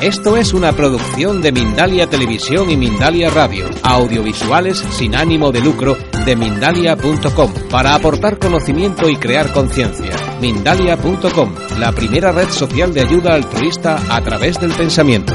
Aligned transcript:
Esto 0.00 0.36
es 0.36 0.52
una 0.52 0.72
producción 0.72 1.40
de 1.40 1.52
Mindalia 1.52 2.08
Televisión 2.08 2.68
y 2.68 2.76
Mindalia 2.76 3.30
Radio, 3.30 3.66
audiovisuales 3.82 4.78
sin 4.78 5.14
ánimo 5.14 5.50
de 5.50 5.60
lucro 5.60 5.96
de 6.26 6.36
mindalia.com, 6.36 7.52
para 7.70 7.94
aportar 7.94 8.38
conocimiento 8.38 9.08
y 9.08 9.16
crear 9.16 9.52
conciencia. 9.52 10.10
Mindalia.com, 10.40 11.54
la 11.78 11.92
primera 11.92 12.32
red 12.32 12.48
social 12.48 12.92
de 12.92 13.00
ayuda 13.00 13.34
altruista 13.34 13.98
a 14.10 14.20
través 14.20 14.60
del 14.60 14.72
pensamiento. 14.72 15.32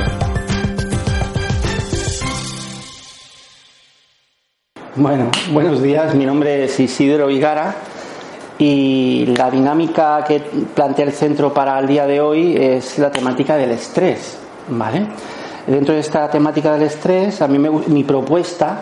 Bueno, 4.96 5.32
buenos 5.52 5.82
días. 5.82 6.14
Mi 6.14 6.26
nombre 6.26 6.66
es 6.66 6.80
Isidro 6.80 7.28
Vigara 7.28 7.76
y 8.60 9.26
la 9.38 9.50
dinámica 9.50 10.24
que 10.28 10.42
plantea 10.76 11.06
el 11.06 11.14
centro 11.14 11.54
para 11.54 11.80
el 11.80 11.88
día 11.88 12.06
de 12.06 12.20
hoy 12.20 12.56
es 12.56 13.00
la 13.00 13.10
temática 13.10 13.56
del 13.56 13.72
estrés. 13.72 14.49
Dentro 15.68 15.94
de 15.94 16.00
esta 16.02 16.30
temática 16.30 16.74
del 16.74 16.84
estrés, 16.84 17.42
a 17.42 17.48
mí 17.48 17.60
me- 17.60 17.70
mi 17.70 18.04
propuesta 18.04 18.82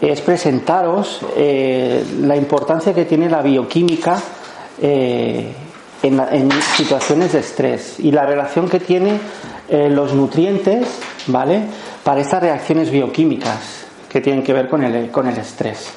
es 0.00 0.20
presentaros 0.20 1.20
eh, 1.36 2.04
la 2.22 2.36
importancia 2.36 2.92
que 2.94 3.04
tiene 3.04 3.28
la 3.30 3.42
bioquímica 3.42 4.18
eh, 4.82 5.52
en, 6.02 6.50
situaciones 6.76 7.32
de 7.32 7.40
estrés 7.40 8.00
y 8.00 8.10
la 8.10 8.24
relación 8.26 8.68
que 8.68 8.80
tiene 8.80 9.18
eh, 9.68 9.88
los 9.90 10.14
nutrientes, 10.14 10.88
¿vale? 11.26 11.62
Para 12.02 12.20
estas 12.20 12.42
reacciones 12.42 12.90
bioquímicas 12.90 13.84
que 14.08 14.20
tienen 14.20 14.42
que 14.42 14.52
ver 14.52 14.68
con 14.68 14.82
el, 14.82 15.10
con 15.10 15.26
el 15.28 15.36
estrés. 15.38 15.90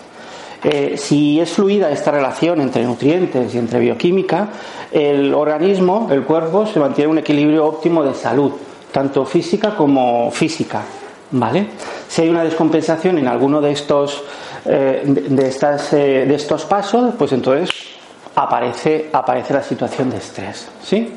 Si 0.95 1.41
es 1.41 1.49
fluida 1.51 1.91
esta 1.91 2.11
relación 2.11 2.61
entre 2.61 2.85
nutrientes 2.85 3.53
y 3.53 3.57
entre 3.57 3.79
bioquímica, 3.79 4.47
el 4.93 5.33
organismo, 5.33 6.07
el 6.09 6.23
cuerpo, 6.23 6.65
se 6.65 6.79
mantiene 6.79 7.11
un 7.11 7.17
equilibrio 7.17 7.65
óptimo 7.65 8.01
de 8.03 8.13
salud, 8.13 8.53
tanto 8.93 9.25
física 9.25 9.75
como 9.75 10.31
física. 10.31 10.81
¿Vale? 11.31 11.65
Si 12.07 12.21
hay 12.21 12.29
una 12.29 12.43
descompensación 12.43 13.17
en 13.17 13.27
alguno 13.27 13.59
de 13.59 13.71
estos, 13.71 14.23
eh, 14.65 15.01
de, 15.03 15.47
estas, 15.47 15.91
eh, 15.93 16.25
de 16.27 16.35
estos 16.35 16.63
pasos, 16.65 17.15
pues 17.17 17.31
entonces 17.31 17.71
aparece, 18.35 19.09
aparece 19.11 19.53
la 19.53 19.63
situación 19.63 20.11
de 20.11 20.17
estrés. 20.17 20.69
¿Sí? 20.83 21.11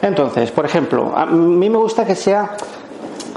Entonces, 0.00 0.52
por 0.52 0.64
ejemplo, 0.64 1.12
a 1.14 1.26
mí 1.26 1.68
me 1.68 1.76
gusta 1.76 2.06
que 2.06 2.14
sea 2.14 2.56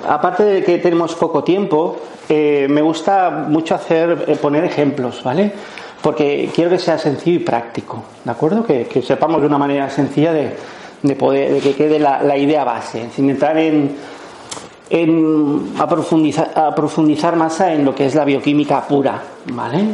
aparte 0.08 0.44
de 0.44 0.64
que 0.64 0.78
tenemos 0.78 1.16
poco 1.16 1.44
tiempo, 1.44 1.98
eh, 2.30 2.68
me 2.70 2.84
gusta 2.84 3.32
mucho 3.32 3.73
hacer 3.73 4.38
poner 4.40 4.64
ejemplos, 4.64 5.23
¿vale? 5.23 5.52
Porque 6.04 6.52
quiero 6.54 6.70
que 6.70 6.78
sea 6.78 7.00
sencillo 7.00 7.40
y 7.40 7.44
práctico, 7.44 8.04
¿de 8.23 8.32
acuerdo? 8.32 8.64
Que 8.64 9.04
sepamos 9.06 9.42
de 9.42 9.48
una 9.48 9.58
manera 9.58 9.90
sencilla 9.90 10.34
de, 10.34 10.56
de 11.04 11.16
poder, 11.16 11.54
de 11.54 11.60
que 11.60 11.74
quede 11.76 12.00
la, 12.00 12.38
idea 12.38 12.64
base, 12.64 13.10
sin 13.16 13.30
entrar 13.30 13.58
en, 13.58 13.96
en 14.90 15.74
a 15.80 15.88
profundizar, 15.88 16.52
a 16.56 16.74
profundizar 16.76 17.36
más 17.36 17.60
en 17.62 17.86
lo 17.86 17.96
que 17.96 18.06
es 18.06 18.16
la 18.16 18.26
bioquímica 18.26 18.82
pura, 18.88 19.22
¿vale? 19.54 19.86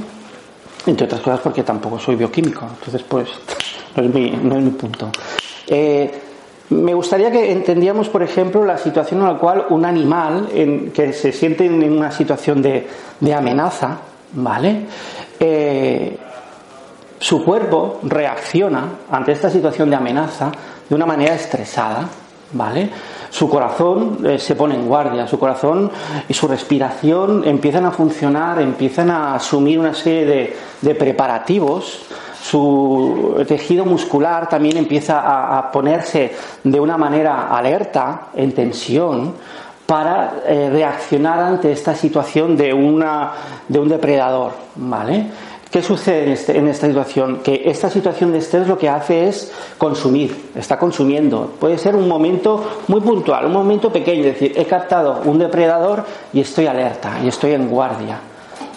Entre 0.86 1.06
otras 1.06 1.22
cosas 1.22 1.40
porque 1.42 1.64
tampoco 1.64 2.00
soy 2.00 2.16
bioquímico, 2.16 2.66
entonces 2.78 3.04
pues 3.04 3.30
no 3.96 4.04
es 4.04 4.14
mi, 4.14 4.30
no 4.32 4.56
es 4.58 4.64
mi 4.64 4.72
punto. 4.72 5.10
Eh, 5.68 6.12
me 6.70 6.94
gustaría 6.94 7.32
que 7.32 7.52
entendiéramos, 7.52 8.10
por 8.10 8.22
ejemplo, 8.24 8.66
la 8.66 8.78
situación 8.78 9.22
en 9.22 9.28
la 9.28 9.36
cual 9.38 9.68
un 9.70 9.86
animal 9.86 10.50
en- 10.54 10.92
que 10.92 11.14
se 11.14 11.32
siente 11.32 11.66
en 11.66 11.82
una 11.94 12.12
situación 12.12 12.62
de, 12.62 12.88
de 13.20 13.34
amenaza, 13.34 13.98
¿vale? 14.34 14.82
Eh, 15.40 16.18
su 17.20 17.44
cuerpo 17.44 18.00
reacciona 18.04 18.84
ante 19.10 19.32
esta 19.32 19.50
situación 19.50 19.90
de 19.90 19.96
amenaza 19.96 20.52
de 20.90 20.96
una 20.96 21.06
manera 21.06 21.36
estresada, 21.36 22.08
¿vale? 22.54 22.90
Su 23.30 23.50
corazón 23.50 24.20
eh, 24.26 24.40
se 24.40 24.56
pone 24.56 24.76
en 24.76 24.88
guardia, 24.88 25.28
su 25.28 25.38
corazón 25.38 25.92
y 26.28 26.34
su 26.34 26.48
respiración 26.48 27.44
empiezan 27.46 27.86
a 27.86 27.92
funcionar, 27.92 28.62
empiezan 28.62 29.12
a 29.12 29.36
asumir 29.36 29.80
una 29.80 29.94
serie 29.94 30.26
de, 30.26 30.58
de 30.82 30.96
preparativos, 30.96 32.08
su 32.50 33.44
tejido 33.46 33.84
muscular 33.84 34.48
también 34.48 34.78
empieza 34.78 35.58
a, 35.58 35.70
ponerse 35.70 36.34
de 36.64 36.80
una 36.80 36.98
manera 36.98 37.50
alerta, 37.50 38.28
en 38.36 38.54
tensión, 38.54 39.34
para 39.86 40.44
eh, 40.46 40.70
reaccionar 40.72 41.40
ante 41.40 41.72
esta 41.72 41.94
situación 41.94 42.56
de, 42.56 42.74
una, 42.74 43.32
de 43.68 43.80
un 43.80 43.90
depredador, 43.90 44.52
¿vale? 44.76 45.26
¿Qué 45.72 45.82
sucede 45.82 46.24
en, 46.26 46.32
este- 46.32 46.58
en 46.58 46.68
esta 46.68 46.88
situación? 46.88 47.40
Que 47.44 47.64
esta 47.66 47.90
situación 47.90 48.32
de 48.32 48.38
estrés 48.40 48.68
lo 48.68 48.78
que 48.78 48.88
hace 48.90 49.28
es 49.28 49.52
consumir, 49.78 50.50
está 50.56 50.80
consumiendo. 50.80 51.52
Puede 51.60 51.78
ser 51.78 51.96
un 51.96 52.08
momento 52.08 52.64
muy 52.88 53.02
puntual, 53.02 53.46
un 53.46 53.54
momento 53.54 53.92
pequeño, 53.92 54.22
es 54.22 54.34
decir, 54.40 54.54
he 54.56 54.66
captado 54.66 55.22
un 55.26 55.38
depredador 55.38 56.06
y 56.34 56.40
estoy 56.40 56.68
alerta, 56.68 57.20
y 57.24 57.28
estoy 57.28 57.52
en 57.54 57.68
guardia. 57.68 58.20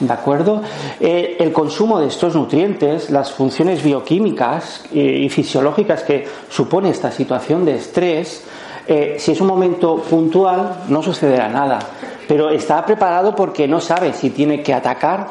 ¿De 0.00 0.12
acuerdo? 0.12 0.62
Eh, 0.98 1.36
el 1.38 1.52
consumo 1.52 2.00
de 2.00 2.08
estos 2.08 2.34
nutrientes, 2.34 3.10
las 3.10 3.30
funciones 3.32 3.82
bioquímicas 3.82 4.84
eh, 4.92 4.98
y 5.22 5.28
fisiológicas 5.28 6.02
que 6.02 6.26
supone 6.48 6.90
esta 6.90 7.12
situación 7.12 7.64
de 7.66 7.76
estrés, 7.76 8.42
eh, 8.88 9.16
si 9.18 9.32
es 9.32 9.40
un 9.40 9.46
momento 9.46 9.96
puntual, 9.98 10.84
no 10.88 11.02
sucederá 11.02 11.48
nada. 11.48 11.78
Pero 12.26 12.48
está 12.50 12.84
preparado 12.84 13.36
porque 13.36 13.68
no 13.68 13.78
sabe 13.80 14.12
si 14.14 14.30
tiene 14.30 14.62
que 14.62 14.72
atacar 14.74 15.28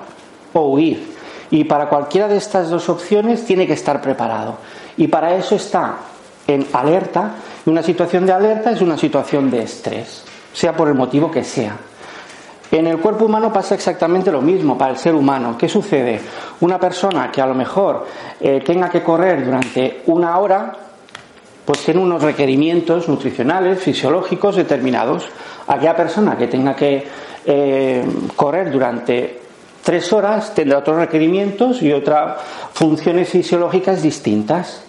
o 0.53 0.61
huir. 0.69 1.18
Y 1.51 1.63
para 1.63 1.89
cualquiera 1.89 2.27
de 2.27 2.37
estas 2.37 2.69
dos 2.69 2.89
opciones 2.89 3.45
tiene 3.45 3.65
que 3.65 3.73
estar 3.73 4.01
preparado. 4.01 4.57
Y 4.97 5.07
para 5.07 5.35
eso 5.35 5.55
está 5.55 5.95
en 6.47 6.67
alerta. 6.73 7.31
Una 7.65 7.83
situación 7.83 8.25
de 8.25 8.33
alerta 8.33 8.71
es 8.71 8.81
una 8.81 8.97
situación 8.97 9.49
de 9.49 9.63
estrés, 9.63 10.23
sea 10.53 10.75
por 10.75 10.87
el 10.87 10.95
motivo 10.95 11.31
que 11.31 11.43
sea. 11.43 11.75
En 12.71 12.85
el 12.85 12.99
cuerpo 12.99 13.25
humano 13.25 13.51
pasa 13.51 13.73
exactamente 13.73 14.31
lo 14.31 14.41
mismo 14.41 14.77
para 14.77 14.91
el 14.91 14.97
ser 14.97 15.15
humano. 15.15 15.57
¿Qué 15.57 15.67
sucede? 15.67 16.21
Una 16.61 16.79
persona 16.79 17.31
que 17.31 17.41
a 17.41 17.47
lo 17.47 17.55
mejor 17.55 18.05
eh, 18.39 18.61
tenga 18.63 18.89
que 18.89 19.01
correr 19.01 19.43
durante 19.43 20.03
una 20.05 20.37
hora, 20.37 20.75
pues 21.65 21.79
tiene 21.79 21.99
unos 21.99 22.21
requerimientos 22.21 23.09
nutricionales, 23.09 23.79
fisiológicos 23.79 24.55
determinados. 24.55 25.27
Aquella 25.65 25.95
persona 25.95 26.37
que 26.37 26.47
tenga 26.47 26.75
que 26.75 27.07
eh, 27.45 28.05
correr 28.35 28.71
durante 28.71 29.39
tres 29.89 30.13
horas 30.13 30.53
tendrá 30.53 30.77
otros 30.77 30.97
requerimientos 30.97 31.81
y 31.81 31.91
otras 31.91 32.39
funciones 32.73 33.27
fisiológicas 33.27 34.03
distintas. 34.03 34.83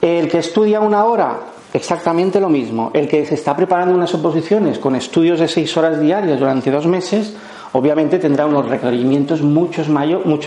El 0.00 0.28
que 0.28 0.38
estudia 0.38 0.80
una 0.80 1.04
hora, 1.04 1.38
exactamente 1.72 2.40
lo 2.40 2.48
mismo. 2.48 2.90
El 2.92 3.06
que 3.06 3.24
se 3.24 3.36
está 3.36 3.54
preparando 3.54 3.94
unas 3.94 4.12
oposiciones 4.14 4.80
con 4.80 4.96
estudios 4.96 5.38
de 5.38 5.46
seis 5.46 5.76
horas 5.76 6.00
diarias 6.00 6.40
durante 6.40 6.72
dos 6.72 6.88
meses, 6.88 7.34
obviamente 7.70 8.18
tendrá 8.18 8.44
unos 8.44 8.68
requerimientos 8.68 9.42
mucho 9.42 9.84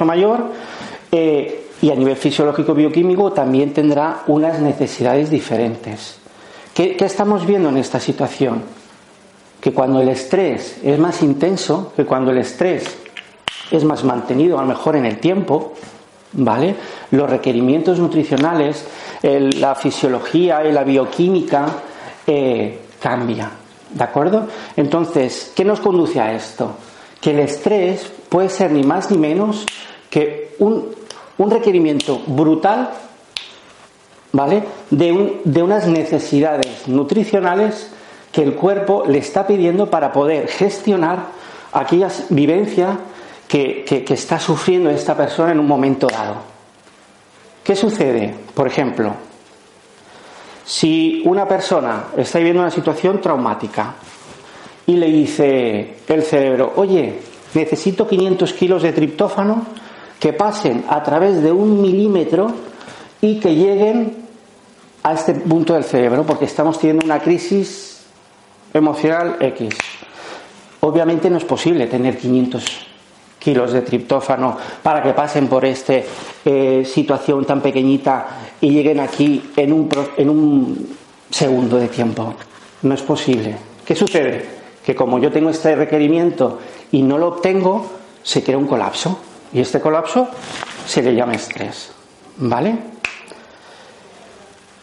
mayor 0.06 0.44
eh, 1.10 1.68
y 1.82 1.90
a 1.90 1.96
nivel 1.96 2.18
fisiológico 2.18 2.74
bioquímico 2.74 3.32
también 3.32 3.72
tendrá 3.72 4.24
unas 4.28 4.60
necesidades 4.60 5.30
diferentes. 5.30 6.18
¿Qué, 6.74 6.98
qué 6.98 7.06
estamos 7.06 7.46
viendo 7.46 7.70
en 7.70 7.78
esta 7.78 8.02
situación? 8.02 8.62
Que 9.62 9.72
cuando 9.72 10.02
el 10.02 10.10
estrés 10.10 10.82
es 10.84 11.00
más 11.00 11.24
intenso, 11.24 11.94
que 11.96 12.04
cuando 12.04 12.32
el 12.32 12.40
estrés 12.40 13.05
es 13.72 13.84
más 13.84 14.04
mantenido 14.04 14.58
a 14.58 14.62
lo 14.62 14.68
mejor 14.68 14.96
en 14.96 15.06
el 15.06 15.20
tiempo, 15.20 15.74
¿vale? 16.34 16.76
Los 17.12 17.30
requerimientos 17.30 18.00
nutricionales, 18.00 18.86
la 19.24 19.76
fisiología 19.76 20.64
y 20.68 20.72
la 20.72 20.84
bioquímica 20.84 21.66
eh, 22.28 22.80
cambia, 23.02 23.50
¿de 23.90 24.04
acuerdo? 24.04 24.48
Entonces, 24.76 25.52
¿qué 25.56 25.64
nos 25.66 25.80
conduce 25.80 26.20
a 26.20 26.34
esto? 26.34 26.72
Que 27.22 27.32
el 27.32 27.40
estrés 27.40 28.12
puede 28.30 28.50
ser 28.50 28.72
ni 28.72 28.84
más 28.84 29.10
ni 29.12 29.18
menos 29.18 29.66
que 30.10 30.56
un, 30.60 30.90
un 31.38 31.50
requerimiento 31.52 32.22
brutal, 32.28 32.90
¿vale? 34.32 34.64
De, 34.90 35.12
un- 35.12 35.34
de 35.44 35.64
unas 35.64 35.88
necesidades 35.88 36.88
nutricionales 36.88 37.90
que 38.32 38.44
el 38.44 38.54
cuerpo 38.56 39.06
le 39.08 39.20
está 39.20 39.48
pidiendo 39.48 39.90
para 39.90 40.12
poder 40.12 40.48
gestionar 40.50 41.28
aquellas 41.72 42.26
vivencias 42.30 42.98
que, 43.48 44.06
está 44.10 44.40
sufriendo 44.40 44.90
esta 44.90 45.16
persona 45.16 45.52
en 45.52 45.60
un 45.60 45.68
momento 45.68 46.08
dado. 46.08 46.38
¿Qué 47.64 47.76
sucede? 47.76 48.34
Por 48.54 48.68
ejemplo, 48.68 49.14
Si 50.66 51.22
una 51.26 51.48
persona 51.48 52.06
está 52.18 52.40
viviendo 52.40 52.64
una 52.64 52.72
situación 52.72 53.22
traumática 53.22 53.94
y 54.88 54.96
le 54.96 55.08
dice 55.12 55.98
el 56.08 56.24
cerebro, 56.24 56.74
oye, 56.78 57.20
necesito 57.54 58.08
500 58.08 58.54
kilos 58.54 58.82
de 58.82 58.92
triptófano 58.92 59.64
que 60.20 60.34
pasen 60.34 60.86
a 60.90 61.04
través 61.04 61.44
de 61.44 61.52
un 61.52 61.84
milímetro 61.84 62.52
y 63.22 63.40
que 63.40 63.54
lleguen 63.54 64.26
a 65.04 65.14
este 65.14 65.36
punto 65.36 65.76
del 65.76 65.84
cerebro, 65.84 66.26
porque 66.26 66.46
estamos 66.46 66.80
teniendo 66.80 67.06
una 67.06 67.20
crisis 67.20 68.04
emocional 68.74 69.38
X. 69.40 69.76
Obviamente 70.80 71.30
no 71.30 71.38
es 71.38 71.46
posible 71.46 71.86
tener 71.86 72.18
500 72.18 72.95
kilos 73.46 73.74
de 73.74 73.84
triptófano 73.84 74.58
para 74.82 75.04
que 75.04 75.14
pasen 75.14 75.48
por 75.48 75.64
esta 75.64 75.94
eh, 76.44 76.84
situación 76.84 77.46
tan 77.46 77.62
pequeñita 77.62 78.26
y 78.60 78.72
lleguen 78.72 79.00
aquí 79.00 79.52
en 79.56 79.72
un, 79.72 79.88
en 80.18 80.30
un 80.32 80.98
segundo 81.30 81.78
de 81.78 81.88
tiempo. 81.88 82.34
No 82.82 82.96
es 82.96 83.04
posible. 83.04 83.56
¿Qué 83.86 83.96
sucede? 83.96 84.44
Que 84.84 84.96
como 84.96 85.20
yo 85.20 85.32
tengo 85.32 85.52
este 85.52 85.76
requerimiento 85.76 86.58
y 86.92 87.04
no 87.04 87.20
lo 87.20 87.28
obtengo, 87.28 87.86
se 88.24 88.44
crea 88.44 88.58
un 88.58 88.66
colapso. 88.66 89.20
Y 89.54 89.60
este 89.60 89.80
colapso 89.80 90.28
se 90.88 91.04
le 91.04 91.14
llama 91.14 91.34
estrés. 91.34 91.92
¿Vale? 92.38 92.76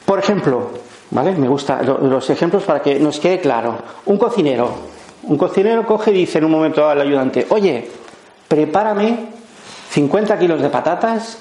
Por 0.06 0.20
ejemplo, 0.20 0.70
¿vale? 1.10 1.32
Me 1.32 1.48
gustan 1.48 1.84
los 1.84 2.30
ejemplos 2.30 2.62
para 2.62 2.80
que 2.80 3.00
nos 3.00 3.18
quede 3.18 3.40
claro. 3.40 3.76
Un 4.06 4.18
cocinero. 4.18 4.70
Un 5.24 5.36
cocinero 5.36 5.84
coge 5.84 6.12
y 6.12 6.14
dice 6.14 6.38
en 6.38 6.44
un 6.44 6.52
momento 6.52 6.88
al 6.88 7.00
ayudante, 7.00 7.46
oye, 7.50 8.01
prepárame 8.48 9.26
50 9.90 10.38
kilos 10.38 10.60
de 10.62 10.70
patatas 10.70 11.38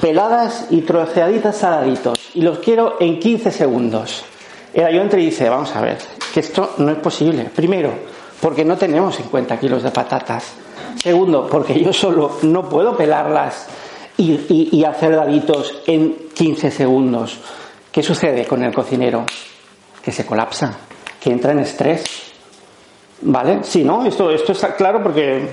peladas 0.00 0.66
y 0.70 0.80
troceaditas 0.82 1.56
saladitos 1.56 2.18
y 2.34 2.40
los 2.40 2.58
quiero 2.58 2.96
en 3.00 3.18
15 3.18 3.50
segundos. 3.50 4.24
El 4.72 4.86
ayudante 4.86 5.16
dice, 5.16 5.48
vamos 5.48 5.74
a 5.76 5.80
ver, 5.82 5.98
que 6.32 6.40
esto 6.40 6.74
no 6.78 6.90
es 6.90 6.98
posible. 6.98 7.50
Primero, 7.54 7.92
porque 8.40 8.64
no 8.64 8.76
tenemos 8.76 9.16
50 9.16 9.60
kilos 9.60 9.82
de 9.82 9.90
patatas. 9.90 10.54
Segundo, 11.02 11.46
porque 11.48 11.80
yo 11.82 11.92
solo 11.92 12.38
no 12.42 12.68
puedo 12.68 12.96
pelarlas 12.96 13.66
y, 14.16 14.84
hacer 14.84 15.16
daditos 15.16 15.82
en 15.86 16.28
15 16.34 16.70
segundos. 16.70 17.38
¿Qué 17.90 18.02
sucede 18.02 18.46
con 18.46 18.62
el 18.62 18.74
cocinero? 18.74 19.24
Que 20.02 20.12
se 20.12 20.24
colapsa, 20.24 20.76
que 21.20 21.30
entra 21.30 21.52
en 21.52 21.60
estrés. 21.60 22.04
¿Vale? 23.22 23.60
Sí, 23.62 23.84
¿no? 23.84 24.04
Esto, 24.04 24.30
esto 24.30 24.52
está 24.52 24.74
claro 24.74 25.02
porque 25.02 25.50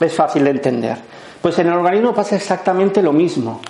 es 0.00 0.14
fácil 0.14 0.44
de 0.44 0.50
entender. 0.50 0.96
Pues 1.40 1.58
en 1.58 1.68
el 1.68 1.74
organismo 1.74 2.14
pasa 2.14 2.36
exactamente 2.36 3.02
lo 3.02 3.12
mismo. 3.12 3.60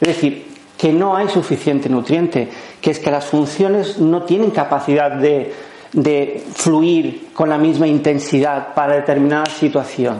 Es 0.00 0.08
decir, 0.08 0.48
que 0.78 0.92
no 0.92 1.16
hay 1.16 1.28
suficiente 1.28 1.88
nutriente, 1.88 2.48
que 2.80 2.92
es 2.92 3.00
que 3.00 3.10
las 3.10 3.26
funciones 3.26 3.98
no 3.98 4.22
tienen 4.22 4.52
capacidad 4.52 5.10
de, 5.10 5.54
fluir 6.54 7.30
con 7.34 7.48
la 7.48 7.58
misma 7.58 7.86
intensidad 7.86 8.74
para 8.74 8.94
determinada 8.94 9.46
situación. 9.46 10.18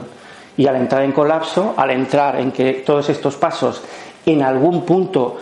Y 0.57 0.67
al 0.67 0.75
entrar 0.75 1.03
en 1.03 1.13
colapso, 1.13 1.73
al 1.77 1.91
entrar 1.91 2.39
en 2.39 2.51
que 2.51 2.73
todos 2.85 3.09
estos 3.09 3.35
pasos 3.37 3.81
en 4.25 4.41
algún 4.41 4.83
punto 4.83 5.37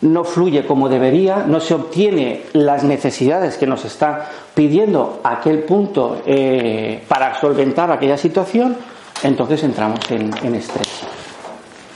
no 0.00 0.24
fluye 0.24 0.64
como 0.64 0.88
debería, 0.88 1.44
no 1.46 1.60
se 1.60 1.74
obtiene 1.74 2.44
las 2.54 2.84
necesidades 2.84 3.58
que 3.58 3.66
nos 3.66 3.84
está 3.84 4.30
pidiendo 4.54 5.20
aquel 5.24 5.64
punto 5.64 6.22
eh, 6.24 7.02
para 7.08 7.38
solventar 7.38 7.90
aquella 7.90 8.16
situación, 8.16 8.76
entonces 9.22 9.62
entramos 9.62 10.00
en, 10.10 10.54
estrés. 10.54 10.88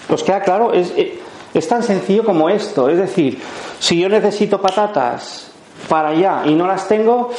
¿Os 0.09 0.23
queda 0.23 0.41
claro? 0.41 0.73
Es, 0.73 0.93
eh, 0.97 1.21
es, 1.55 1.69
tan 1.69 1.83
sencillo 1.83 2.25
como 2.25 2.49
esto. 2.49 2.89
Es 2.89 2.99
decir, 2.99 3.41
si 3.79 4.01
yo 4.01 4.09
necesito 4.09 4.61
patatas 4.61 5.51
para 5.89 6.11
allá 6.11 6.43
y 6.45 6.55
no 6.55 6.67
las 6.67 6.89
tengo, 6.89 7.31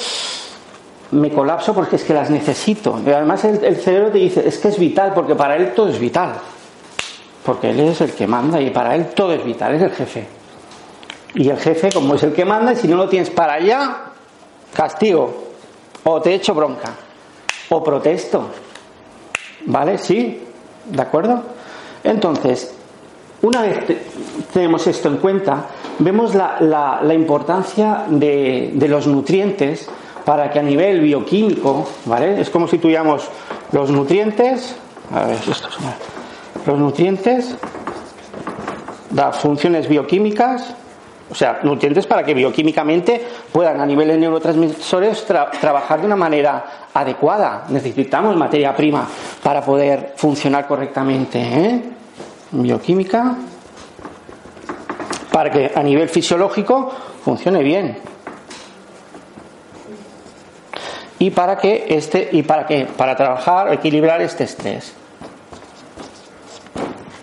me 1.11 1.31
colapso 1.31 1.73
porque 1.73 1.97
es 1.97 2.03
que 2.03 2.13
las 2.13 2.29
necesito. 2.29 2.99
Además 3.05 3.43
el, 3.45 3.63
el 3.63 3.75
cerebro 3.77 4.11
te 4.11 4.17
dice, 4.17 4.47
es 4.47 4.57
que 4.57 4.69
es 4.69 4.79
vital, 4.79 5.13
porque 5.13 5.35
para 5.35 5.55
él 5.55 5.73
todo 5.73 5.89
es 5.89 5.99
vital. 5.99 6.33
Porque 7.45 7.71
él 7.71 7.79
es 7.81 8.01
el 8.01 8.13
que 8.13 8.25
manda 8.25 8.59
y 8.61 8.69
para 8.69 8.95
él 8.95 9.07
todo 9.07 9.33
es 9.33 9.43
vital, 9.43 9.75
es 9.75 9.81
el 9.81 9.91
jefe. 9.91 10.27
Y 11.35 11.49
el 11.49 11.57
jefe, 11.57 11.91
como 11.91 12.15
es 12.15 12.23
el 12.23 12.33
que 12.33 12.45
manda, 12.45 12.73
y 12.73 12.75
si 12.75 12.87
no 12.87 12.95
lo 12.95 13.09
tienes 13.09 13.29
para 13.29 13.53
allá, 13.53 13.97
castigo. 14.73 15.43
O 16.03 16.21
te 16.21 16.33
echo 16.33 16.53
bronca. 16.53 16.93
O 17.69 17.83
protesto. 17.83 18.49
¿Vale? 19.65 19.97
¿Sí? 19.97 20.41
¿De 20.85 21.01
acuerdo? 21.01 21.41
Entonces, 22.03 22.73
una 23.41 23.61
vez 23.61 23.79
tenemos 24.53 24.87
esto 24.87 25.09
en 25.09 25.17
cuenta, 25.17 25.65
vemos 25.99 26.33
la, 26.33 27.13
importancia 27.13 28.05
de, 28.09 28.73
los 28.87 29.07
nutrientes 29.07 29.87
para 30.25 30.49
que 30.49 30.59
a 30.59 30.63
nivel 30.63 31.01
bioquímico, 31.01 31.85
¿vale? 32.05 32.39
Es 32.39 32.49
como 32.49 32.67
si 32.67 32.77
tuviéramos 32.77 33.27
los 33.73 33.91
nutrientes, 33.91 34.77
a 35.13 35.25
ver, 35.25 35.39
los 36.65 36.79
nutrientes, 36.79 37.55
las 39.13 39.37
funciones 39.37 39.89
bioquímicas, 39.89 40.75
o 41.29 41.35
sea, 41.35 41.59
nutrientes 41.63 42.05
para 42.05 42.23
que 42.23 42.33
bioquímicamente 42.33 43.25
puedan 43.51 43.79
a 43.79 43.85
nivel 43.85 44.09
de 44.09 44.17
neurotransmisores 44.17 45.25
trabajar 45.25 46.01
de 46.01 46.05
una 46.05 46.15
manera 46.15 46.89
adecuada. 46.93 47.65
Necesitamos 47.69 48.35
materia 48.35 48.75
prima 48.75 49.07
para 49.41 49.61
poder 49.61 50.13
funcionar 50.17 50.67
correctamente. 50.67 51.39
¿eh? 51.39 51.83
Bioquímica 52.51 53.35
para 55.31 55.49
que 55.49 55.71
a 55.73 55.81
nivel 55.81 56.07
fisiológico 56.09 56.91
funcione 57.25 57.63
bien. 57.63 57.97
Y 61.17 61.31
para 61.31 61.57
que 61.57 61.85
este 61.89 62.29
y 62.31 62.43
para 62.43 62.67
que 62.67 62.85
para 62.85 63.15
trabajar 63.15 63.73
equilibrar 63.73 64.21
este 64.21 64.43
estrés. 64.43 64.93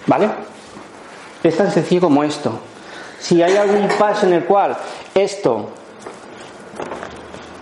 ¿Vale? 0.06 0.28
Es 1.44 1.56
tan 1.56 1.70
sencillo 1.70 2.00
como 2.00 2.24
esto. 2.24 2.69
Si 3.20 3.42
hay 3.42 3.56
algún 3.56 3.86
paso 3.98 4.26
en 4.26 4.32
el 4.32 4.44
cual 4.44 4.76
esto 5.14 5.68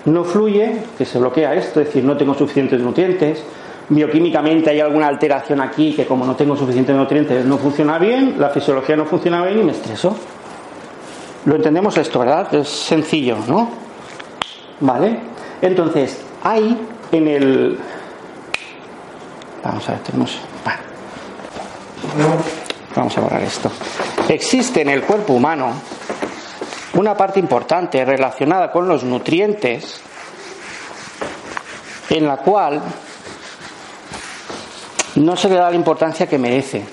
no 0.04 0.24
fluye, 0.24 0.82
que 0.96 1.04
se 1.04 1.18
bloquea 1.18 1.54
esto, 1.54 1.80
es 1.80 1.88
decir, 1.88 2.04
no 2.04 2.16
tengo 2.16 2.32
suficientes 2.34 2.80
nutrientes, 2.80 3.42
bioquímicamente 3.88 4.70
hay 4.70 4.80
alguna 4.80 5.08
alteración 5.08 5.60
aquí 5.60 5.94
que 5.94 6.06
como 6.06 6.24
no 6.24 6.36
tengo 6.36 6.56
suficientes 6.56 6.94
nutrientes 6.94 7.44
no 7.44 7.58
funciona 7.58 7.98
bien, 7.98 8.36
la 8.38 8.50
fisiología 8.50 8.96
no 8.96 9.04
funciona 9.04 9.44
bien 9.44 9.60
y 9.60 9.64
me 9.64 9.72
estreso. 9.72 10.16
Lo 11.44 11.56
entendemos 11.56 11.96
esto, 11.98 12.20
¿verdad? 12.20 12.54
Es 12.54 12.68
sencillo, 12.68 13.36
¿no? 13.48 13.68
¿Vale? 14.80 15.18
Entonces, 15.60 16.20
hay 16.44 16.78
en 17.10 17.28
el... 17.28 17.78
Vamos 19.64 19.88
a 19.88 19.92
ver, 19.92 20.00
tenemos... 20.02 20.38
Vamos 22.94 23.18
a 23.18 23.20
borrar 23.20 23.42
esto. 23.42 23.70
Existe 24.28 24.82
en 24.82 24.90
el 24.90 25.02
cuerpo 25.02 25.32
humano 25.32 25.72
una 26.94 27.16
parte 27.16 27.40
importante 27.40 28.04
relacionada 28.04 28.70
con 28.70 28.86
los 28.86 29.02
nutrientes 29.02 30.00
en 32.10 32.26
la 32.26 32.36
cual 32.38 32.82
no 35.16 35.36
se 35.36 35.48
le 35.48 35.54
da 35.56 35.70
la 35.70 35.76
importancia 35.76 36.26
que 36.26 36.38
merece. 36.38 36.84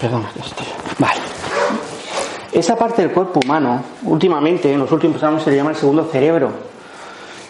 Perdón, 0.00 0.26
vale. 0.98 1.20
Esa 2.52 2.76
parte 2.76 3.02
del 3.02 3.10
cuerpo 3.12 3.40
humano, 3.44 3.82
últimamente, 4.04 4.72
en 4.72 4.80
los 4.80 4.90
últimos 4.90 5.22
años 5.22 5.42
se 5.42 5.50
le 5.50 5.56
llama 5.56 5.70
el 5.70 5.76
segundo 5.76 6.08
cerebro. 6.10 6.50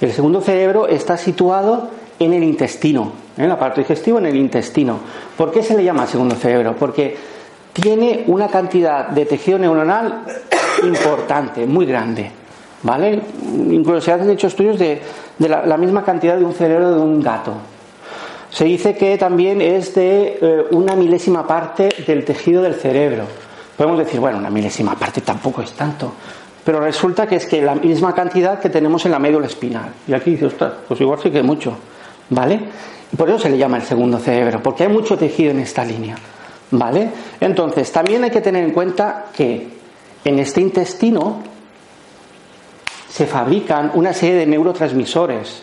El 0.01 0.13
segundo 0.13 0.41
cerebro 0.41 0.89
está 0.89 1.17
situado 1.17 1.91
en 2.19 2.35
el 2.35 2.43
intestino, 2.43 3.13
en 3.39 3.49
la 3.49 3.59
parte 3.59 3.83
digestiva, 3.83 4.19
en 4.19 4.27
el 4.27 4.37
intestino. 4.37 4.99
¿Por 5.37 5.53
qué 5.53 5.63
se 5.63 5.77
le 5.77 5.85
llama 5.85 6.07
segundo 6.07 6.35
cerebro? 6.35 6.75
Porque 6.79 7.17
tiene 7.73 8.25
una 8.27 8.49
cantidad 8.49 9.09
de 9.09 9.25
tejido 9.25 9.59
neuronal 9.59 10.25
importante, 10.83 11.65
muy 11.67 11.87
grande. 11.87 12.33
¿Vale? 12.83 13.21
Incluso 13.71 14.01
se 14.01 14.13
han 14.13 14.29
hecho 14.31 14.47
estudios 14.47 14.79
de, 14.79 15.01
la, 15.39 15.77
misma 15.77 16.05
cantidad 16.05 16.37
de 16.37 16.45
un 16.45 16.53
cerebro 16.53 16.95
de 16.95 17.01
un 17.01 17.21
gato. 17.21 17.55
Se 18.51 18.65
dice 18.65 18.97
que 18.97 19.19
también 19.19 19.61
es 19.61 19.95
de 19.95 20.39
eh, 20.41 20.67
una 20.71 20.95
milésima 20.95 21.47
parte 21.47 21.89
del 22.07 22.25
tejido 22.25 22.63
del 22.63 22.75
cerebro. 22.75 23.25
Podemos 23.77 23.99
decir, 23.99 24.21
bueno, 24.21 24.39
una 24.39 24.51
milésima 24.51 24.95
parte 24.95 25.21
tampoco 25.21 25.63
es 25.63 25.73
tanto. 25.73 26.13
Pero 26.65 26.81
resulta 26.81 27.27
que 27.27 27.37
es 27.37 27.47
que 27.47 27.63
la 27.63 27.75
misma 27.75 28.15
cantidad 28.15 28.61
que 28.61 28.71
tenemos 28.71 29.05
en 29.07 29.13
la 29.13 29.19
médula 29.19 29.47
espinal. 29.47 29.91
Y 30.07 30.13
aquí 30.13 30.33
dice, 30.33 30.47
ostras, 30.47 30.73
pues 30.87 31.01
igual 31.01 31.19
sí 31.23 31.31
que 31.31 31.43
mucho. 31.43 31.77
¿Vale? 32.31 32.61
Por 33.17 33.29
eso 33.29 33.39
se 33.39 33.51
le 33.51 33.59
llama 33.59 33.79
el 33.79 33.85
segundo 33.85 34.19
cerebro, 34.19 34.63
porque 34.63 34.85
hay 34.85 34.89
mucho 34.91 35.17
tejido 35.17 35.51
en 35.51 35.61
esta 35.61 35.85
línea. 35.85 36.17
¿Vale? 36.71 37.11
Entonces, 37.41 37.91
también 37.91 38.25
hay 38.25 38.31
que 38.31 38.43
tener 38.43 38.63
en 38.65 38.73
cuenta 38.73 39.27
que 39.35 39.69
en 40.25 40.39
este 40.39 40.61
intestino 40.61 41.43
se 43.09 43.27
fabrican 43.27 43.93
una 43.95 44.13
serie 44.13 44.37
de 44.37 44.47
neurotransmisores. 44.47 45.63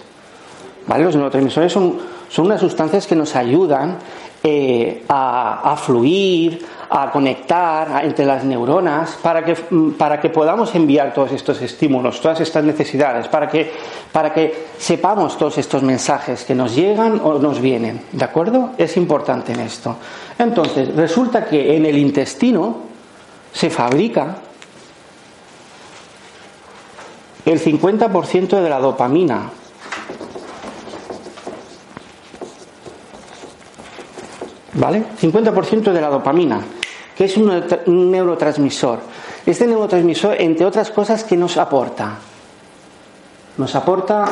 ¿Vale? 0.87 1.03
Los 1.03 1.15
neurotransmisores 1.15 1.71
son, 1.71 2.15
Son 2.29 2.47
unas 2.47 2.59
sustancias 2.59 3.05
que 3.05 3.15
nos 3.15 3.35
ayudan 3.35 3.97
eh, 4.47 5.03
a, 5.09 5.75
fluir, 5.75 6.63
a 6.91 7.09
conectar 7.09 8.05
entre 8.05 8.27
las 8.27 8.43
neuronas 8.43 9.17
para 9.19 9.43
que, 9.43 9.55
para 9.97 10.21
que 10.21 10.29
podamos 10.29 10.75
enviar 10.75 11.15
todos 11.15 11.31
estos 11.31 11.59
estímulos, 11.63 12.21
todas 12.21 12.41
estas 12.41 12.63
necesidades, 12.63 13.27
para 13.27 13.47
que, 13.47 13.71
para 14.11 14.31
que 14.31 14.67
sepamos 14.77 15.35
todos 15.35 15.57
estos 15.57 15.81
mensajes 15.81 16.43
que 16.43 16.53
nos 16.53 16.75
llegan 16.75 17.19
o 17.23 17.39
nos 17.39 17.59
vienen. 17.59 18.03
¿De 18.11 18.23
acuerdo? 18.23 18.73
Es 18.77 18.97
importante 18.97 19.53
en 19.53 19.61
esto. 19.61 19.95
Entonces, 20.37 20.95
resulta 20.95 21.45
que 21.45 21.75
en 21.75 21.87
el 21.87 21.97
intestino 21.97 22.81
se 23.51 23.71
fabrica 23.71 24.35
el 27.47 27.59
50% 27.59 28.61
de 28.61 28.69
la 28.69 28.79
dopamina 28.79 29.49
¿vale? 34.75 35.03
50% 35.19 35.91
de 35.91 36.01
la 36.01 36.09
dopamina, 36.09 36.61
que 37.17 37.25
es 37.25 37.37
un 37.37 38.11
neurotransmisor. 38.11 38.99
Este 39.45 39.67
neurotransmisor, 39.67 40.39
entre 40.39 40.65
otras 40.65 40.91
cosas, 40.91 41.23
¿qué 41.23 41.35
nos 41.35 41.57
aporta? 41.57 42.17
Nos 43.57 43.75
aporta 43.75 44.25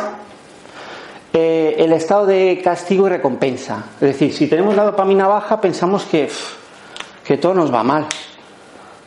eh, 1.32 1.76
el 1.80 1.94
estado 1.94 2.26
de 2.26 2.62
castigo 2.64 3.08
y 3.08 3.12
recompensa. 3.12 3.86
Es 3.96 4.08
decir, 4.08 4.34
si 4.34 4.48
tenemos 4.48 4.76
la 4.76 4.84
dopamina 4.84 5.28
baja, 5.28 5.62
pensamos 5.62 6.04
que, 6.04 6.30
que 7.24 7.38
todo 7.38 7.54
nos 7.54 7.74
va 7.74 7.84
mal, 7.84 8.06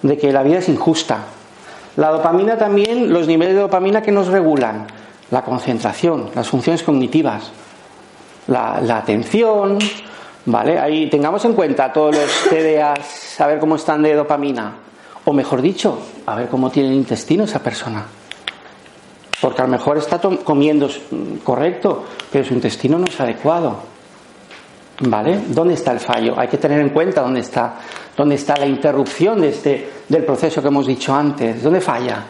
de 0.02 0.16
que 0.16 0.32
la 0.32 0.42
vida 0.42 0.58
es 0.58 0.68
injusta. 0.68 1.18
La 1.96 2.10
dopamina 2.10 2.58
también, 2.58 3.12
los 3.12 3.26
niveles 3.26 3.54
de 3.54 3.60
dopamina 3.60 4.02
que 4.02 4.12
nos 4.12 4.28
regulan, 4.28 4.86
la 5.30 5.42
concentración, 5.42 6.30
las 6.34 6.48
funciones 6.48 6.82
cognitivas, 6.82 7.50
la, 8.48 8.80
la 8.80 8.98
atención, 8.98 9.78
¿Vale? 10.46 10.78
Ahí 10.78 11.10
tengamos 11.10 11.44
en 11.44 11.54
cuenta 11.54 11.92
todos 11.92 12.14
los 12.14 12.30
TDAs, 12.50 13.40
a 13.40 13.46
ver 13.46 13.58
cómo 13.58 13.76
están 13.76 14.02
de 14.02 14.14
dopamina. 14.14 14.76
O 15.24 15.32
mejor 15.32 15.60
dicho, 15.60 15.98
a 16.24 16.36
ver 16.36 16.48
cómo 16.48 16.70
tiene 16.70 16.90
el 16.90 16.94
intestino 16.94 17.44
esa 17.44 17.60
persona. 17.60 18.06
Porque 19.40 19.60
a 19.60 19.64
lo 19.64 19.70
mejor 19.72 19.98
está 19.98 20.20
comiendo 20.20 20.88
correcto, 21.42 22.04
pero 22.30 22.44
su 22.44 22.54
intestino 22.54 22.96
no 22.96 23.06
es 23.06 23.20
adecuado. 23.20 23.96
¿Vale? 25.00 25.40
¿Dónde 25.48 25.74
está 25.74 25.92
el 25.92 26.00
fallo? 26.00 26.38
Hay 26.38 26.48
que 26.48 26.56
tener 26.56 26.80
en 26.80 26.88
cuenta 26.90 27.20
dónde 27.20 27.40
está, 27.40 27.74
dónde 28.16 28.36
está 28.36 28.56
la 28.56 28.66
interrupción 28.66 29.40
de 29.40 29.48
este, 29.50 29.90
del 30.08 30.24
proceso 30.24 30.62
que 30.62 30.68
hemos 30.68 30.86
dicho 30.86 31.14
antes. 31.14 31.62
¿Dónde 31.62 31.80
falla? 31.80 32.24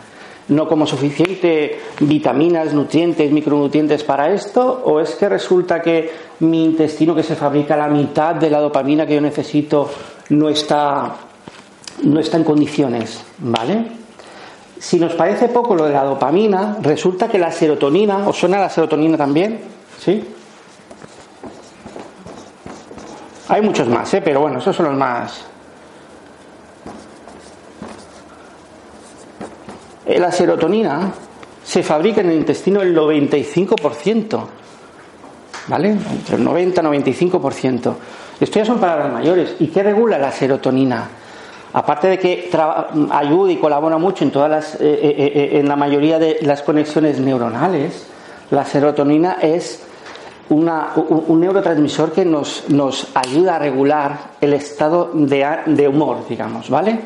No 0.48 0.68
como 0.68 0.86
suficiente 0.86 1.80
vitaminas, 2.00 2.72
nutrientes, 2.72 3.30
micronutrientes 3.32 4.04
para 4.04 4.32
esto? 4.32 4.82
¿O 4.84 5.00
es 5.00 5.14
que 5.14 5.28
resulta 5.28 5.80
que 5.82 6.10
mi 6.40 6.64
intestino 6.64 7.14
que 7.14 7.22
se 7.22 7.34
fabrica 7.34 7.76
la 7.76 7.88
mitad 7.88 8.34
de 8.34 8.50
la 8.50 8.60
dopamina 8.60 9.06
que 9.06 9.14
yo 9.14 9.20
necesito 9.20 9.90
no 10.30 10.48
está, 10.48 11.16
no 12.02 12.20
está 12.20 12.36
en 12.36 12.44
condiciones? 12.44 13.24
¿Vale? 13.38 13.86
Si 14.78 14.98
nos 14.98 15.14
parece 15.14 15.48
poco 15.48 15.74
lo 15.74 15.86
de 15.86 15.94
la 15.94 16.04
dopamina, 16.04 16.76
resulta 16.80 17.28
que 17.28 17.38
la 17.38 17.50
serotonina, 17.50 18.28
¿os 18.28 18.36
suena 18.36 18.58
la 18.58 18.68
serotonina 18.68 19.16
también? 19.16 19.60
¿Sí? 19.98 20.22
Hay 23.48 23.62
muchos 23.62 23.88
más, 23.88 24.12
¿eh? 24.14 24.20
pero 24.22 24.40
bueno, 24.40 24.58
esos 24.58 24.74
son 24.74 24.86
los 24.86 24.96
más, 24.96 25.44
la 30.06 30.30
serotonina 30.30 31.12
se 31.64 31.82
fabrica 31.82 32.20
en 32.20 32.30
el 32.30 32.36
intestino 32.36 32.80
el 32.80 32.96
95%, 32.96 34.40
¿vale? 35.66 35.88
Entre 35.90 36.36
el 36.36 36.44
90 36.44 36.80
y 36.80 36.84
95%. 36.84 37.94
Esto 38.38 38.58
ya 38.58 38.64
son 38.64 38.78
palabras 38.78 39.12
mayores. 39.12 39.56
¿Y 39.58 39.66
qué 39.68 39.82
regula 39.82 40.18
la 40.18 40.30
serotonina? 40.30 41.08
Aparte 41.72 42.06
de 42.06 42.18
que 42.18 42.50
ayuda 43.10 43.52
y 43.52 43.56
colabora 43.56 43.98
mucho 43.98 44.24
en 44.24 44.30
todas 44.30 44.50
las, 44.50 44.74
eh, 44.76 44.78
eh, 44.80 45.58
en 45.58 45.68
la 45.68 45.76
mayoría 45.76 46.18
de 46.18 46.38
las 46.42 46.62
conexiones 46.62 47.18
neuronales, 47.18 48.06
la 48.50 48.64
serotonina 48.64 49.38
es 49.42 49.82
un, 50.48 50.70
neurotransmisor 51.40 52.12
que 52.12 52.24
nos, 52.24 52.64
ayuda 53.14 53.56
a 53.56 53.58
regular 53.58 54.18
el 54.40 54.52
estado 54.52 55.10
de 55.12 55.88
humor, 55.88 56.18
digamos, 56.28 56.70
¿vale? 56.70 57.00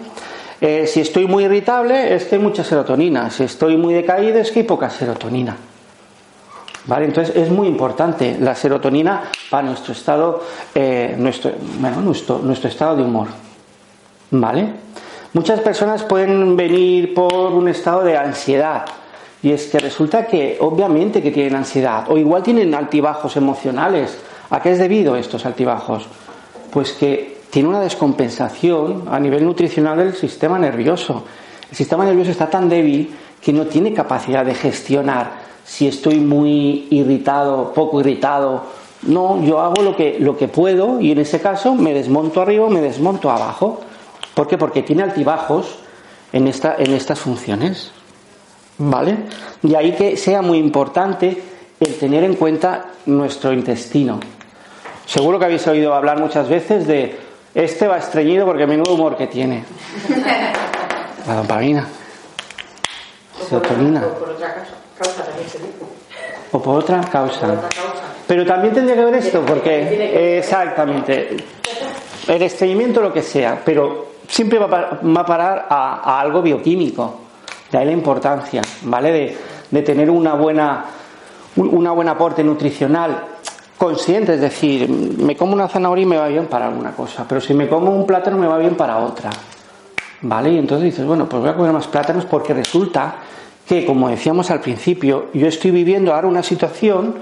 Eh, 0.61 0.87
si 0.87 1.01
estoy 1.01 1.27
muy 1.27 1.45
irritable 1.45 2.15
es 2.15 2.25
que 2.25 2.37
hay 2.37 2.43
mucha 2.43 2.63
serotonina. 2.63 3.31
Si 3.31 3.45
estoy 3.45 3.77
muy 3.77 3.95
decaído 3.95 4.39
es 4.39 4.51
que 4.51 4.61
hay 4.61 4.67
poca 4.67 4.91
serotonina. 4.91 5.57
¿Vale? 6.87 7.07
Entonces 7.07 7.35
es 7.37 7.51
muy 7.51 7.69
importante 7.69 8.37
la 8.41 8.55
serotonina 8.55 9.23
para 9.49 9.69
nuestro 9.69 9.93
estado, 9.93 10.43
eh, 10.75 11.15
nuestro, 11.17 11.53
bueno, 11.79 12.01
nuestro, 12.01 12.39
nuestro 12.39 12.69
estado 12.69 12.97
de 12.97 13.03
humor. 13.03 13.29
¿Vale? 14.31 14.69
Muchas 15.33 15.61
personas 15.61 16.03
pueden 16.03 16.57
venir 16.57 17.15
por 17.15 17.33
un 17.35 17.69
estado 17.69 18.03
de 18.03 18.17
ansiedad. 18.17 18.85
Y 19.43 19.53
es 19.53 19.69
que 19.69 19.79
resulta 19.79 20.27
que 20.27 20.59
obviamente 20.61 21.23
que 21.23 21.31
tienen 21.31 21.55
ansiedad. 21.55 22.05
O 22.09 22.19
igual 22.19 22.43
tienen 22.43 22.75
altibajos 22.75 23.37
emocionales. 23.37 24.19
¿A 24.51 24.61
qué 24.61 24.73
es 24.73 24.79
debido 24.79 25.17
estos 25.17 25.47
altibajos? 25.47 26.07
Pues 26.71 26.93
que 26.93 27.40
tiene 27.51 27.69
una 27.69 27.81
descompensación 27.81 29.05
a 29.11 29.19
nivel 29.19 29.45
nutricional 29.45 29.99
del 29.99 30.15
sistema 30.15 30.59
nervioso. 30.59 31.25
El 31.71 31.77
sistema 31.77 32.05
nervioso 32.05 32.31
está 32.31 32.49
tan 32.49 32.69
débil 32.69 33.15
que 33.41 33.53
no 33.53 33.67
tiene 33.67 33.93
capacidad 33.93 34.45
de 34.45 34.55
gestionar 34.55 35.51
si 35.65 35.89
estoy 35.89 36.21
muy 36.21 36.87
irritado, 36.91 37.73
poco 37.73 38.01
irritado. 38.01 38.65
No, 39.03 39.43
yo 39.43 39.61
hago 39.61 39.83
lo 39.83 39.97
que, 39.97 40.19
lo 40.21 40.37
que 40.37 40.49
puedo 40.49 41.01
y 41.01 41.13
en 41.13 41.19
ese 41.19 41.41
caso 41.41 41.75
me 41.75 41.95
desmonto 41.95 42.43
arriba, 42.43 42.69
me 42.69 42.81
desmonto 42.81 43.31
abajo. 43.31 43.81
¿Por 44.35 44.47
qué? 44.47 44.59
Porque 44.59 44.83
tiene 44.83 45.03
altibajos 45.03 45.79
en, 46.33 46.47
esta, 46.47 46.77
en 46.79 46.93
estas 46.93 47.19
funciones. 47.19 47.93
¿Vale? 48.79 49.17
De 49.63 49.77
ahí 49.77 49.93
que 49.93 50.17
sea 50.17 50.43
muy 50.43 50.59
importante 50.59 51.43
el 51.81 51.99
tener 51.99 52.25
en 52.25 52.35
cuenta 52.35 52.87
nuestro 53.07 53.53
intestino. 53.53 54.21
Seguro 55.07 55.39
que 55.39 55.47
habéis 55.47 55.67
oído 55.67 55.95
hablar 55.95 56.19
muchas 56.21 56.49
veces 56.49 56.87
de 56.87 57.30
este 57.55 57.87
va 57.87 57.99
estreñido 57.99 58.47
porque 58.47 58.67
menudo 58.67 58.95
humor 58.95 59.17
que 59.17 59.27
tiene. 59.27 59.65
La 61.27 61.37
dopamina. 61.37 61.87
Serotonina. 63.49 64.03
O 64.05 64.19
por 64.19 64.29
otra 64.31 64.55
causa, 64.97 65.25
también 65.25 65.49
se 65.49 65.59
dice. 65.59 65.71
O 66.53 66.63
por 66.63 66.79
otra 66.79 67.01
causa. 67.01 67.49
Pero 68.27 68.47
también 68.47 68.75
tendría 68.75 68.97
que 68.97 69.05
ver 69.05 69.15
esto, 69.17 69.43
porque 69.45 70.39
exactamente 70.39 71.37
el 72.29 72.43
estreñimiento 72.43 73.01
lo 73.01 73.13
que 73.13 73.23
sea, 73.23 73.61
pero 73.65 74.07
siempre 74.29 74.59
va 74.59 75.01
a 75.21 75.27
parar 75.27 75.67
a, 75.69 76.21
algo 76.21 76.43
bioquímico. 76.43 77.21
De 77.71 77.79
ahí 77.79 77.87
la 77.87 77.93
importancia, 77.93 78.63
¿vale? 78.83 79.13
De, 79.13 79.39
de 79.71 79.83
tener 79.83 80.11
una 80.11 80.35
buena, 80.35 80.85
una 81.57 81.93
buen 81.93 82.09
aporte 82.09 82.43
nutricional 82.45 83.25
consciente, 83.81 84.35
es 84.35 84.43
decir, 84.43 84.87
me 84.91 85.35
como 85.35 85.55
una 85.55 85.67
zanahoria 85.67 86.03
y 86.03 86.07
me 86.07 86.19
va 86.19 86.29
bien 86.29 86.49
para 86.49 86.67
alguna 86.67 86.93
cosa, 86.93 87.25
pero 87.27 87.41
si 87.41 87.55
me 87.55 87.67
como 87.67 87.91
un 87.91 88.07
plátano 88.07 88.37
me 88.37 88.47
va 88.47 88.59
bien 88.59 88.75
para 88.75 88.99
otra. 88.99 89.31
¿Vale? 90.21 90.51
Y 90.51 90.59
entonces 90.59 90.85
dices, 90.85 91.07
bueno, 91.07 91.27
pues 91.27 91.41
voy 91.41 91.51
a 91.51 91.57
comer 91.57 91.73
más 91.73 91.87
plátanos 91.87 92.27
porque 92.27 92.53
resulta 92.53 93.15
que, 93.67 93.87
como 93.87 94.11
decíamos 94.11 94.51
al 94.51 94.61
principio, 94.61 95.29
yo 95.33 95.47
estoy 95.47 95.71
viviendo 95.71 96.15
ahora 96.15 96.29
una 96.29 96.43
situación 96.43 97.15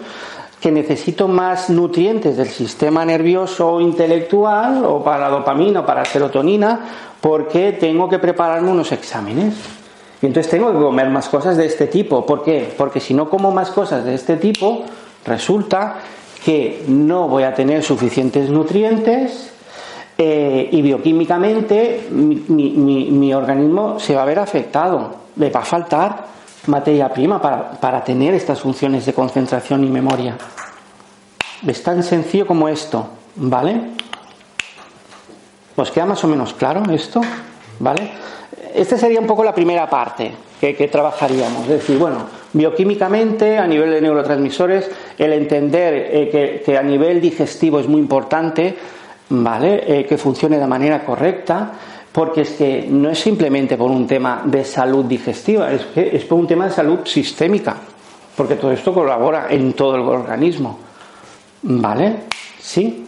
que 0.61 0.73
necesito 0.73 1.29
más 1.29 1.71
nutrientes 1.71 2.37
del 2.37 2.49
sistema 2.49 3.05
nervioso 3.05 3.81
intelectual 3.81 4.85
o 4.85 5.05
para 5.05 5.29
dopamina 5.29 5.81
o 5.81 5.87
para 5.87 6.05
serotonina 6.05 6.81
porque 7.21 7.71
tengo 7.71 8.09
que 8.09 8.19
prepararme 8.19 8.73
unos 8.73 8.91
exámenes. 8.91 9.55
Y 10.21 10.27
entonces 10.27 10.51
tengo 10.51 10.73
que 10.73 10.81
comer 10.81 11.09
más 11.09 11.29
cosas 11.29 11.57
de 11.57 11.67
este 11.67 11.87
tipo. 11.87 12.27
¿Por 12.27 12.43
qué? 12.43 12.75
Porque 12.77 12.99
si 12.99 13.15
no 13.15 13.31
como 13.31 13.53
más 13.53 13.71
cosas 13.71 14.05
de 14.05 14.17
este 14.17 14.37
tipo, 14.39 14.83
resulta 15.25 15.99
que 16.45 16.85
no 16.89 17.29
voy 17.29 17.43
a 17.43 17.55
tener 17.55 17.83
suficientes 17.83 18.49
nutrientes 18.49 19.51
eh, 20.17 20.69
y 20.73 20.83
bioquímicamente 20.83 22.09
mi, 22.11 23.35
organismo 23.35 24.01
se 24.01 24.15
va 24.15 24.23
a 24.23 24.27
ver 24.27 24.39
afectado. 24.39 25.17
Le 25.37 25.51
va 25.51 25.61
a 25.61 25.65
faltar 25.65 26.27
materia 26.67 27.13
prima 27.13 27.41
para, 27.41 27.73
para 27.73 28.03
tener 28.03 28.35
estas 28.35 28.61
funciones 28.61 29.07
de 29.07 29.13
concentración 29.13 29.85
y 29.85 29.89
memoria. 29.89 30.37
Es 31.67 31.83
tan 31.83 32.03
sencillo 32.03 32.47
como 32.47 32.69
esto, 32.69 33.09
¿vale? 33.37 33.81
¿Os 35.77 35.91
queda 35.93 36.07
más 36.07 36.23
o 36.25 36.29
menos 36.29 36.55
claro 36.55 36.83
esto? 36.91 37.21
¿Vale? 37.79 38.11
Esta 38.75 38.97
sería 38.97 39.21
un 39.21 39.27
poco 39.27 39.45
la 39.45 39.55
primera 39.55 39.89
parte 39.89 40.33
que, 40.61 40.89
trabajaríamos. 40.89 41.63
Es 41.63 41.69
decir, 41.69 41.99
bueno, 41.99 42.27
bioquímicamente, 42.53 43.59
a 43.59 43.67
nivel 43.67 43.91
de 43.91 44.01
neurotransmisores, 44.01 44.91
el 45.19 45.33
entender 45.33 46.09
eh, 46.11 46.63
que, 46.65 46.77
a 46.77 46.83
nivel 46.83 47.21
digestivo 47.21 47.81
es 47.81 47.89
muy 47.89 48.01
importante, 48.01 48.77
¿vale? 49.31 49.85
Eh, 49.87 50.07
que 50.07 50.17
funcione 50.19 50.59
de 50.59 50.67
manera 50.67 51.05
correcta, 51.05 51.73
porque 52.13 52.43
es 52.43 52.51
que 52.53 52.87
no 52.89 53.11
es 53.11 53.19
simplemente 53.19 53.77
por 53.77 53.91
un 53.91 54.07
tema 54.07 54.43
de 54.45 54.65
salud 54.65 55.05
digestiva, 55.05 55.73
es, 55.73 55.87
que 55.87 56.17
es 56.17 56.25
por 56.25 56.39
un 56.39 56.47
tema 56.47 56.67
de 56.67 56.73
salud 56.73 57.01
sistémica, 57.05 57.77
porque 58.37 58.57
todo 58.57 58.73
esto 58.73 58.93
colabora 58.93 59.49
en 59.51 59.73
todo 59.75 59.97
el 59.97 60.03
organismo. 60.03 60.79
¿Vale? 61.63 62.17
Sí. 62.61 63.08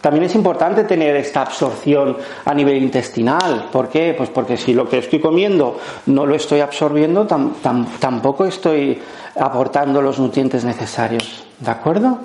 También 0.00 0.24
es 0.24 0.34
importante 0.34 0.84
tener 0.84 1.14
esta 1.16 1.42
absorción 1.42 2.16
a 2.44 2.54
nivel 2.54 2.82
intestinal. 2.82 3.68
¿Por 3.70 3.88
qué? 3.88 4.14
Pues 4.16 4.30
porque 4.30 4.56
si 4.56 4.72
lo 4.72 4.88
que 4.88 4.98
estoy 4.98 5.20
comiendo 5.20 5.78
no 6.06 6.24
lo 6.24 6.34
estoy 6.34 6.60
absorbiendo, 6.60 7.26
tampoco 7.26 8.46
estoy 8.46 9.00
aportando 9.38 10.00
los 10.00 10.18
nutrientes 10.18 10.64
necesarios. 10.64 11.44
¿De 11.58 11.70
acuerdo? 11.70 12.18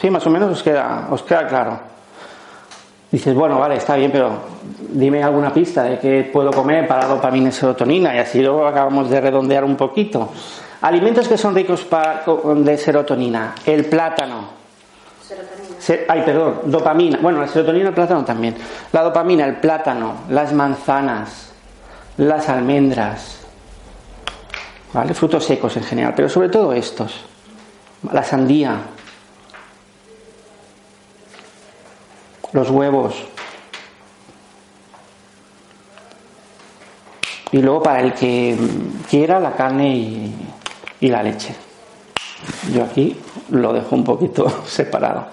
Sí, 0.00 0.10
más 0.10 0.26
o 0.26 0.30
menos 0.30 0.50
os 0.50 0.62
queda, 0.62 1.06
os 1.10 1.22
queda 1.22 1.46
claro. 1.46 1.78
Dices, 3.10 3.34
bueno, 3.34 3.58
vale, 3.60 3.76
está 3.76 3.94
bien, 3.94 4.10
pero 4.10 4.32
dime 4.90 5.22
alguna 5.22 5.52
pista 5.54 5.84
de 5.84 6.00
qué 6.00 6.28
puedo 6.32 6.50
comer 6.50 6.88
para 6.88 7.06
dopamina 7.06 7.50
y 7.50 7.52
serotonina 7.52 8.14
y 8.16 8.18
así 8.18 8.42
luego 8.42 8.66
acabamos 8.66 9.08
de 9.08 9.20
redondear 9.20 9.64
un 9.64 9.76
poquito. 9.76 10.28
Alimentos 10.82 11.28
que 11.28 11.38
son 11.38 11.54
ricos 11.54 11.86
de 12.56 12.76
serotonina. 12.76 13.54
El 13.64 13.84
plátano, 13.84 14.55
ay, 16.08 16.22
perdón, 16.22 16.60
dopamina. 16.64 17.18
Bueno, 17.20 17.40
la 17.40 17.48
serotonina, 17.48 17.88
el 17.88 17.94
plátano 17.94 18.24
también. 18.24 18.56
La 18.92 19.02
dopamina, 19.02 19.44
el 19.44 19.56
plátano, 19.56 20.24
las 20.28 20.52
manzanas, 20.52 21.52
las 22.16 22.48
almendras, 22.48 23.40
¿vale? 24.92 25.14
Frutos 25.14 25.44
secos 25.44 25.76
en 25.76 25.84
general, 25.84 26.12
pero 26.16 26.28
sobre 26.28 26.48
todo 26.48 26.72
estos. 26.72 27.24
La 28.12 28.22
sandía, 28.22 28.78
los 32.52 32.70
huevos. 32.70 33.14
Y 37.52 37.62
luego 37.62 37.82
para 37.82 38.00
el 38.00 38.12
que 38.12 38.56
quiera 39.08 39.38
la 39.40 39.54
carne 39.54 40.32
y 41.00 41.08
la 41.08 41.22
leche. 41.22 41.54
Yo 42.72 42.84
aquí 42.84 43.16
lo 43.50 43.72
dejo 43.72 43.94
un 43.94 44.04
poquito 44.04 44.48
separado. 44.66 45.26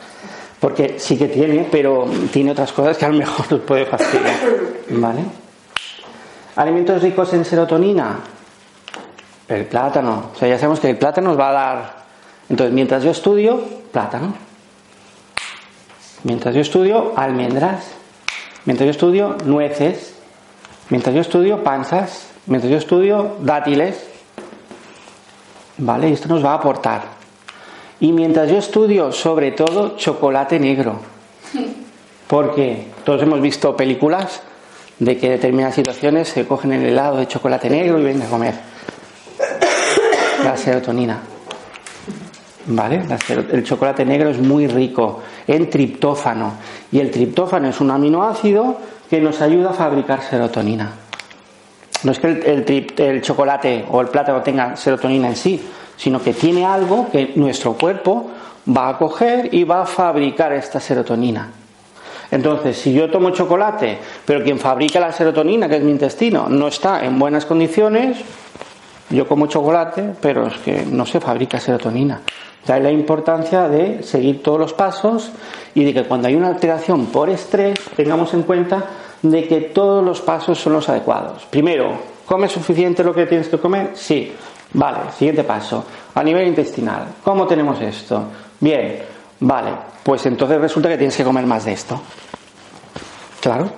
Porque 0.64 0.98
sí 0.98 1.18
que 1.18 1.28
tiene, 1.28 1.68
pero 1.70 2.06
tiene 2.32 2.52
otras 2.52 2.72
cosas 2.72 2.98
que 2.98 3.04
a 3.04 3.10
lo 3.10 3.18
mejor 3.18 3.52
nos 3.52 3.60
puede 3.64 3.86
fastidiar. 3.86 4.34
¿Vale? 4.92 5.26
Alimentos 6.56 7.02
ricos 7.02 7.34
en 7.34 7.44
serotonina. 7.44 8.20
El 9.50 9.66
plátano. 9.66 10.30
O 10.34 10.38
sea, 10.38 10.48
ya 10.48 10.58
sabemos 10.58 10.80
que 10.80 10.90
el 10.90 10.98
plátano 10.98 11.32
nos 11.32 11.38
va 11.38 11.50
a 11.50 11.52
dar. 11.52 11.96
Entonces, 12.48 12.74
mientras 12.74 13.04
yo 13.04 13.12
estudio, 13.12 13.62
plátano. 13.92 14.36
Mientras 16.24 16.56
yo 16.56 16.62
estudio, 16.62 17.12
almendras. 17.18 17.84
Mientras 18.64 18.86
yo 18.86 18.92
estudio, 18.92 19.36
nueces. 19.44 20.16
Mientras 20.88 21.14
yo 21.14 21.20
estudio, 21.20 21.62
panzas. 21.62 22.28
Mientras 22.46 22.72
yo 22.72 22.78
estudio, 22.78 23.36
dátiles. 23.42 24.02
¿Vale? 25.78 26.08
Y 26.08 26.14
esto 26.14 26.30
nos 26.30 26.42
va 26.42 26.52
a 26.52 26.56
aportar. 26.56 27.23
Y 28.04 28.12
mientras 28.12 28.52
yo 28.52 28.58
estudio, 28.58 29.14
sobre 29.14 29.54
todo, 29.54 29.96
chocolate 29.96 30.60
negro. 30.60 31.00
Porque 32.28 32.88
todos 33.06 33.22
hemos 33.22 33.40
visto 33.40 33.78
películas 33.78 34.42
de 35.00 35.18
que 35.18 35.30
determinadas 35.30 35.76
situaciones 35.76 36.28
se 36.28 36.46
cogen 36.46 36.74
el 36.74 36.84
helado 36.84 37.16
de 37.16 37.30
chocolate 37.30 37.70
negro 37.70 37.98
y 37.98 38.04
vienen 38.04 38.24
a 38.24 38.30
comer. 38.30 38.56
La 40.44 40.58
serotonina. 40.58 41.22
¿Vale? 42.66 43.06
El 43.54 43.64
chocolate 43.64 44.04
negro 44.04 44.32
es 44.32 44.38
muy 44.38 44.68
rico 44.68 45.22
en 45.48 45.70
triptófano. 45.70 46.56
Y 46.92 47.00
el 47.00 47.10
triptófano 47.10 47.70
es 47.70 47.80
un 47.80 47.90
aminoácido 47.90 48.82
que 49.10 49.22
nos 49.22 49.40
ayuda 49.40 49.70
a 49.70 49.74
fabricar 49.74 50.22
serotonina. 50.24 50.92
No 52.04 52.12
es 52.12 52.20
que 52.20 52.28
el, 52.28 52.86
el 52.98 53.22
chocolate 53.22 53.86
o 53.90 54.02
el 54.02 54.08
plátano 54.08 54.42
tenga 54.42 54.76
serotonina 54.76 55.30
en 55.30 55.38
sí, 55.38 55.62
sino 55.98 56.22
que 56.22 56.34
tiene 56.34 56.66
algo 56.66 57.10
que 57.12 57.34
nuestro 57.36 57.74
cuerpo 57.74 58.32
va 58.68 58.90
a 58.90 58.98
coger 58.98 59.54
y 59.54 59.64
va 59.64 59.82
a 59.82 59.86
fabricar 59.86 60.54
esta 60.54 60.80
serotonina. 60.80 61.50
Entonces, 62.32 62.78
si 62.78 62.94
yo 62.94 63.12
tomo 63.12 63.30
chocolate, 63.30 64.00
pero 64.26 64.44
quien 64.44 64.58
fabrica 64.58 65.00
la 65.00 65.12
serotonina, 65.12 65.70
que 65.70 65.78
es 65.78 65.84
mi 65.84 65.92
intestino, 65.92 66.48
no 66.50 66.68
está 66.68 67.06
en 67.06 67.20
buenas 67.20 67.46
condiciones, 67.46 68.18
yo 69.10 69.28
como 69.28 69.46
chocolate, 69.46 70.16
pero 70.20 70.48
es 70.48 70.58
que 70.58 70.86
no 70.86 71.06
se 71.06 71.20
fabrica 71.20 71.60
serotonina. 71.60 72.22
Da 72.66 72.80
la 72.80 72.92
importancia 72.92 73.68
de 73.68 74.02
seguir 74.04 74.42
todos 74.42 74.58
los 74.58 74.74
pasos 74.74 75.32
y 75.76 75.84
de 75.84 75.94
que 75.94 76.06
cuando 76.06 76.28
hay 76.28 76.36
una 76.36 76.48
alteración 76.48 77.08
por 77.08 77.30
estrés, 77.30 77.78
tengamos 77.96 78.34
en 78.34 78.44
cuenta 78.44 78.84
de 79.22 79.48
que 79.48 79.62
todos 79.62 80.04
los 80.04 80.22
pasos 80.22 80.60
son 80.60 80.74
los 80.74 80.90
adecuados. 80.90 81.46
Primero, 81.50 81.92
¿comes 82.26 82.52
suficiente 82.52 83.04
lo 83.04 83.14
que 83.14 83.26
tienes 83.26 83.50
que 83.50 83.60
comer? 83.60 83.92
Sí. 83.94 84.32
Vale, 84.74 85.12
siguiente 85.18 85.44
paso. 85.44 85.86
A 86.16 86.24
nivel 86.24 86.48
intestinal, 86.48 87.08
¿cómo 87.24 87.46
tenemos 87.46 87.80
esto? 87.82 88.24
Bien, 88.60 89.04
vale, 89.40 89.72
pues 90.04 90.26
entonces 90.26 90.60
resulta 90.60 90.90
que 90.90 90.98
tienes 90.98 91.16
que 91.16 91.24
comer 91.24 91.46
más 91.46 91.66
de 91.66 91.74
esto. 91.74 92.00
Claro. 93.42 93.70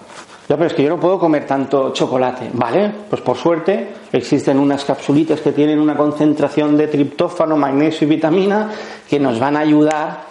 Ya, 0.47 0.55
pero 0.57 0.67
es 0.67 0.73
que 0.73 0.83
yo 0.83 0.89
no 0.89 0.99
puedo 0.99 1.17
comer 1.17 1.47
tanto 1.47 1.91
chocolate. 1.91 2.51
Vale, 2.53 2.91
pues 3.09 3.21
por 3.21 3.35
suerte 3.35 3.95
existen 4.11 4.59
unas 4.59 4.85
capsulitas 4.85 5.41
que 5.41 5.51
tienen 5.51 5.79
una 5.79 5.97
concentración 5.97 6.77
de 6.77 6.87
triptófano, 6.87 7.57
magnesio 7.57 8.05
y 8.05 8.11
vitamina 8.11 8.69
que 9.09 9.19
nos 9.19 9.39
van 9.39 9.57
a 9.57 9.61
ayudar 9.61 10.25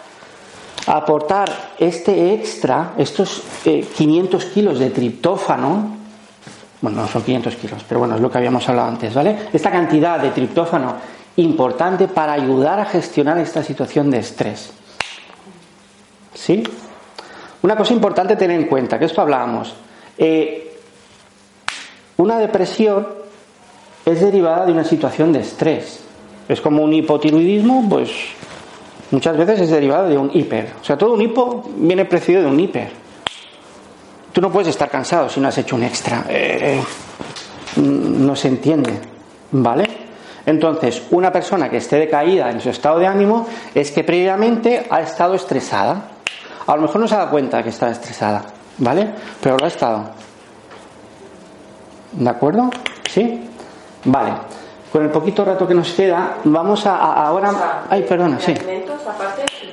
a 0.87 0.97
aportar 0.97 1.73
este 1.79 2.33
extra, 2.33 2.93
estos 2.97 3.43
500 3.65 4.45
eh, 4.45 4.49
kilos 4.55 4.79
de 4.79 4.91
triptófano, 4.91 6.04
bueno, 6.85 7.01
no 7.01 7.09
son 7.09 7.23
500 7.23 7.57
kilos, 7.57 7.83
pero 7.89 8.01
bueno, 8.01 8.15
es 8.15 8.21
lo 8.21 8.31
que 8.31 8.37
habíamos 8.37 8.69
hablado 8.69 8.89
antes, 8.89 9.15
¿vale? 9.15 9.49
Esta 9.51 9.71
cantidad 9.71 10.21
de 10.21 10.29
triptófano 10.33 10.95
importante 11.37 12.09
para 12.09 12.35
ayudar 12.35 12.79
a 12.79 12.85
gestionar 12.85 13.39
esta 13.39 13.63
situación 13.63 14.11
de 14.11 14.19
estrés. 14.19 14.71
¿Sí? 16.35 16.63
Una 17.63 17.75
cosa 17.75 17.95
importante 17.95 18.37
tener 18.37 18.61
en 18.61 18.67
cuenta, 18.67 18.99
que 18.99 19.07
esto 19.07 19.23
hablábamos, 19.23 19.75
eh, 20.19 20.77
una 22.19 22.39
depresión 22.39 23.09
es 24.05 24.21
derivada 24.21 24.67
de 24.67 24.73
una 24.73 24.85
situación 24.85 25.33
de 25.33 25.41
estrés. 25.41 26.05
Es 26.51 26.61
como 26.61 26.83
un 26.83 26.93
hipotiroidismo, 26.93 27.89
pues 27.89 28.11
muchas 29.11 29.39
veces 29.39 29.59
es 29.63 29.71
derivado 29.71 30.07
de 30.11 30.19
un 30.19 30.31
hiper. 30.35 30.75
O 30.83 30.85
sea, 30.85 30.99
todo 30.99 31.15
un 31.15 31.23
hipo 31.23 31.65
viene 31.77 32.05
precedido 32.05 32.43
de 32.43 32.49
un 32.49 32.61
hiper. 32.61 33.04
Tú 34.35 34.41
no 34.41 34.51
puedes 34.51 34.67
estar 34.67 34.91
cansado 34.91 35.29
si 35.29 35.39
no 35.39 35.47
has 35.47 35.57
hecho 35.59 35.77
un 35.77 35.85
extra. 35.85 36.25
Eh, 36.29 36.83
no 37.77 38.35
se 38.35 38.49
entiende. 38.49 38.99
¿Vale? 39.53 39.87
Entonces, 40.45 41.05
una 41.13 41.31
persona 41.31 41.71
que 41.71 41.77
esté 41.77 41.99
decaída 41.99 42.51
en 42.51 42.61
su 42.61 42.69
estado 42.71 42.99
de 42.99 43.07
ánimo 43.07 43.47
es 43.73 43.93
que 43.93 44.03
previamente 44.03 44.89
ha 44.91 45.03
estado 45.03 45.37
estresada. 45.37 46.09
A 46.67 46.75
lo 46.75 46.83
mejor 46.83 47.01
no 47.01 47.07
se 47.07 47.15
ha 47.15 47.19
dado 47.19 47.31
cuenta 47.31 47.63
que 47.63 47.69
está 47.69 47.89
estresada, 47.91 48.43
¿vale? 48.79 49.09
Pero 49.41 49.57
lo 49.57 49.67
ha 49.67 49.69
estado. 49.69 50.11
¿De 52.11 52.29
acuerdo? 52.29 52.71
¿Sí? 53.09 53.41
Vale. 54.05 54.33
Con 54.91 55.05
el 55.05 55.11
poquito 55.11 55.45
rato 55.45 55.65
que 55.65 55.75
nos 55.75 55.93
queda, 55.93 56.39
vamos 56.43 56.85
a, 56.87 56.97
ahora. 57.25 57.85
Ay, 57.89 58.03
perdona, 58.03 58.41
sí. 58.41 58.53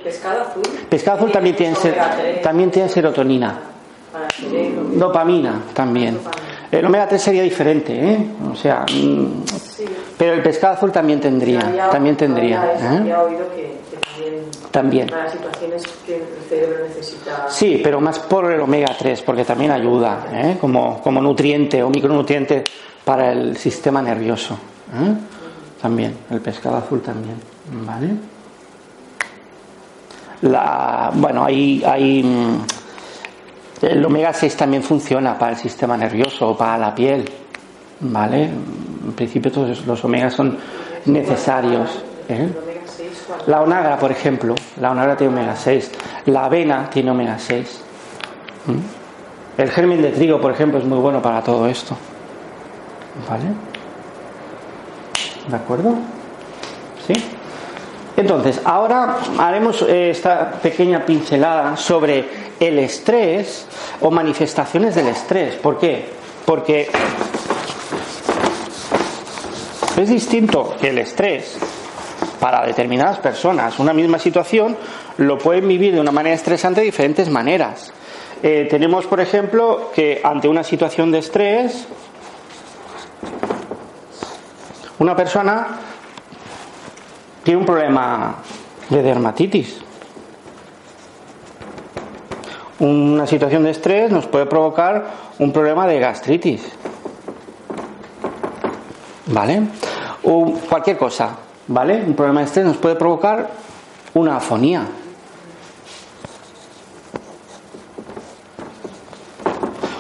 pescado 0.04 0.42
azul. 0.44 0.62
Pescado 0.88 1.18
azul 1.18 1.32
también 1.32 1.56
tiene, 1.56 1.76
también 2.44 2.70
tiene 2.70 2.90
serotonina. 2.90 3.71
Dopamina 4.96 5.62
también. 5.74 6.20
El 6.72 6.86
omega 6.86 7.08
3 7.08 7.22
sería 7.22 7.44
diferente, 7.44 7.94
¿eh? 7.94 8.26
O 8.52 8.56
sea, 8.56 8.86
mm, 8.92 9.44
pero 10.18 10.34
el 10.34 10.44
pescado 10.44 10.76
azul 10.76 10.92
también 10.92 11.20
tendría, 11.20 11.90
también 11.90 12.16
tendría. 12.16 12.74
¿eh? 12.78 13.14
también. 14.72 15.08
Para 15.08 15.30
situaciones 15.30 15.84
que 16.06 16.16
el 16.16 16.24
cerebro 16.50 16.86
necesita. 16.88 17.48
Sí, 17.50 17.82
pero 17.84 18.00
más 18.02 18.20
por 18.20 18.52
el 18.52 18.60
omega 18.62 18.96
3, 18.98 19.22
porque 19.22 19.44
también 19.44 19.72
ayuda, 19.72 20.28
¿eh? 20.32 20.58
como, 20.60 21.02
como 21.02 21.22
nutriente 21.22 21.84
o 21.84 21.90
micronutriente 21.90 22.64
para 23.04 23.32
el 23.32 23.58
sistema 23.58 24.02
nervioso. 24.02 24.54
¿eh? 24.54 25.14
También, 25.82 26.16
el 26.30 26.40
pescado 26.40 26.78
azul 26.78 27.02
también. 27.02 27.36
¿Vale? 27.86 28.10
La, 30.42 31.12
bueno, 31.14 31.46
hay, 31.46 31.84
hay 31.86 32.24
mm, 32.24 32.62
el 33.82 34.06
omega 34.06 34.34
6 34.34 34.58
también 34.58 34.84
funciona 34.84 35.38
para 35.38 35.54
el 35.54 35.58
sistema 35.58 35.98
nervioso 35.98 36.56
para 36.56 36.78
la 36.78 36.94
piel. 36.94 37.30
¿Vale? 38.02 38.46
En 38.46 39.14
principio 39.16 39.52
todos 39.52 39.86
los 39.86 40.04
omegas 40.04 40.34
son 40.34 40.58
necesarios. 41.06 42.04
¿eh? 42.30 42.50
La 43.48 43.62
onagra, 43.62 43.98
por 43.98 44.12
ejemplo, 44.12 44.56
la 44.80 44.92
onagra 44.92 45.16
tiene 45.16 45.34
omega 45.34 45.56
6. 45.56 45.92
La 46.26 46.46
avena 46.46 46.90
tiene 46.90 47.12
omega 47.12 47.38
6. 47.38 47.82
¿Mm? 48.68 49.62
El 49.62 49.70
germen 49.70 50.02
de 50.02 50.12
trigo, 50.12 50.40
por 50.40 50.52
ejemplo, 50.52 50.80
es 50.80 50.86
muy 50.86 51.00
bueno 51.00 51.22
para 51.22 51.42
todo 51.42 51.68
esto. 51.68 51.96
¿Vale? 53.30 53.46
¿De 55.48 55.56
acuerdo? 55.56 55.96
¿Sí? 57.06 57.14
Entonces, 58.22 58.62
ahora 58.64 59.18
haremos 59.40 59.82
eh, 59.82 60.12
esta 60.12 60.52
pequeña 60.52 61.04
pincelada 61.04 61.76
sobre 61.76 62.24
el 62.60 62.78
estrés 62.78 63.66
o 64.00 64.12
manifestaciones 64.12 64.94
del 64.94 65.08
estrés. 65.08 65.56
¿Por 65.56 65.80
qué? 65.80 66.06
Porque 66.46 66.88
es 69.98 70.08
distinto 70.08 70.76
que 70.80 70.90
el 70.90 71.00
estrés 71.00 71.58
para 72.40 72.64
determinadas 72.64 73.18
personas. 73.18 73.80
Una 73.80 73.92
misma 73.92 74.20
situación 74.20 74.78
lo 75.18 75.40
pueden 75.40 75.68
vivir 75.68 75.96
de 75.96 76.00
una 76.00 76.12
manera 76.12 76.36
estresante 76.36 76.82
de 76.82 76.86
diferentes 76.86 77.28
maneras. 77.28 77.92
Eh, 78.44 78.68
tenemos, 78.70 79.08
por 79.08 79.20
ejemplo, 79.20 79.90
que 79.96 80.22
ante 80.24 80.48
una 80.48 80.64
situación 80.64 81.12
de 81.12 81.18
estrés, 81.18 81.88
una 85.00 85.16
persona 85.16 85.91
tiene 87.44 87.60
un 87.60 87.66
problema 87.66 88.36
de 88.90 89.02
dermatitis. 89.02 89.82
Una 92.80 93.28
situación 93.28 93.64
de 93.64 93.72
estrés 93.72 94.12
nos 94.12 94.28
puede 94.28 94.46
provocar 94.46 95.06
un 95.40 95.52
problema 95.52 95.88
de 95.88 96.00
gastritis. 96.00 96.64
¿Vale? 99.28 99.62
O 100.24 100.54
cualquier 100.68 100.98
cosa, 100.98 101.38
¿vale? 101.68 102.04
Un 102.04 102.16
problema 102.16 102.42
de 102.42 102.48
estrés 102.48 102.66
nos 102.66 102.78
puede 102.78 102.96
provocar 102.96 103.50
una 104.14 104.38
afonía. 104.38 104.86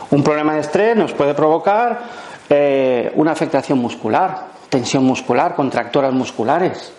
Un 0.09 0.23
problema 0.23 0.55
de 0.55 0.59
estrés 0.59 0.97
nos 0.97 1.13
puede 1.13 1.33
provocar 1.33 2.01
eh, 2.49 3.11
una 3.15 3.31
afectación 3.31 3.79
muscular, 3.79 4.47
tensión 4.69 5.05
muscular, 5.05 5.55
contracturas 5.55 6.13
musculares. 6.13 6.91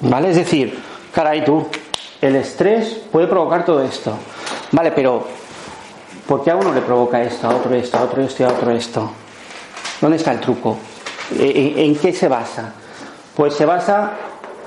¿Vale? 0.00 0.30
Es 0.30 0.36
decir, 0.36 0.78
caray 1.12 1.44
tú, 1.44 1.66
el 2.20 2.36
estrés 2.36 3.00
puede 3.10 3.26
provocar 3.26 3.64
todo 3.64 3.82
esto. 3.82 4.14
Vale, 4.72 4.92
pero 4.92 5.26
¿por 6.26 6.42
qué 6.42 6.50
a 6.50 6.56
uno 6.56 6.72
le 6.72 6.82
provoca 6.82 7.22
esto, 7.22 7.48
a 7.48 7.56
otro 7.56 7.74
esto, 7.74 7.98
a 7.98 8.02
otro 8.02 8.22
esto 8.22 8.42
y 8.42 8.46
a 8.46 8.48
otro 8.48 8.70
esto? 8.72 9.10
¿Dónde 10.00 10.16
está 10.18 10.32
el 10.32 10.40
truco? 10.40 10.76
¿En, 11.38 11.96
qué 11.96 12.12
se 12.12 12.28
basa? 12.28 12.72
Pues 13.34 13.54
se 13.54 13.64
basa 13.64 14.12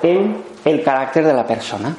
en 0.02 0.44
el 0.66 0.84
carácter 0.84 1.26
de 1.26 1.34
la 1.34 1.46
persona. 1.46 1.96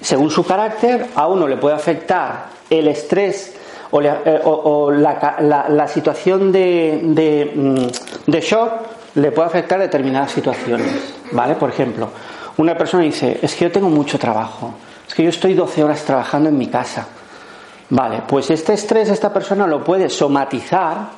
Según 0.00 0.30
su 0.30 0.44
carácter, 0.44 1.08
a 1.14 1.26
uno 1.26 1.46
le 1.46 1.56
puede 1.56 1.74
afectar 1.74 2.46
el 2.70 2.88
estrés 2.88 3.54
o, 3.90 4.00
eh, 4.00 4.98
la, 4.98 5.88
situación 5.88 6.52
de, 6.52 7.00
de, 7.02 7.52
mm, 7.54 8.30
de 8.30 8.40
shock, 8.40 8.72
le 9.14 9.32
puede 9.32 9.48
afectar 9.48 9.78
determinadas 9.78 10.32
situaciones. 10.32 11.14
¿Vale? 11.32 11.54
Por 11.54 11.70
ejemplo, 11.70 12.10
una 12.58 12.76
persona 12.76 13.04
dice, 13.04 13.38
es 13.42 13.54
que 13.54 13.66
yo 13.66 13.72
tengo 13.72 13.88
mucho 13.88 14.18
trabajo, 14.18 14.74
es 15.06 15.14
que 15.14 15.22
yo 15.22 15.30
estoy 15.30 15.54
12 15.54 15.84
horas 15.84 16.04
trabajando 16.04 16.48
en 16.48 16.58
mi 16.58 16.66
casa. 16.66 17.06
Vale, 17.90 18.22
pues 18.26 18.50
este 18.50 18.74
estrés 18.74 19.08
esta 19.08 19.32
persona 19.32 19.66
lo 19.66 19.82
puede 19.82 20.10
somatizar 20.10 21.08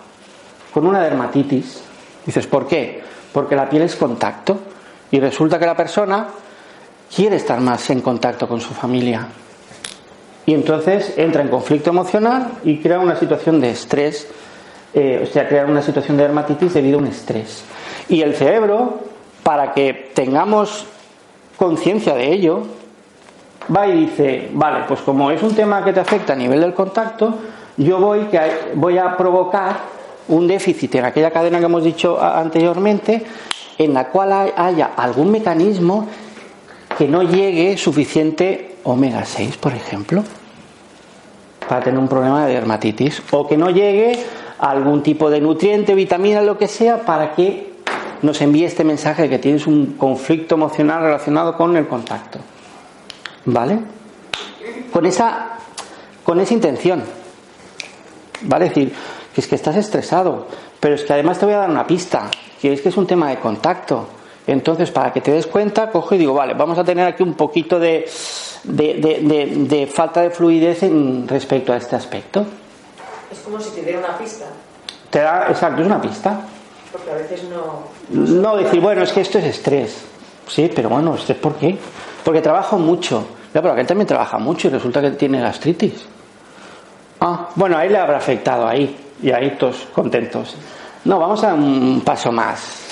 con 0.72 0.87
una 0.87 1.00
dermatitis. 1.00 1.83
Dices, 2.24 2.46
¿por 2.46 2.66
qué? 2.66 3.03
Porque 3.33 3.57
la 3.57 3.68
piel 3.68 3.83
es 3.83 3.96
contacto 3.96 4.59
y 5.11 5.18
resulta 5.18 5.59
que 5.59 5.66
la 5.66 5.76
persona 5.76 6.29
quiere 7.14 7.37
estar 7.37 7.61
más 7.61 7.90
en 7.90 8.00
contacto 8.00 8.46
con 8.46 8.61
su 8.61 8.72
familia. 8.72 9.26
Y 10.46 10.55
entonces 10.55 11.14
entra 11.16 11.42
en 11.42 11.48
conflicto 11.48 11.90
emocional 11.90 12.53
y 12.64 12.79
crea 12.79 12.98
una 12.98 13.16
situación 13.16 13.61
de 13.61 13.70
estrés, 13.70 14.29
eh, 14.94 15.20
o 15.22 15.26
sea, 15.33 15.48
crea 15.48 15.64
una 15.64 15.83
situación 15.83 16.16
de 16.16 16.24
dermatitis 16.24 16.74
debido 16.74 16.98
a 16.98 17.03
un 17.03 17.09
estrés. 17.09 17.64
Y 18.11 18.23
el 18.23 18.35
cerebro, 18.35 18.99
para 19.44 19.73
que 19.73 20.11
tengamos 20.14 20.85
conciencia 21.57 22.14
de 22.14 22.33
ello, 22.33 22.64
va 23.75 23.87
y 23.87 24.07
dice, 24.07 24.49
vale, 24.53 24.85
pues 24.88 25.01
como 25.01 25.31
es 25.31 25.40
un 25.44 25.55
tema 25.55 25.85
que 25.85 25.92
te 25.92 26.01
afecta 26.01 26.33
a 26.33 26.37
nivel 26.37 26.61
del 26.61 26.75
contacto, 26.75 27.37
yo 27.77 27.99
voy, 28.01 28.25
que 28.25 28.40
voy 28.75 28.99
a 28.99 29.16
provocar 29.16 29.77
un 30.27 30.49
déficit 30.49 30.96
en 30.96 31.05
aquella 31.05 31.31
cadena 31.31 31.61
que 31.61 31.66
hemos 31.66 31.85
dicho 31.85 32.20
anteriormente, 32.20 33.25
en 33.79 33.94
la 33.94 34.09
cual 34.09 34.53
haya 34.57 34.90
algún 34.96 35.31
mecanismo 35.31 36.09
que 36.99 37.07
no 37.07 37.23
llegue 37.23 37.79
suficiente 37.79 38.77
omega 38.83 39.25
6, 39.25 39.57
por 39.57 39.73
ejemplo, 39.73 40.25
para 41.68 41.81
tener 41.81 42.01
un 42.01 42.09
problema 42.09 42.44
de 42.44 42.55
dermatitis, 42.55 43.23
o 43.31 43.46
que 43.46 43.57
no 43.57 43.70
llegue 43.70 44.18
algún 44.59 45.05
tipo 45.05 45.31
de 45.31 45.40
nutriente, 45.40 45.94
vitamina, 45.94 46.42
lo 46.42 46.59
que 46.59 46.66
sea, 46.66 47.03
para 47.03 47.35
que 47.35 47.69
nos 48.22 48.40
envíe 48.40 48.64
este 48.64 48.85
mensaje 48.85 49.22
de 49.22 49.28
que 49.28 49.38
tienes 49.38 49.66
un 49.66 49.94
conflicto 49.94 50.54
emocional 50.54 51.02
relacionado 51.02 51.56
con 51.56 51.76
el 51.76 51.87
contacto. 51.87 52.38
¿Vale? 53.44 53.78
Con 54.92 55.06
esa, 55.06 55.59
con 56.24 56.40
esa 56.40 56.54
intención. 56.54 57.02
¿Vale? 58.42 58.66
Es 58.66 58.74
decir, 58.74 58.94
que 59.35 59.40
es 59.40 59.46
que 59.46 59.54
estás 59.54 59.76
estresado, 59.76 60.46
pero 60.78 60.94
es 60.94 61.04
que 61.04 61.12
además 61.12 61.38
te 61.38 61.46
voy 61.46 61.54
a 61.54 61.59
dar 61.59 61.70
una 61.70 61.87
pista, 61.87 62.30
que 62.61 62.72
es 62.72 62.80
que 62.80 62.88
es 62.88 62.96
un 62.96 63.06
tema 63.06 63.30
de 63.30 63.37
contacto. 63.37 64.09
Entonces, 64.46 64.90
para 64.90 65.12
que 65.12 65.20
te 65.20 65.30
des 65.30 65.46
cuenta, 65.46 65.90
cojo 65.90 66.14
y 66.14 66.18
digo, 66.18 66.35
vale, 66.35 66.54
vamos 66.54 66.78
a 66.78 66.85
tener 66.85 67.06
aquí 67.06 67.22
un 67.22 67.35
poquito 67.35 67.78
de, 67.78 68.09
de, 68.64 69.90
falta 69.92 70.22
de 70.22 70.30
fluidez 70.30 70.83
en 70.83 71.28
respecto 71.28 71.72
a 71.72 71.76
este 71.76 71.96
aspecto. 71.96 72.44
Es 73.30 73.38
como 73.40 73.61
si 73.61 73.70
te 73.70 73.83
diera 73.83 73.98
una 74.00 74.18
pista. 74.18 74.46
Te 75.11 75.20
da, 75.20 75.46
exacto, 75.48 75.83
es 75.83 75.87
una 75.87 76.00
pista. 76.00 76.40
Porque 76.92 77.11
a 77.11 77.14
veces 77.14 77.44
no. 77.44 77.85
No 78.11 78.57
decir, 78.57 78.81
bueno, 78.81 79.03
es 79.03 79.12
que 79.12 79.20
esto 79.20 79.38
es 79.38 79.44
estrés. 79.44 80.05
Sí, 80.48 80.70
pero 80.74 80.88
bueno, 80.88 81.14
¿estrés 81.14 81.37
por 81.37 81.55
qué? 81.55 81.79
Porque 82.24 82.40
trabajo 82.40 82.79
mucho. 82.79 83.24
Ya, 83.55 83.61
pero 83.62 83.72
aquel 83.72 83.87
también 83.87 84.07
trabaja 84.07 84.38
mucho 84.38 84.68
y 84.68 84.70
resulta 84.70 85.00
que 85.00 85.11
tiene 85.12 85.40
gastritis. 85.40 86.07
Ah, 87.20 87.48
bueno, 87.55 87.76
ahí 87.76 87.88
le 87.88 87.98
habrá 87.98 88.16
afectado 88.16 88.66
ahí. 88.66 88.96
Y 89.22 89.31
ahí 89.31 89.57
todos 89.59 89.88
contentos. 89.92 90.57
No, 91.05 91.18
vamos 91.18 91.44
a 91.44 91.55
un 91.55 92.00
paso 92.05 92.33
más. 92.33 92.87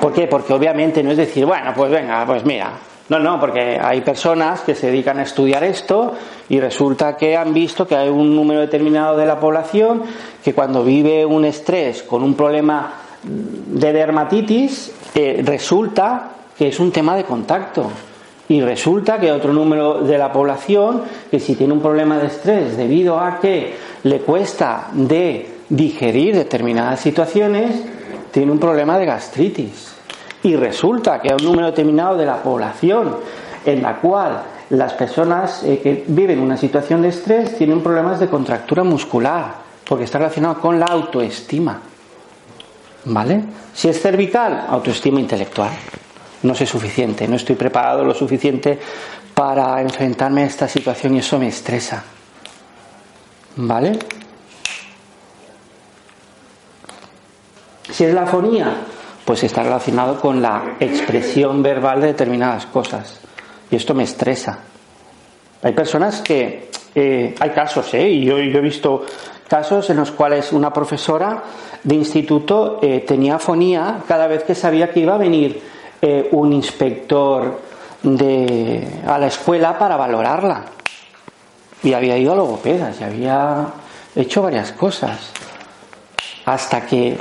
¿Por 0.00 0.12
qué? 0.12 0.26
Porque 0.26 0.52
obviamente 0.52 1.02
no 1.02 1.10
es 1.10 1.16
decir, 1.16 1.46
bueno, 1.46 1.72
pues 1.74 1.90
venga, 1.90 2.24
pues 2.26 2.44
mira. 2.44 2.72
No, 3.08 3.18
no, 3.18 3.40
porque 3.40 3.78
hay 3.80 4.02
personas 4.02 4.60
que 4.60 4.74
se 4.74 4.88
dedican 4.88 5.18
a 5.18 5.22
estudiar 5.22 5.64
esto 5.64 6.12
y 6.50 6.60
resulta 6.60 7.16
que 7.16 7.36
han 7.36 7.54
visto 7.54 7.86
que 7.86 7.96
hay 7.96 8.10
un 8.10 8.36
número 8.36 8.60
determinado 8.60 9.16
de 9.16 9.24
la 9.24 9.40
población 9.40 10.02
que 10.44 10.52
cuando 10.52 10.84
vive 10.84 11.24
un 11.24 11.46
estrés 11.46 12.02
con 12.02 12.22
un 12.22 12.34
problema 12.34 12.92
de 13.22 13.92
dermatitis, 13.92 14.92
eh, 15.14 15.42
resulta 15.42 16.32
que 16.56 16.68
es 16.68 16.78
un 16.80 16.92
tema 16.92 17.16
de 17.16 17.24
contacto. 17.24 17.90
Y 18.50 18.60
resulta 18.60 19.18
que 19.18 19.30
otro 19.30 19.52
número 19.52 20.02
de 20.02 20.18
la 20.18 20.32
población 20.32 21.02
que 21.30 21.40
si 21.40 21.54
tiene 21.54 21.72
un 21.72 21.80
problema 21.80 22.18
de 22.18 22.26
estrés 22.26 22.76
debido 22.76 23.18
a 23.18 23.40
que 23.40 23.74
le 24.04 24.20
cuesta 24.20 24.88
de 24.92 25.46
digerir 25.68 26.34
determinadas 26.34 27.00
situaciones, 27.00 27.82
tiene 28.30 28.52
un 28.52 28.58
problema 28.58 28.98
de 28.98 29.06
gastritis. 29.06 29.97
Y 30.42 30.56
resulta 30.56 31.20
que 31.20 31.28
hay 31.28 31.36
un 31.40 31.44
número 31.44 31.66
determinado 31.66 32.16
de 32.16 32.26
la 32.26 32.42
población 32.42 33.16
en 33.64 33.82
la 33.82 33.96
cual 33.96 34.42
las 34.70 34.92
personas 34.92 35.62
eh, 35.62 35.80
que 35.82 36.04
viven 36.06 36.40
una 36.40 36.56
situación 36.56 37.02
de 37.02 37.08
estrés 37.08 37.56
tienen 37.56 37.82
problemas 37.82 38.20
de 38.20 38.28
contractura 38.28 38.84
muscular, 38.84 39.54
porque 39.84 40.04
está 40.04 40.18
relacionado 40.18 40.60
con 40.60 40.78
la 40.78 40.86
autoestima. 40.86 41.80
¿Vale? 43.04 43.42
Si 43.72 43.88
es 43.88 44.00
cervical, 44.00 44.66
autoestima 44.68 45.20
intelectual. 45.20 45.70
No 46.42 46.54
sé 46.54 46.66
suficiente, 46.66 47.26
no 47.26 47.36
estoy 47.36 47.56
preparado 47.56 48.04
lo 48.04 48.14
suficiente 48.14 48.78
para 49.34 49.80
enfrentarme 49.80 50.42
a 50.42 50.46
esta 50.46 50.68
situación 50.68 51.16
y 51.16 51.18
eso 51.20 51.38
me 51.38 51.48
estresa. 51.48 52.04
¿Vale? 53.56 53.98
Si 57.90 58.04
es 58.04 58.14
la 58.14 58.22
afonía, 58.22 58.76
pues 59.28 59.44
está 59.44 59.62
relacionado 59.62 60.18
con 60.18 60.40
la 60.40 60.76
expresión 60.80 61.62
verbal 61.62 62.00
de 62.00 62.06
determinadas 62.06 62.64
cosas. 62.64 63.20
Y 63.70 63.76
esto 63.76 63.92
me 63.92 64.04
estresa. 64.04 64.60
Hay 65.62 65.74
personas 65.74 66.22
que, 66.22 66.70
eh, 66.94 67.34
hay 67.38 67.50
casos, 67.50 67.92
¿eh? 67.92 68.08
y 68.08 68.24
yo, 68.24 68.38
he 68.38 68.60
visto 68.62 69.04
casos 69.46 69.90
en 69.90 69.98
los 69.98 70.12
cuales 70.12 70.50
una 70.54 70.72
profesora 70.72 71.42
de 71.84 71.94
instituto 71.94 72.78
eh, 72.80 73.04
tenía 73.06 73.34
afonía 73.34 73.98
cada 74.08 74.28
vez 74.28 74.44
que 74.44 74.54
sabía 74.54 74.90
que 74.90 75.00
iba 75.00 75.16
a 75.16 75.18
venir 75.18 75.60
eh, 76.00 76.30
un 76.32 76.54
inspector 76.54 77.60
de, 78.02 79.02
a 79.06 79.18
la 79.18 79.26
escuela 79.26 79.78
para 79.78 79.98
valorarla. 79.98 80.64
Y 81.82 81.92
había 81.92 82.16
ido 82.16 82.32
a 82.32 82.36
logopedas 82.36 82.98
y 82.98 83.04
había 83.04 83.66
hecho 84.16 84.40
varias 84.40 84.72
cosas. 84.72 85.32
Hasta 86.46 86.86
que 86.86 87.20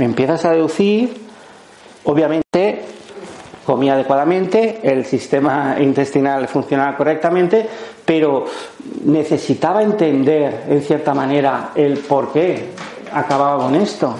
empiezas 0.00 0.44
a 0.44 0.50
deducir, 0.50 1.27
obviamente 2.08 2.84
comía 3.66 3.92
adecuadamente, 3.92 4.80
el 4.82 5.04
sistema 5.04 5.76
intestinal 5.78 6.48
funcionaba 6.48 6.96
correctamente, 6.96 7.68
pero 8.02 8.46
necesitaba 9.04 9.82
entender 9.82 10.64
en 10.70 10.80
cierta 10.80 11.12
manera 11.12 11.72
el 11.74 11.98
por 11.98 12.32
qué 12.32 12.70
acababa 13.12 13.62
con 13.62 13.74
esto. 13.74 14.14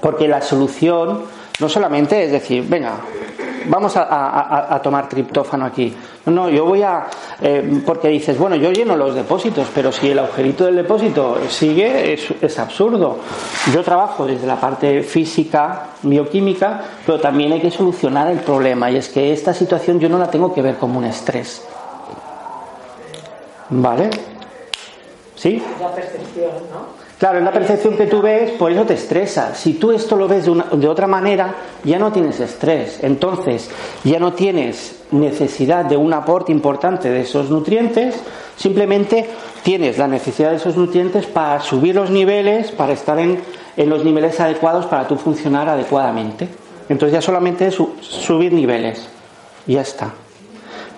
Porque 0.00 0.28
la 0.28 0.40
solución 0.40 1.24
no 1.60 1.68
solamente 1.68 2.24
es 2.24 2.32
decir, 2.32 2.64
venga, 2.68 2.96
vamos 3.68 3.94
a, 3.96 4.80
tomar 4.82 5.08
triptófano 5.08 5.64
aquí. 5.64 5.94
No, 6.26 6.48
yo 6.48 6.64
voy 6.64 6.82
a, 6.82 7.06
eh, 7.40 7.82
porque 7.84 8.08
dices, 8.08 8.36
bueno, 8.38 8.56
yo 8.56 8.72
lleno 8.72 8.96
los 8.96 9.14
depósitos, 9.14 9.68
pero 9.74 9.92
si 9.92 10.10
el 10.10 10.18
agujerito 10.18 10.64
del 10.64 10.76
depósito 10.76 11.38
sigue, 11.48 12.12
es, 12.12 12.30
es 12.40 12.58
absurdo. 12.58 13.18
Yo 13.72 13.82
trabajo 13.82 14.26
desde 14.26 14.46
la 14.46 14.56
parte 14.56 15.02
física, 15.02 15.88
bioquímica, 16.02 16.82
pero 17.04 17.20
también 17.20 17.52
hay 17.52 17.60
que 17.60 17.70
solucionar 17.70 18.28
el 18.28 18.40
problema, 18.40 18.90
y 18.90 18.96
es 18.96 19.08
que 19.08 19.32
esta 19.32 19.54
situación 19.54 20.00
yo 20.00 20.08
no 20.08 20.18
la 20.18 20.30
tengo 20.30 20.52
que 20.52 20.62
ver 20.62 20.76
como 20.76 20.98
un 20.98 21.04
estrés. 21.04 21.66
¿Vale? 23.68 24.10
¿Sí? 25.34 25.62
La 25.80 25.92
percepción, 25.92 26.50
¿no? 26.72 26.95
Claro, 27.18 27.38
es 27.38 27.44
la 27.44 27.52
percepción 27.52 27.96
que 27.96 28.06
tú 28.06 28.20
ves, 28.20 28.50
por 28.52 28.70
eso 28.70 28.84
te 28.84 28.92
estresa. 28.92 29.54
Si 29.54 29.74
tú 29.74 29.90
esto 29.90 30.16
lo 30.16 30.28
ves 30.28 30.44
de, 30.44 30.88
otra 30.88 31.06
manera, 31.06 31.54
ya 31.82 31.98
no 31.98 32.12
tienes 32.12 32.40
estrés. 32.40 32.98
Entonces, 33.02 33.70
ya 34.04 34.18
no 34.18 34.34
tienes 34.34 35.00
necesidad 35.12 35.86
de 35.86 35.96
un 35.96 36.12
aporte 36.12 36.52
importante 36.52 37.08
de 37.08 37.22
esos 37.22 37.48
nutrientes, 37.48 38.16
simplemente 38.56 39.30
tienes 39.62 39.96
la 39.96 40.08
necesidad 40.08 40.50
de 40.50 40.56
esos 40.56 40.76
nutrientes 40.76 41.24
para 41.24 41.60
subir 41.60 41.94
los 41.94 42.10
niveles, 42.10 42.70
para 42.70 42.92
estar 42.92 43.18
en, 43.18 43.40
en 43.78 43.88
los 43.88 44.04
niveles 44.04 44.38
adecuados 44.38 44.84
para 44.84 45.08
tú 45.08 45.16
funcionar 45.16 45.70
adecuadamente. 45.70 46.48
Entonces 46.90 47.14
ya 47.14 47.22
solamente 47.22 47.66
es 47.66 47.78
subir 48.00 48.52
niveles. 48.52 49.08
Ya 49.66 49.80
está. 49.80 50.12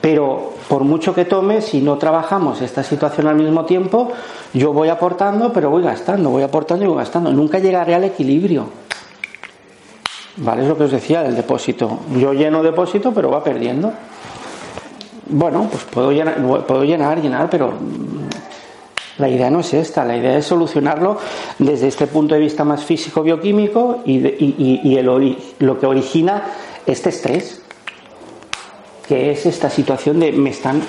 Pero 0.00 0.57
por 0.68 0.84
mucho 0.84 1.14
que 1.14 1.24
tome, 1.24 1.62
si 1.62 1.80
no 1.80 1.96
trabajamos 1.96 2.60
esta 2.60 2.82
situación 2.82 3.26
al 3.26 3.36
mismo 3.36 3.64
tiempo, 3.64 4.12
yo 4.52 4.72
voy 4.72 4.90
aportando, 4.90 5.52
pero 5.52 5.70
voy 5.70 5.82
gastando, 5.82 6.30
voy 6.30 6.42
aportando 6.42 6.84
y 6.84 6.88
voy 6.88 6.98
gastando. 6.98 7.32
Nunca 7.32 7.58
llegaré 7.58 7.94
al 7.94 8.04
equilibrio. 8.04 8.66
¿Vale? 10.36 10.62
Es 10.62 10.68
lo 10.68 10.76
que 10.76 10.84
os 10.84 10.90
decía 10.90 11.22
del 11.22 11.34
depósito. 11.34 12.00
Yo 12.16 12.32
lleno 12.32 12.62
depósito, 12.62 13.12
pero 13.12 13.30
va 13.30 13.42
perdiendo. 13.42 13.92
Bueno, 15.30 15.68
pues 15.70 15.84
puedo 15.84 16.12
llenar, 16.12 16.36
puedo 16.66 16.84
llenar, 16.84 17.20
llenar, 17.20 17.50
pero 17.50 17.72
la 19.16 19.28
idea 19.28 19.50
no 19.50 19.60
es 19.60 19.74
esta. 19.74 20.04
La 20.04 20.16
idea 20.16 20.36
es 20.36 20.46
solucionarlo 20.46 21.18
desde 21.58 21.88
este 21.88 22.06
punto 22.06 22.34
de 22.34 22.40
vista 22.40 22.64
más 22.64 22.84
físico-bioquímico 22.84 24.02
y, 24.04 24.18
y, 24.18 24.96
el, 24.96 25.36
lo 25.58 25.78
que 25.78 25.86
origina 25.86 26.44
este 26.86 27.08
estrés 27.08 27.62
que 29.08 29.30
es 29.30 29.46
esta 29.46 29.70
situación 29.70 30.20
de 30.20 30.30
me 30.32 30.50
están 30.50 30.82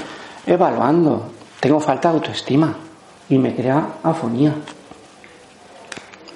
evaluando, 0.46 1.32
tengo 1.62 1.80
falta 1.80 2.10
de 2.10 2.16
autoestima 2.16 2.76
y 3.30 3.38
me 3.38 3.56
crea 3.56 3.88
afonía. 4.04 4.54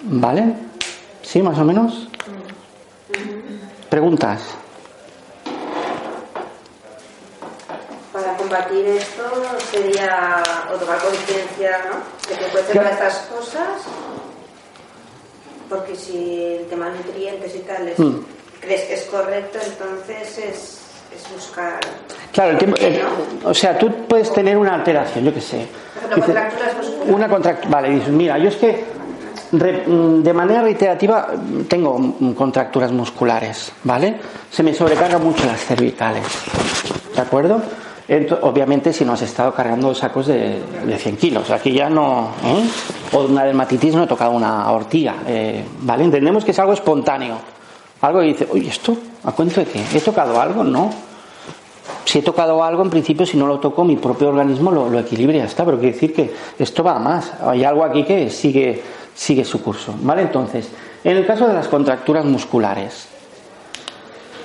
¿Vale? 0.04 0.54
¿Sí, 1.22 1.42
más 1.42 1.60
o 1.60 1.66
menos? 1.66 2.08
¿Preguntas? 3.90 4.42
Para 8.14 8.38
combatir 8.38 8.86
esto 8.86 9.24
sería 9.70 10.42
o 10.74 10.78
tomar 10.78 11.00
conciencia, 11.00 11.86
¿no? 11.90 12.30
De 12.30 12.40
que 12.40 12.46
puede 12.52 12.66
ser 12.66 12.84
estas 12.84 13.18
cosas, 13.24 13.82
porque 15.68 15.96
si 15.96 16.44
el 16.60 16.68
tema 16.68 16.90
de 16.90 16.98
nutrientes 16.98 17.56
y 17.56 17.60
tal 17.60 17.94
mm. 17.98 18.26
crees 18.62 18.82
que 18.84 18.94
es 18.94 19.04
correcto, 19.04 19.60
entonces 19.66 20.38
es 20.38 20.83
es 21.16 21.32
buscar. 21.34 21.80
Claro, 22.32 22.52
el 22.52 22.58
tiempo, 22.58 22.78
o 23.46 23.54
sea, 23.54 23.78
tú 23.78 23.92
puedes 24.08 24.32
tener 24.34 24.58
una 24.58 24.74
alteración, 24.74 25.26
yo 25.26 25.34
qué 25.34 25.42
sé. 25.42 25.68
una 27.08 27.28
contractura. 27.28 27.70
Vale, 27.70 27.90
dices, 27.92 28.10
mira, 28.10 28.38
yo 28.38 28.50
es 28.50 28.56
que 28.56 28.86
de 29.52 30.34
manera 30.34 30.64
reiterativa 30.64 31.28
tengo 31.68 32.16
contracturas 32.36 32.92
musculares, 32.92 33.72
¿vale? 33.84 34.16
Se 34.50 34.64
me 34.64 34.74
sobrecargan 34.74 35.24
mucho 35.24 35.46
las 35.46 35.64
cervicales, 35.64 36.26
¿de 37.16 37.22
acuerdo? 37.22 37.62
obviamente 38.42 38.92
si 38.92 39.06
no 39.06 39.14
has 39.14 39.22
estado 39.22 39.54
cargando 39.54 39.96
sacos 39.96 40.28
de, 40.28 40.62
de 40.86 40.98
100 40.98 41.18
kilos, 41.18 41.50
aquí 41.52 41.72
ya 41.72 41.90
no, 41.90 42.32
¿eh? 42.44 42.70
o 43.14 43.22
una 43.22 43.46
dermatitis 43.46 43.96
no 43.96 44.04
he 44.04 44.08
tocado 44.08 44.32
una 44.32 44.70
hortilla, 44.72 45.16
eh, 45.26 45.64
¿vale? 45.80 46.04
Entendemos 46.04 46.44
que 46.44 46.52
es 46.52 46.60
algo 46.60 46.74
espontáneo, 46.74 47.38
algo 48.04 48.22
y 48.22 48.34
dice, 48.34 48.48
oye, 48.52 48.68
¿esto? 48.68 48.98
¿A 49.24 49.32
cuento 49.32 49.62
de 49.62 49.66
qué? 49.66 49.82
¿He 49.94 50.02
tocado 50.02 50.40
algo? 50.40 50.64
No. 50.64 50.92
Si 52.04 52.20
he 52.20 52.22
tocado 52.22 52.62
algo, 52.62 52.84
en 52.84 52.90
principio, 52.90 53.26
si 53.26 53.38
no 53.38 53.48
lo 53.48 53.60
toco, 53.60 53.86
mi 53.86 53.96
propio 53.96 54.28
organismo 54.28 54.72
lo, 54.72 55.00
equilibra 55.00 55.38
está. 55.46 55.64
Pero 55.64 55.80
quiere 55.80 55.94
decir 55.94 56.14
que 56.14 56.34
esto 56.60 56.84
va 56.84 56.98
a 56.98 57.00
más. 57.00 57.32
Hay 57.42 57.64
algo 57.64 57.84
aquí 57.84 58.04
que 58.04 58.30
sigue, 58.30 58.84
sigue 59.16 59.46
su 59.46 59.64
curso. 59.64 59.96
¿Vale? 60.02 60.24
Entonces, 60.24 60.70
en 61.04 61.16
el 61.16 61.26
caso 61.26 61.48
de 61.48 61.54
las 61.54 61.70
contracturas 61.70 62.26
musculares, 62.26 63.08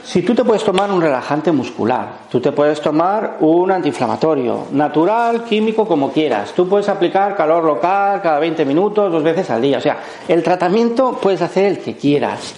si 0.04 0.22
tú 0.22 0.36
te 0.36 0.44
puedes 0.44 0.62
tomar 0.62 0.92
un 0.92 1.02
relajante 1.02 1.50
muscular, 1.50 2.20
tú 2.30 2.40
te 2.40 2.52
puedes 2.52 2.80
tomar 2.80 3.38
un 3.40 3.72
antiinflamatorio, 3.72 4.68
natural, 4.70 5.44
químico, 5.44 5.86
como 5.86 6.12
quieras. 6.12 6.52
Tú 6.52 6.68
puedes 6.68 6.88
aplicar 6.88 7.36
calor 7.36 7.64
local 7.64 8.22
cada 8.22 8.38
20 8.38 8.64
minutos, 8.64 9.12
dos 9.12 9.22
veces 9.22 9.50
al 9.50 9.60
día. 9.60 9.78
O 9.78 9.80
sea, 9.80 9.98
el 10.28 10.44
tratamiento 10.44 11.18
puedes 11.20 11.42
hacer 11.42 11.64
el 11.64 11.78
que 11.80 11.96
quieras. 11.96 12.54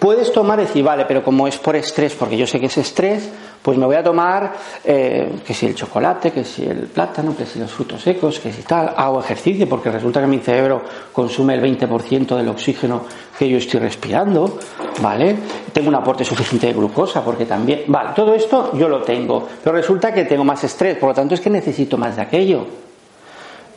Puedes 0.00 0.32
tomar 0.32 0.58
y 0.58 0.62
decir, 0.62 0.82
vale, 0.82 1.04
pero 1.04 1.22
como 1.22 1.46
es 1.46 1.58
por 1.58 1.76
estrés, 1.76 2.14
porque 2.14 2.34
yo 2.34 2.46
sé 2.46 2.58
que 2.58 2.66
es 2.66 2.78
estrés, 2.78 3.30
pues 3.60 3.76
me 3.76 3.84
voy 3.84 3.96
a 3.96 4.02
tomar 4.02 4.54
eh, 4.82 5.30
que 5.46 5.52
si 5.52 5.66
el 5.66 5.74
chocolate, 5.74 6.32
que 6.32 6.42
si 6.42 6.64
el 6.64 6.86
plátano, 6.86 7.36
que 7.36 7.44
si 7.44 7.58
los 7.58 7.70
frutos 7.70 8.00
secos, 8.00 8.40
que 8.40 8.50
si 8.50 8.62
tal, 8.62 8.94
hago 8.96 9.20
ejercicio, 9.20 9.68
porque 9.68 9.90
resulta 9.90 10.22
que 10.22 10.26
mi 10.26 10.38
cerebro 10.38 10.80
consume 11.12 11.52
el 11.52 11.60
20% 11.60 12.34
del 12.34 12.48
oxígeno 12.48 13.04
que 13.38 13.46
yo 13.46 13.58
estoy 13.58 13.80
respirando, 13.80 14.58
¿vale? 15.02 15.36
Tengo 15.70 15.88
un 15.90 15.96
aporte 15.96 16.24
suficiente 16.24 16.68
de 16.68 16.72
glucosa, 16.72 17.22
porque 17.22 17.44
también, 17.44 17.82
vale, 17.88 18.12
todo 18.16 18.34
esto 18.34 18.72
yo 18.72 18.88
lo 18.88 19.02
tengo, 19.02 19.46
pero 19.62 19.76
resulta 19.76 20.14
que 20.14 20.24
tengo 20.24 20.44
más 20.44 20.64
estrés, 20.64 20.96
por 20.96 21.10
lo 21.10 21.14
tanto 21.14 21.34
es 21.34 21.42
que 21.42 21.50
necesito 21.50 21.98
más 21.98 22.16
de 22.16 22.22
aquello. 22.22 22.89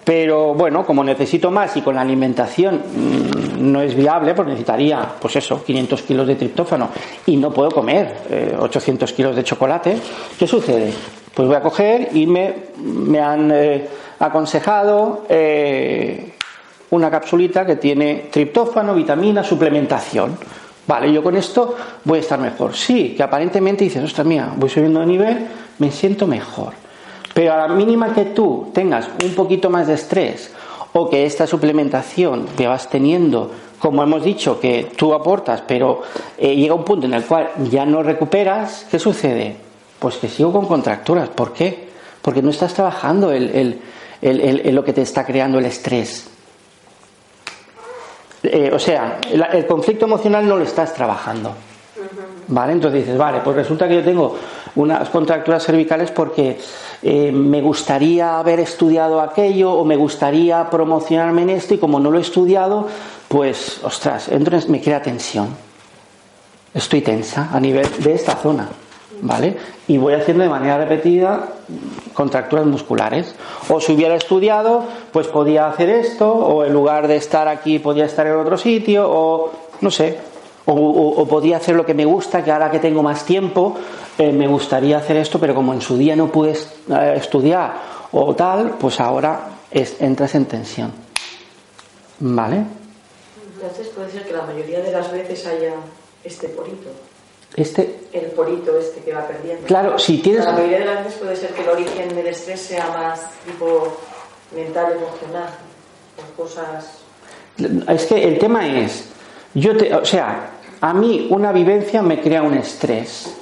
Pero 0.04 0.54
bueno, 0.54 0.86
como 0.86 1.04
necesito 1.04 1.50
más 1.50 1.78
y 1.78 1.82
con 1.82 1.96
la 1.96 2.02
alimentación 2.02 2.76
mm, 2.76 3.72
no 3.72 3.82
es 3.82 3.96
viable, 3.96 4.34
pues 4.34 4.48
necesitaría, 4.48 5.08
pues 5.20 5.36
eso, 5.38 5.64
500 5.64 6.02
kilos 6.02 6.28
de 6.28 6.36
triptófano 6.36 6.90
y 7.26 7.38
no 7.38 7.52
puedo 7.52 7.72
comer 7.72 8.56
800 8.60 9.10
eh, 9.10 9.16
kilos 9.16 9.36
de 9.36 9.44
chocolate, 9.44 9.98
¿qué 10.38 10.48
sucede? 10.48 10.94
Pues 11.34 11.48
voy 11.48 11.58
a 11.58 11.62
coger 11.62 12.10
y 12.14 12.28
me, 12.28 12.54
me 12.78 13.20
han 13.20 13.52
eh, 13.52 13.88
aconsejado 14.20 15.26
eh, 15.30 16.34
una 16.92 17.10
capsulita 17.10 17.66
que 17.66 17.78
tiene 17.78 18.28
triptófano, 18.32 18.94
vitamina, 18.94 19.44
suplementación. 19.44 20.38
Vale, 20.86 21.12
yo 21.12 21.24
con 21.24 21.36
esto 21.38 21.76
voy 22.04 22.18
a 22.18 22.22
estar 22.22 22.40
mejor. 22.40 22.76
Sí, 22.76 23.14
que 23.16 23.24
aparentemente 23.24 23.86
dices, 23.86 24.04
ostras 24.04 24.28
mía, 24.28 24.52
voy 24.56 24.70
subiendo 24.70 25.00
de 25.00 25.06
nivel, 25.06 25.48
me 25.80 25.92
siento 25.92 26.28
mejor. 26.28 26.83
Pero 27.34 27.54
a 27.54 27.68
la 27.68 27.68
mínima 27.68 28.14
que 28.14 28.26
tú 28.26 28.70
tengas 28.74 29.10
un 29.24 29.34
poquito 29.34 29.70
más 29.70 29.88
de 29.88 29.96
estrés 29.96 30.52
o 30.94 31.10
que 31.10 31.26
esta 31.26 31.48
suplementación 31.48 32.46
que 32.56 32.68
vas 32.68 32.90
teniendo, 32.90 33.52
como 33.80 34.04
hemos 34.04 34.24
dicho, 34.24 34.60
que 34.60 34.92
tú 34.96 35.14
aportas, 35.14 35.64
pero 35.68 36.04
eh, 36.38 36.56
llega 36.56 36.76
un 36.76 36.86
punto 36.86 37.08
en 37.08 37.14
el 37.14 37.26
cual 37.26 37.50
ya 37.72 37.86
no 37.86 38.04
recuperas, 38.04 38.86
¿qué 38.90 39.00
sucede? 39.00 39.56
Pues 39.98 40.18
que 40.18 40.30
sigo 40.30 40.54
con 40.54 40.68
contracturas. 40.68 41.30
¿Por 41.30 41.54
qué? 41.54 41.90
Porque 42.22 42.42
no 42.42 42.52
estás 42.52 42.74
trabajando 42.74 43.32
el, 43.32 43.80
lo 44.22 44.84
que 44.84 44.94
te 44.94 45.02
está 45.02 45.26
creando 45.26 45.58
el 45.58 45.66
estrés. 45.66 46.30
Eh, 48.44 48.70
o 48.74 48.80
sea, 48.80 49.20
el 49.32 49.66
conflicto 49.66 50.06
emocional 50.06 50.48
no 50.48 50.58
lo 50.58 50.64
estás 50.64 50.94
trabajando. 50.94 51.56
¿Vale? 52.48 52.74
Entonces 52.74 53.02
dices, 53.02 53.18
vale, 53.18 53.40
pues 53.44 53.56
resulta 53.56 53.88
que 53.88 53.96
yo 53.96 54.04
tengo 54.04 54.36
unas 54.76 55.10
contracturas 55.10 55.66
cervicales 55.66 56.12
porque 56.12 56.58
eh, 57.02 57.32
me 57.32 57.62
gustaría 57.62 58.40
haber 58.40 58.60
estudiado 58.60 59.22
aquello 59.22 59.72
o 59.74 59.86
me 59.86 59.96
gustaría 59.96 60.70
promocionarme 60.70 61.44
en 61.44 61.52
esto 61.52 61.74
y 61.74 61.78
como 61.78 62.00
no 62.00 62.12
lo 62.12 62.18
he 62.18 62.22
estudiado, 62.22 62.88
pues, 63.28 63.82
ostras, 63.84 64.30
entonces 64.30 64.70
me 64.70 64.82
crea 64.82 65.02
tensión. 65.02 65.48
Estoy 66.74 67.02
tensa 67.02 67.50
a 67.54 67.60
nivel 67.60 67.88
de 68.00 68.14
esta 68.14 68.36
zona, 68.36 68.68
¿vale? 69.22 69.58
Y 69.88 69.98
voy 69.98 70.14
haciendo 70.14 70.44
de 70.44 70.50
manera 70.50 70.78
repetida 70.78 71.50
contracturas 72.14 72.66
musculares. 72.66 73.36
O 73.70 73.80
si 73.80 73.94
hubiera 73.94 74.16
estudiado, 74.16 74.84
pues 75.12 75.28
podía 75.28 75.68
hacer 75.68 75.90
esto, 75.90 76.32
o 76.32 76.66
en 76.66 76.74
lugar 76.74 77.08
de 77.08 77.16
estar 77.16 77.48
aquí 77.48 77.80
podía 77.80 78.06
estar 78.06 78.26
en 78.28 78.38
otro 78.38 78.58
sitio, 78.58 79.08
o 79.08 79.52
no 79.82 79.92
sé, 79.92 80.18
o, 80.66 81.28
podía 81.28 81.58
hacer 81.58 81.76
lo 81.76 81.86
que 81.86 81.94
me 81.94 82.06
gusta, 82.06 82.44
que 82.44 82.52
ahora 82.52 82.72
que 82.72 82.80
tengo 82.80 83.04
más 83.04 83.26
tiempo, 83.26 83.76
eh, 84.18 84.32
me 84.32 84.48
gustaría 84.48 84.98
hacer 84.98 85.18
esto, 85.18 85.40
pero 85.40 85.54
como 85.54 85.74
en 85.74 85.82
su 85.82 85.98
día 85.98 86.16
no 86.16 86.32
pude 86.32 86.52
eh, 86.52 87.14
estudiar 87.18 87.74
o 88.12 88.34
tal, 88.36 88.76
pues 88.80 89.00
ahora 89.00 89.50
entras 89.72 90.36
en 90.36 90.46
tensión. 90.46 90.94
¿Vale? 92.20 92.64
Entonces 93.56 93.88
puede 93.88 94.12
ser 94.12 94.24
que 94.24 94.34
la 94.34 94.44
mayoría 94.44 94.82
de 94.82 94.92
las 94.92 95.12
veces 95.12 95.46
haya 95.48 95.74
este 96.24 96.48
porito. 96.50 96.90
Este. 97.56 98.02
El 98.14 98.28
porito 98.32 98.78
este 98.78 99.02
que 99.02 99.14
va 99.14 99.28
perdiendo. 99.28 99.66
Claro, 99.66 100.00
si 100.00 100.20
tienes. 100.20 100.46
La 100.46 100.54
mayoría 100.54 100.80
de 100.80 100.86
las 100.86 101.04
veces 101.04 101.20
puede 101.20 101.36
ser 101.36 101.50
que 101.52 101.62
el 101.64 101.70
origen 101.70 102.16
del 102.16 102.28
estrés 102.28 102.62
sea 102.62 102.88
más 102.88 103.22
tipo 103.46 103.98
mental, 104.56 104.94
emocional, 104.94 105.50
o 106.18 106.42
cosas. 106.42 107.00
Es 107.88 108.06
que 108.06 108.24
el 108.24 108.40
tema 108.40 108.68
es 108.68 109.06
yo 109.54 109.78
te, 109.78 109.94
o 109.94 110.06
sea, 110.06 110.50
a 110.84 110.94
mí 110.94 111.28
una 111.30 111.54
vivencia 111.54 112.02
me 112.02 112.20
crea 112.20 112.44
un 112.44 112.56
estrés. 112.56 113.38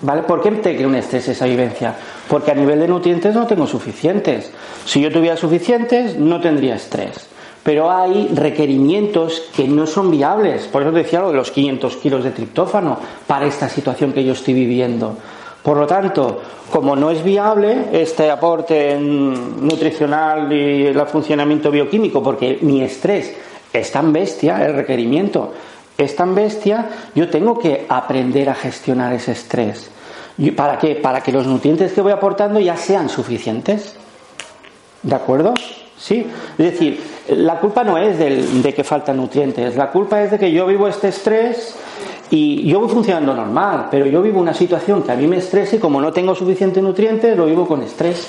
¿Vale? 0.00 0.22
¿Por 0.22 0.40
qué 0.40 0.50
te 0.52 0.74
crea 0.74 0.88
un 0.88 0.94
estrés 0.94 1.28
esa 1.28 1.44
vivencia? 1.44 1.94
Porque 2.26 2.52
a 2.52 2.54
nivel 2.54 2.80
de 2.80 2.88
nutrientes 2.88 3.34
no 3.34 3.46
tengo 3.46 3.66
suficientes. 3.66 4.50
Si 4.86 5.02
yo 5.02 5.12
tuviera 5.12 5.36
suficientes, 5.36 6.16
no 6.16 6.40
tendría 6.40 6.76
estrés. 6.76 7.28
Pero 7.62 7.90
hay 7.90 8.28
requerimientos 8.32 9.42
que 9.54 9.68
no 9.68 9.86
son 9.86 10.10
viables. 10.10 10.68
Por 10.68 10.82
eso 10.82 10.90
decía 10.90 11.20
lo 11.20 11.32
de 11.32 11.36
los 11.36 11.50
500 11.50 11.96
kilos 11.98 12.24
de 12.24 12.30
triptófano 12.30 12.98
para 13.26 13.44
esta 13.44 13.68
situación 13.68 14.14
que 14.14 14.24
yo 14.24 14.32
estoy 14.32 14.54
viviendo. 14.54 15.18
Por 15.62 15.76
lo 15.76 15.86
tanto, 15.86 16.40
como 16.72 16.96
no 16.96 17.10
es 17.10 17.22
viable 17.22 17.88
este 17.92 18.30
aporte 18.30 18.98
nutricional 18.98 20.50
y 20.50 20.86
el 20.86 21.06
funcionamiento 21.06 21.70
bioquímico, 21.70 22.22
porque 22.22 22.58
mi 22.62 22.80
estrés 22.80 23.36
es 23.70 23.92
tan 23.92 24.14
bestia, 24.14 24.64
el 24.64 24.74
requerimiento 24.74 25.52
es 25.98 26.16
tan 26.16 26.34
bestia, 26.34 26.88
yo 27.14 27.28
tengo 27.30 27.58
que 27.58 27.86
aprender 27.88 28.50
a 28.50 28.54
gestionar 28.54 29.12
ese 29.12 29.32
estrés. 29.32 29.90
¿Para 30.54 30.78
qué? 30.78 30.96
Para 30.96 31.22
que 31.22 31.32
los 31.32 31.46
nutrientes 31.46 31.92
que 31.92 32.00
voy 32.02 32.12
aportando 32.12 32.60
ya 32.60 32.76
sean 32.76 33.08
suficientes. 33.08 33.96
¿De 35.02 35.14
acuerdo? 35.14 35.54
¿Sí? 35.98 36.26
Es 36.58 36.72
decir, 36.72 37.02
la 37.28 37.58
culpa 37.58 37.82
no 37.82 37.96
es 37.96 38.18
de 38.18 38.74
que 38.74 38.84
faltan 38.84 39.16
nutrientes, 39.16 39.76
la 39.76 39.90
culpa 39.90 40.22
es 40.22 40.30
de 40.30 40.38
que 40.38 40.52
yo 40.52 40.66
vivo 40.66 40.86
este 40.88 41.08
estrés 41.08 41.74
y 42.28 42.68
yo 42.68 42.80
voy 42.80 42.88
funcionando 42.90 43.34
normal, 43.34 43.88
pero 43.90 44.04
yo 44.06 44.20
vivo 44.20 44.40
una 44.40 44.52
situación 44.52 45.02
que 45.02 45.12
a 45.12 45.16
mí 45.16 45.26
me 45.26 45.38
estresa 45.38 45.76
y 45.76 45.78
como 45.78 46.00
no 46.00 46.12
tengo 46.12 46.34
suficiente 46.34 46.82
nutrientes, 46.82 47.36
lo 47.36 47.46
vivo 47.46 47.66
con 47.66 47.82
estrés. 47.82 48.28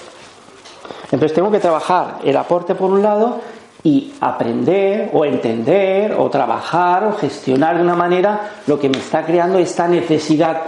Entonces 1.12 1.34
tengo 1.34 1.52
que 1.52 1.60
trabajar 1.60 2.20
el 2.24 2.38
aporte 2.38 2.76
por 2.76 2.92
un 2.92 3.02
lado 3.02 3.42
y 3.84 4.14
aprender 4.20 5.10
o 5.14 5.26
entender 5.26 6.14
o 6.14 6.30
trabajar 6.30 7.06
o 7.06 7.14
gestionar 7.14 7.78
de 7.78 7.84
una 7.84 7.96
manera 7.96 8.52
lo 8.68 8.80
que 8.80 8.90
me 8.90 8.98
está 8.98 9.26
creando 9.26 9.60
esta 9.60 9.88
necesidad 9.88 10.62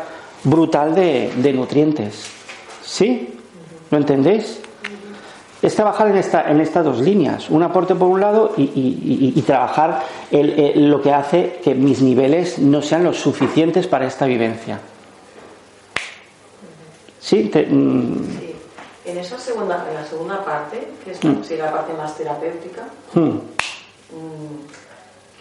brutal 0.43 0.95
de, 0.95 1.53
nutrientes. 1.53 2.25
¿Sí? 2.83 3.35
¿Lo 3.91 3.97
entendéis? 3.97 4.61
Es 5.61 5.75
trabajar 5.75 6.07
en, 6.07 6.17
esta, 6.17 6.49
en 6.49 6.61
estas 6.61 6.85
dos 6.85 7.01
líneas, 7.01 7.49
un 7.49 7.61
aporte 7.63 7.93
por 7.93 8.07
un 8.07 8.21
lado 8.21 8.53
y, 8.55 9.41
trabajar 9.45 10.03
lo 10.31 11.01
que 11.01 11.11
hace 11.11 11.59
que 11.63 11.75
mis 11.75 12.01
niveles 12.01 12.59
no 12.59 12.81
sean 12.81 13.03
los 13.03 13.17
suficientes 13.17 13.87
para 13.87 14.05
esta 14.07 14.25
vivencia. 14.25 14.79
¿Sí? 17.19 17.51
Mm, 17.53 18.48
en 19.11 19.17
esa 19.17 19.37
segunda, 19.37 19.85
en 19.87 19.95
la 19.95 20.05
segunda 20.05 20.43
parte, 20.43 20.87
que 21.03 21.11
es 21.11 21.23
mm. 21.23 21.41
la 21.57 21.71
parte 21.71 21.93
más 21.93 22.15
terapéutica, 22.15 22.87
mm. 23.13 23.19
Mm, 23.19 23.39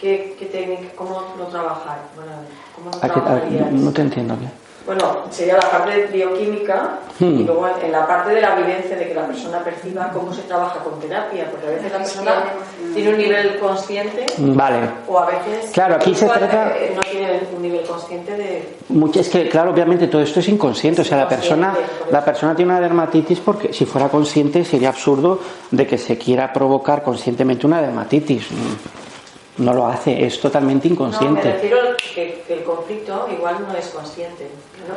¿qué, 0.01 0.37
qué 0.39 0.47
técnica, 0.47 0.95
cómo 0.97 1.35
lo 1.37 1.47
trabajar? 1.47 1.99
Bueno, 2.15 2.33
¿cómo 2.75 2.91
lo 2.91 3.71
no 3.71 3.93
te 3.93 4.03
entiendo 4.03 4.37
bien. 4.37 4.68
Bueno, 4.89 5.19
sería 5.29 5.59
la 5.59 5.71
parte 5.71 6.09
bioquímica 6.11 7.01
y 7.21 7.25
hmm. 7.25 7.47
luego 7.47 7.69
en 7.85 7.93
la 7.93 8.07
parte 8.07 8.31
de 8.31 8.41
la 8.41 8.55
vivencia 8.55 8.97
de 8.97 9.07
que 9.07 9.15
la 9.15 9.27
persona 9.27 9.59
perciba 9.59 10.09
cómo 10.09 10.33
se 10.33 10.41
trabaja 10.45 10.79
con 10.79 10.99
terapia, 10.99 11.51
porque 11.51 11.67
a 11.67 11.71
veces 11.73 11.93
la 11.93 11.99
persona 11.99 12.45
tiene 12.95 13.11
un 13.11 13.19
nivel 13.19 13.59
consciente 13.59 14.25
vale. 14.39 14.79
o 15.07 15.19
a 15.19 15.27
veces 15.27 15.73
claro, 15.73 15.97
aquí 15.97 16.15
se 16.15 16.25
trata... 16.25 16.75
Eh, 16.79 16.95
no 16.97 17.03
tiene 17.03 17.39
un 17.55 17.61
nivel 17.61 17.85
consciente 17.85 18.33
de... 18.35 19.21
es 19.21 19.29
que, 19.29 19.47
claro, 19.51 19.73
obviamente 19.73 20.07
todo 20.07 20.23
esto 20.23 20.41
es 20.41 20.49
inconsciente, 20.49 21.03
o 21.03 21.05
sea, 21.05 21.19
la 21.19 21.29
persona, 21.29 21.75
la 22.11 22.25
persona 22.25 22.57
tiene 22.57 22.71
una 22.73 22.81
dermatitis 22.81 23.41
porque 23.41 23.75
si 23.75 23.85
fuera 23.85 24.09
consciente 24.09 24.65
sería 24.65 24.89
absurdo 24.89 25.39
de 25.71 25.87
que 25.87 25.99
se 25.99 26.17
quiera 26.17 26.51
provocar 26.51 27.03
conscientemente 27.03 27.67
una 27.67 27.83
dermatitis 27.83 28.49
no 29.59 29.73
lo 29.75 29.87
hace, 29.87 30.25
es 30.25 30.41
totalmente 30.41 30.89
inconsciente. 30.89 31.41
No, 31.41 31.47
me 31.47 31.53
refiero 31.53 31.79
que, 31.97 32.43
que 32.47 32.55
el 32.55 32.63
conflicto 32.63 33.29
igual 33.31 33.57
no 33.67 33.77
es 33.77 33.87
consciente. 33.89 34.49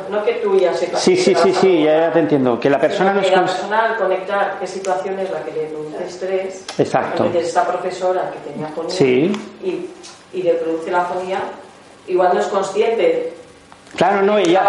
No, 0.08 0.24
que 0.24 0.34
tú 0.34 0.56
ya 0.58 0.72
sepas. 0.72 1.00
Sí, 1.00 1.16
sí, 1.16 1.34
sí, 1.34 1.52
sí, 1.52 1.82
ya, 1.82 2.12
te 2.12 2.20
entiendo. 2.20 2.58
Que 2.58 2.70
la 2.70 2.80
persona 2.80 3.12
no 3.12 3.20
es 3.20 3.30
La 3.30 3.40
persona 3.42 3.84
al 3.90 3.96
conectar 3.96 4.56
qué 4.58 4.66
situación 4.66 5.18
es 5.18 5.30
la 5.30 5.42
que 5.42 5.52
le 5.52 5.64
produce 5.66 6.04
estrés. 6.04 6.64
Exacto. 6.78 7.24
esta 7.34 7.66
profesora 7.66 8.30
que 8.30 8.50
tenía 8.50 8.68
fonía 8.68 9.32
y, 9.62 9.86
y 10.32 10.42
le 10.42 10.54
produce 10.54 10.90
la 10.90 11.04
fonía, 11.04 11.40
igual 12.06 12.30
no 12.32 12.40
es 12.40 12.46
consciente. 12.46 13.34
Claro, 13.96 14.22
no, 14.22 14.38
ella, 14.38 14.62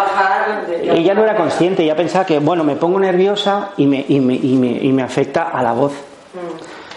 ella 0.82 1.14
no 1.14 1.24
era 1.24 1.38
consciente, 1.38 1.84
ella 1.84 1.96
pensaba 1.96 2.26
que, 2.26 2.40
bueno, 2.40 2.66
me 2.66 2.76
pongo 2.76 3.00
nerviosa 3.00 3.70
y 3.78 3.86
me, 3.86 4.04
y 4.06 4.20
me, 4.20 4.34
y 4.34 4.56
me, 4.58 4.72
y 4.72 4.92
me 4.92 5.02
afecta 5.02 5.44
a 5.44 5.64
la 5.64 5.72
voz. 5.72 5.94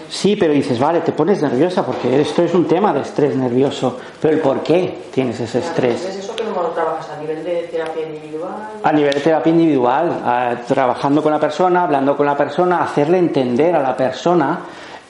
Sí, 0.09 0.37
pero 0.37 0.53
dices, 0.53 0.79
vale, 0.79 1.01
te 1.01 1.13
pones 1.13 1.43
nerviosa 1.43 1.85
porque 1.85 2.21
esto 2.21 2.43
es 2.43 2.55
un 2.55 2.67
tema 2.67 2.93
de 2.93 3.01
estrés 3.01 3.37
nervioso, 3.37 3.99
pero 4.21 4.35
el 4.35 4.41
por 4.41 4.63
qué 4.63 5.07
tienes 5.13 5.41
ese 5.41 5.59
estrés. 5.59 6.05
¿Es 6.05 6.17
eso 6.17 6.37
que 6.37 6.45
no 6.45 6.63
lo 6.63 6.69
trabajas 6.69 7.11
a 7.11 7.21
nivel 7.21 7.45
de 7.45 7.69
terapia 7.71 8.07
individual? 8.07 8.55
A 8.83 8.93
nivel 8.93 9.15
de 9.15 9.21
terapia 9.21 9.51
individual, 9.51 10.63
trabajando 10.67 11.23
con 11.23 11.33
la 11.33 11.41
persona, 11.41 11.83
hablando 11.83 12.17
con 12.17 12.27
la 12.27 12.37
persona, 12.37 12.83
hacerle 12.83 13.19
entender 13.19 13.75
a 13.75 13.83
la 13.83 13.97
persona, 13.97 14.61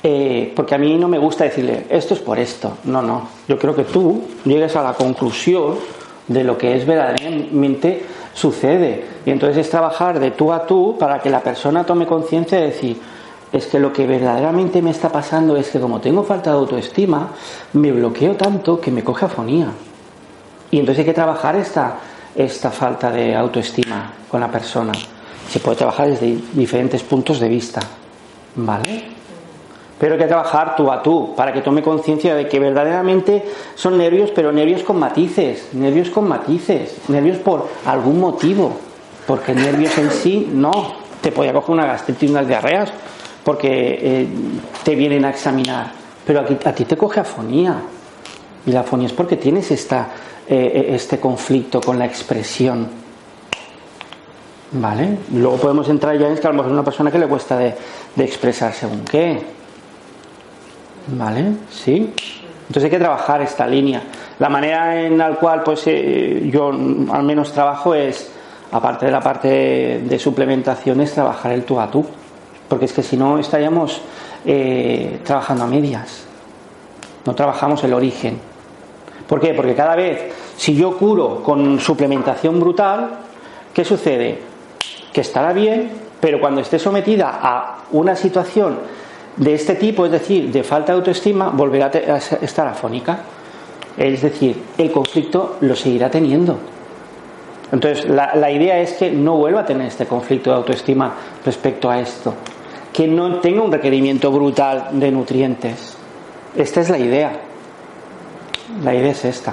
eh, 0.02 0.52
porque 0.54 0.74
a 0.74 0.78
mí 0.78 0.96
no 0.96 1.08
me 1.08 1.18
gusta 1.18 1.44
decirle, 1.44 1.86
esto 1.88 2.14
es 2.14 2.20
por 2.20 2.38
esto. 2.38 2.78
No, 2.84 3.02
no. 3.02 3.28
Yo 3.48 3.58
creo 3.58 3.74
que 3.74 3.84
tú 3.84 4.22
llegues 4.44 4.76
a 4.76 4.82
la 4.82 4.94
conclusión 4.94 5.76
de 6.28 6.44
lo 6.44 6.56
que 6.56 6.76
es 6.76 6.86
verdaderamente 6.86 8.04
sucede. 8.32 9.04
Y 9.24 9.30
entonces 9.30 9.58
es 9.58 9.70
trabajar 9.70 10.20
de 10.20 10.30
tú 10.32 10.52
a 10.52 10.66
tú 10.66 10.96
para 10.98 11.18
que 11.20 11.30
la 11.30 11.40
persona 11.40 11.84
tome 11.84 12.06
conciencia 12.06 12.58
de 12.58 12.66
decir, 12.66 13.00
es 13.56 13.66
que 13.66 13.78
lo 13.78 13.92
que 13.92 14.06
verdaderamente 14.06 14.82
me 14.82 14.90
está 14.90 15.08
pasando 15.08 15.56
es 15.56 15.70
que 15.70 15.80
como 15.80 16.00
tengo 16.00 16.22
falta 16.24 16.50
de 16.50 16.56
autoestima, 16.56 17.30
me 17.72 17.90
bloqueo 17.90 18.36
tanto 18.36 18.80
que 18.80 18.90
me 18.90 19.02
coge 19.02 19.24
afonía. 19.24 19.68
Y 20.70 20.78
entonces 20.78 21.00
hay 21.00 21.06
que 21.06 21.14
trabajar 21.14 21.56
esta, 21.56 21.96
esta 22.34 22.70
falta 22.70 23.10
de 23.10 23.34
autoestima 23.34 24.12
con 24.30 24.40
la 24.40 24.50
persona. 24.50 24.92
Se 25.48 25.60
puede 25.60 25.76
trabajar 25.76 26.08
desde 26.08 26.38
diferentes 26.52 27.02
puntos 27.02 27.40
de 27.40 27.48
vista. 27.48 27.80
¿Vale? 28.56 29.04
Pero 29.98 30.14
hay 30.14 30.20
que 30.20 30.26
trabajar 30.26 30.76
tú 30.76 30.90
a 30.90 31.02
tú 31.02 31.34
para 31.34 31.52
que 31.52 31.62
tome 31.62 31.82
conciencia 31.82 32.34
de 32.34 32.48
que 32.48 32.58
verdaderamente 32.58 33.44
son 33.74 33.96
nervios, 33.96 34.30
pero 34.34 34.52
nervios 34.52 34.82
con 34.82 34.98
matices, 34.98 35.68
nervios 35.72 36.10
con 36.10 36.28
matices, 36.28 36.96
nervios 37.08 37.38
por 37.38 37.68
algún 37.86 38.20
motivo. 38.20 38.72
Porque 39.26 39.54
nervios 39.54 39.96
en 39.96 40.10
sí 40.10 40.50
no. 40.52 41.06
Te 41.22 41.32
puede 41.32 41.52
coger 41.52 41.70
una 41.70 41.86
gastritis 41.86 42.30
unas 42.30 42.46
diarreas, 42.46 42.92
porque 43.46 43.98
eh, 44.02 44.26
te 44.82 44.96
vienen 44.96 45.24
a 45.24 45.30
examinar. 45.30 45.92
Pero 46.26 46.40
aquí, 46.40 46.58
a 46.64 46.72
ti 46.72 46.84
te 46.84 46.96
coge 46.96 47.20
afonía. 47.20 47.80
Y 48.66 48.72
la 48.72 48.80
afonía 48.80 49.06
es 49.06 49.12
porque 49.12 49.36
tienes 49.36 49.70
esta, 49.70 50.08
eh, 50.48 50.72
eh, 50.74 50.86
este 50.96 51.20
conflicto 51.20 51.80
con 51.80 51.96
la 51.96 52.06
expresión. 52.06 52.88
¿Vale? 54.72 55.18
Luego 55.32 55.58
podemos 55.58 55.88
entrar 55.88 56.18
ya 56.18 56.26
en 56.26 56.36
que 56.36 56.44
a 56.44 56.50
lo 56.50 56.56
mejor 56.56 56.72
es 56.72 56.72
una 56.72 56.84
persona 56.84 57.12
que 57.12 57.20
le 57.20 57.28
cuesta 57.28 57.56
de, 57.56 57.76
expresar 58.16 58.72
según 58.72 59.04
qué. 59.04 59.40
¿Vale? 61.16 61.52
¿Sí? 61.70 62.12
Entonces 62.66 62.82
hay 62.82 62.90
que 62.90 62.98
trabajar 62.98 63.42
esta 63.42 63.64
línea. 63.64 64.02
La 64.40 64.48
manera 64.48 65.00
en 65.00 65.18
la 65.18 65.36
cual 65.36 65.62
pues, 65.62 65.84
yo 65.84 66.70
al 67.12 67.22
menos 67.22 67.52
trabajo 67.52 67.94
es, 67.94 68.28
aparte 68.72 69.06
de 69.06 69.12
la 69.12 69.20
parte 69.20 70.02
de 70.04 70.18
suplementación, 70.18 71.00
es 71.00 71.14
trabajar 71.14 71.52
el 71.52 71.62
tú 71.62 71.78
a 71.78 71.88
tú 71.88 72.04
porque 72.68 72.86
es 72.86 72.92
que 72.92 73.02
si 73.02 73.16
no 73.16 73.38
estaríamos 73.38 74.00
eh, 74.44 75.20
trabajando 75.24 75.64
a 75.64 75.66
medias, 75.66 76.24
no 77.24 77.34
trabajamos 77.34 77.82
el 77.84 77.92
origen. 77.92 78.38
¿Por 79.28 79.40
qué? 79.40 79.54
Porque 79.54 79.74
cada 79.74 79.96
vez, 79.96 80.32
si 80.56 80.74
yo 80.74 80.96
curo 80.96 81.42
con 81.42 81.80
suplementación 81.80 82.60
brutal, 82.60 83.10
¿qué 83.74 83.84
sucede? 83.84 84.38
Que 85.12 85.20
estará 85.20 85.52
bien, 85.52 85.90
pero 86.20 86.40
cuando 86.40 86.60
esté 86.60 86.78
sometida 86.78 87.38
a 87.42 87.78
una 87.92 88.14
situación 88.14 88.78
de 89.36 89.54
este 89.54 89.74
tipo, 89.74 90.06
es 90.06 90.12
decir, 90.12 90.50
de 90.50 90.62
falta 90.62 90.92
de 90.92 90.98
autoestima, 90.98 91.50
volverá 91.50 91.86
a 91.86 92.16
estar 92.16 92.66
afónica. 92.66 93.18
Es 93.96 94.22
decir, 94.22 94.62
el 94.78 94.92
conflicto 94.92 95.56
lo 95.60 95.74
seguirá 95.74 96.10
teniendo. 96.10 96.56
Entonces, 97.72 98.08
la 98.08 98.50
idea 98.50 98.78
es 98.78 98.92
que 98.92 99.10
no 99.10 99.36
vuelva 99.36 99.62
a 99.62 99.66
tener 99.66 99.88
este 99.88 100.06
conflicto 100.06 100.50
de 100.50 100.56
autoestima 100.56 101.14
respecto 101.44 101.90
a 101.90 101.98
esto 101.98 102.34
que 102.96 103.06
no 103.06 103.40
tenga 103.40 103.60
un 103.60 103.70
requerimiento 103.70 104.32
brutal 104.32 104.88
de 104.92 105.10
nutrientes. 105.10 105.98
Esta 106.56 106.80
es 106.80 106.88
la 106.88 106.96
idea. 106.96 107.30
La 108.82 108.94
idea 108.94 109.10
es 109.10 109.22
esta. 109.26 109.52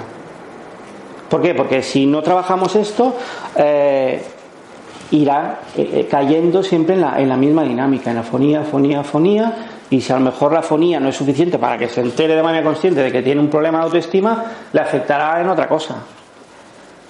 ¿Por 1.28 1.42
qué? 1.42 1.54
Porque 1.54 1.82
si 1.82 2.06
no 2.06 2.22
trabajamos 2.22 2.74
esto, 2.74 3.14
eh, 3.56 4.24
irá 5.10 5.60
eh, 5.76 5.90
eh, 5.92 6.08
cayendo 6.10 6.62
siempre 6.62 6.94
en 6.94 7.02
la, 7.02 7.20
en 7.20 7.28
la, 7.28 7.36
misma 7.36 7.64
dinámica, 7.64 8.08
en 8.08 8.16
la 8.16 8.22
fonía, 8.22 8.62
fonía, 8.62 9.04
fonía, 9.04 9.66
y 9.90 10.00
si 10.00 10.10
a 10.10 10.16
lo 10.16 10.24
mejor 10.24 10.54
la 10.54 10.62
fonía 10.62 10.98
no 10.98 11.10
es 11.10 11.16
suficiente 11.16 11.58
para 11.58 11.76
que 11.76 11.88
se 11.88 12.00
entere 12.00 12.34
de 12.34 12.42
manera 12.42 12.64
consciente 12.64 13.02
de 13.02 13.12
que 13.12 13.20
tiene 13.20 13.42
un 13.42 13.50
problema 13.50 13.78
de 13.80 13.84
autoestima, 13.84 14.44
le 14.72 14.80
afectará 14.80 15.38
en 15.42 15.50
otra 15.50 15.68
cosa. 15.68 15.96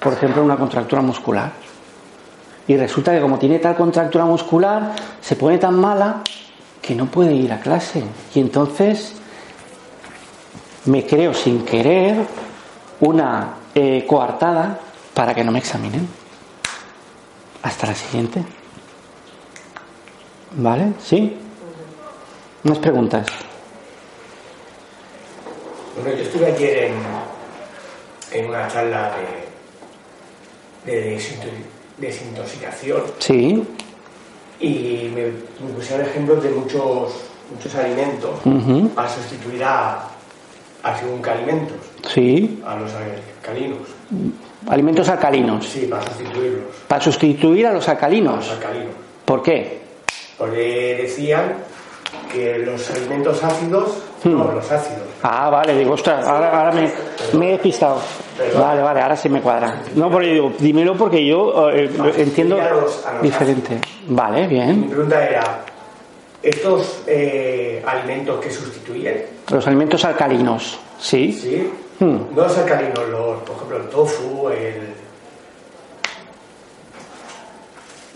Por 0.01 0.15
ejemplo, 0.15 0.43
una 0.43 0.57
contractura 0.57 1.01
muscular. 1.01 1.53
Y 2.67 2.77
resulta 2.77 3.13
que 3.13 3.21
como 3.21 3.39
tiene 3.39 3.59
tal 3.59 3.77
contractura 3.77 4.25
muscular, 4.25 4.95
se 5.21 5.37
pone 5.37 5.59
tan 5.59 5.79
mala 5.79 6.23
que 6.81 6.95
no 6.95 7.07
puede 7.07 7.35
ir 7.35 7.53
a 7.53 7.61
clase. 7.61 8.03
Y 8.35 8.41
entonces 8.41 9.15
me 10.87 11.05
creo 11.07 11.35
sin 11.35 11.65
querer 11.65 12.17
una 13.01 13.55
eh, 13.75 14.05
coartada 14.07 14.79
para 15.13 15.35
que 15.35 15.45
no 15.45 15.53
me 15.53 15.59
examinen. 15.59 16.09
Hasta 17.63 17.87
la 17.87 17.95
siguiente. 17.95 18.43
¿Vale? 20.53 20.93
¿Sí? 21.03 21.37
Unas 22.65 22.79
preguntas. 22.79 23.27
Bueno, 25.97 26.11
yo 26.17 26.23
estuve 26.25 26.47
ayer 26.47 26.93
en, 28.33 28.47
una 28.47 28.69
charla 28.69 29.15
de, 30.85 30.93
de 30.93 31.21
desintoxicación. 31.99 33.03
Sí. 33.19 33.63
Y 34.61 35.11
me, 35.15 35.27
me 35.27 35.75
pusieron 35.75 36.07
ejemplos 36.07 36.43
de 36.43 36.51
muchos, 36.51 37.13
muchos 37.53 37.75
alimentos 37.75 38.31
para 38.95 39.09
sustituir 39.09 39.65
a, 39.65 40.09
a 40.83 40.99
según 40.99 41.27
alimentos. 41.27 41.77
Sí. 42.09 42.63
A 42.67 42.77
los 42.77 42.91
alcalinos. 42.93 43.79
Alimentos 44.69 45.09
alcalinos. 45.09 45.67
Sí, 45.67 45.87
para 45.87 46.03
sustituirlos. 46.03 46.65
Para 46.89 47.03
sustituir 47.03 47.67
a 47.67 47.73
los 47.73 47.89
alcalinos. 47.89 48.35
A 48.35 48.37
los 48.39 48.51
alcalinos. 48.51 48.95
¿Por 49.25 49.43
qué? 49.43 49.81
Porque 50.39 50.99
decían 51.03 51.55
que 52.33 52.59
los 52.59 52.91
alimentos 52.91 53.43
ácidos, 53.45 53.99
no, 54.25 54.53
los 54.53 54.71
ácidos. 54.71 55.07
Ah, 55.23 55.51
vale, 55.51 55.77
digo, 55.77 55.93
ostras, 55.93 56.27
ahora, 56.27 56.59
ahora 56.59 56.73
me, 56.73 56.91
me 57.33 57.49
he 57.49 57.53
despistado. 57.53 58.01
Vale, 58.59 58.83
vale, 58.83 59.01
ahora 59.01 59.17
sí 59.17 59.29
me 59.29 59.41
cuadra. 59.41 59.83
No, 59.95 60.11
porque 60.11 60.29
digo, 60.33 60.53
dímelo 60.59 60.97
porque 60.97 61.25
yo 61.25 61.71
eh, 61.71 61.91
entiendo 62.19 62.61
a 62.61 62.71
los- 62.71 63.05
a 63.07 63.13
los 63.15 63.23
diferente. 63.23 63.79
Vale, 64.09 64.43
Mi 64.43 64.55
bien. 64.55 64.89
pregunta 64.91 65.25
era, 65.27 65.65
¿estos 66.43 67.03
eh, 67.07 67.83
alimentos 67.87 68.41
que 68.41 68.51
sustituyen, 68.51 69.25
Los 69.51 69.67
alimentos 69.67 70.05
alcalinos, 70.05 70.79
sí. 70.99 71.33
sí? 71.33 71.73
Hmm. 72.01 72.35
No 72.35 72.43
los 72.43 72.59
alcalinos, 72.59 73.09
los, 73.09 73.43
por 73.43 73.55
ejemplo, 73.57 73.77
el 73.77 73.89
tofu, 73.89 74.49
el... 74.49 74.95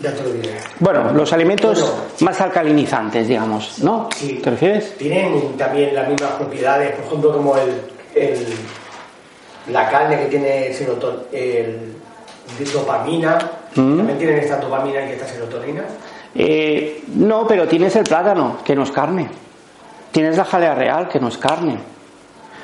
Ya 0.01 0.13
te 0.13 0.23
lo 0.23 0.29
diré. 0.31 0.57
Bueno, 0.79 1.11
los 1.13 1.33
alimentos 1.33 1.81
Bueno. 1.81 1.95
más 2.21 2.39
alcalinizantes, 2.39 3.27
digamos, 3.27 3.79
¿no? 3.79 4.07
Sí. 4.15 4.39
¿Te 4.41 4.49
refieres? 4.51 4.95
Tienen 4.97 5.57
también 5.57 5.93
las 5.93 6.07
mismas 6.07 6.31
propiedades, 6.33 6.91
por 6.95 7.05
ejemplo, 7.05 7.33
como 7.33 7.57
el, 7.57 7.81
el- 8.15 8.47
la 9.67 9.89
carne 9.89 10.17
que 10.17 10.25
tiene 10.25 10.73
seroton, 10.73 11.23
el, 11.31 11.95
dopamina, 12.73 13.37
Mm. 13.75 13.97
también 13.97 14.17
tienen 14.17 14.39
esta 14.39 14.57
dopamina 14.57 15.05
y 15.05 15.11
esta 15.11 15.27
serotonina. 15.27 15.83
Eh, 16.33 17.03
no, 17.15 17.45
pero 17.45 17.67
tienes 17.67 17.95
el 17.95 18.03
plátano, 18.03 18.57
que 18.63 18.75
no 18.75 18.83
es 18.83 18.91
carne. 18.91 19.29
Tienes 20.11 20.37
la 20.37 20.45
jalea 20.45 20.73
real, 20.73 21.07
que 21.07 21.19
no 21.19 21.27
es 21.27 21.37
carne. 21.37 21.77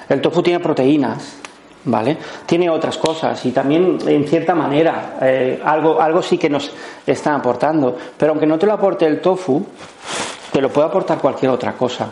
El 0.10 0.22
tofu 0.22 0.42
tiene 0.42 0.60
proteínas, 0.60 1.36
¿vale? 1.84 2.18
Tiene 2.48 2.70
otras 2.70 2.98
cosas 2.98 3.44
y 3.46 3.52
también, 3.52 4.00
en 4.08 4.28
cierta 4.28 4.56
manera, 4.56 5.18
eh, 5.22 5.62
algo, 5.64 6.02
algo 6.02 6.22
sí 6.24 6.38
que 6.40 6.50
nos 6.50 6.72
están 7.06 7.36
aportando. 7.36 7.96
Pero 8.18 8.32
aunque 8.32 8.48
no 8.48 8.58
te 8.58 8.66
lo 8.66 8.74
aporte 8.74 9.06
el 9.06 9.22
tofu, 9.22 9.64
te 10.52 10.62
lo 10.62 10.70
puede 10.70 10.88
aportar 10.88 11.20
cualquier 11.20 11.52
otra 11.52 11.74
cosa. 11.74 12.08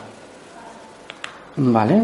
¿Vale? 1.55 2.03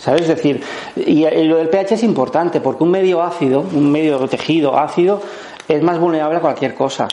¿Sabes? 0.00 0.22
Es 0.22 0.28
decir, 0.28 0.62
y, 0.96 1.26
lo 1.44 1.58
del 1.58 1.68
pH 1.68 1.94
es 1.94 2.02
importante 2.04 2.60
porque 2.62 2.82
un 2.82 2.90
medio 2.90 3.22
ácido, 3.22 3.60
un 3.60 3.92
medio 3.92 4.26
tejido 4.28 4.78
ácido, 4.78 5.20
es 5.68 5.82
más 5.82 5.98
vulnerable 5.98 6.38
a 6.38 6.40
cualquier 6.40 6.74
cosa. 6.74 7.06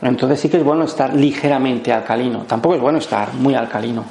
Entonces 0.00 0.40
sí 0.40 0.48
que 0.48 0.56
es 0.56 0.64
bueno 0.64 0.84
estar 0.84 1.14
ligeramente 1.14 1.92
alcalino. 1.92 2.44
Tampoco 2.46 2.76
es 2.76 2.80
bueno 2.80 2.98
estar 2.98 3.34
muy 3.34 3.54
alcalino, 3.54 4.04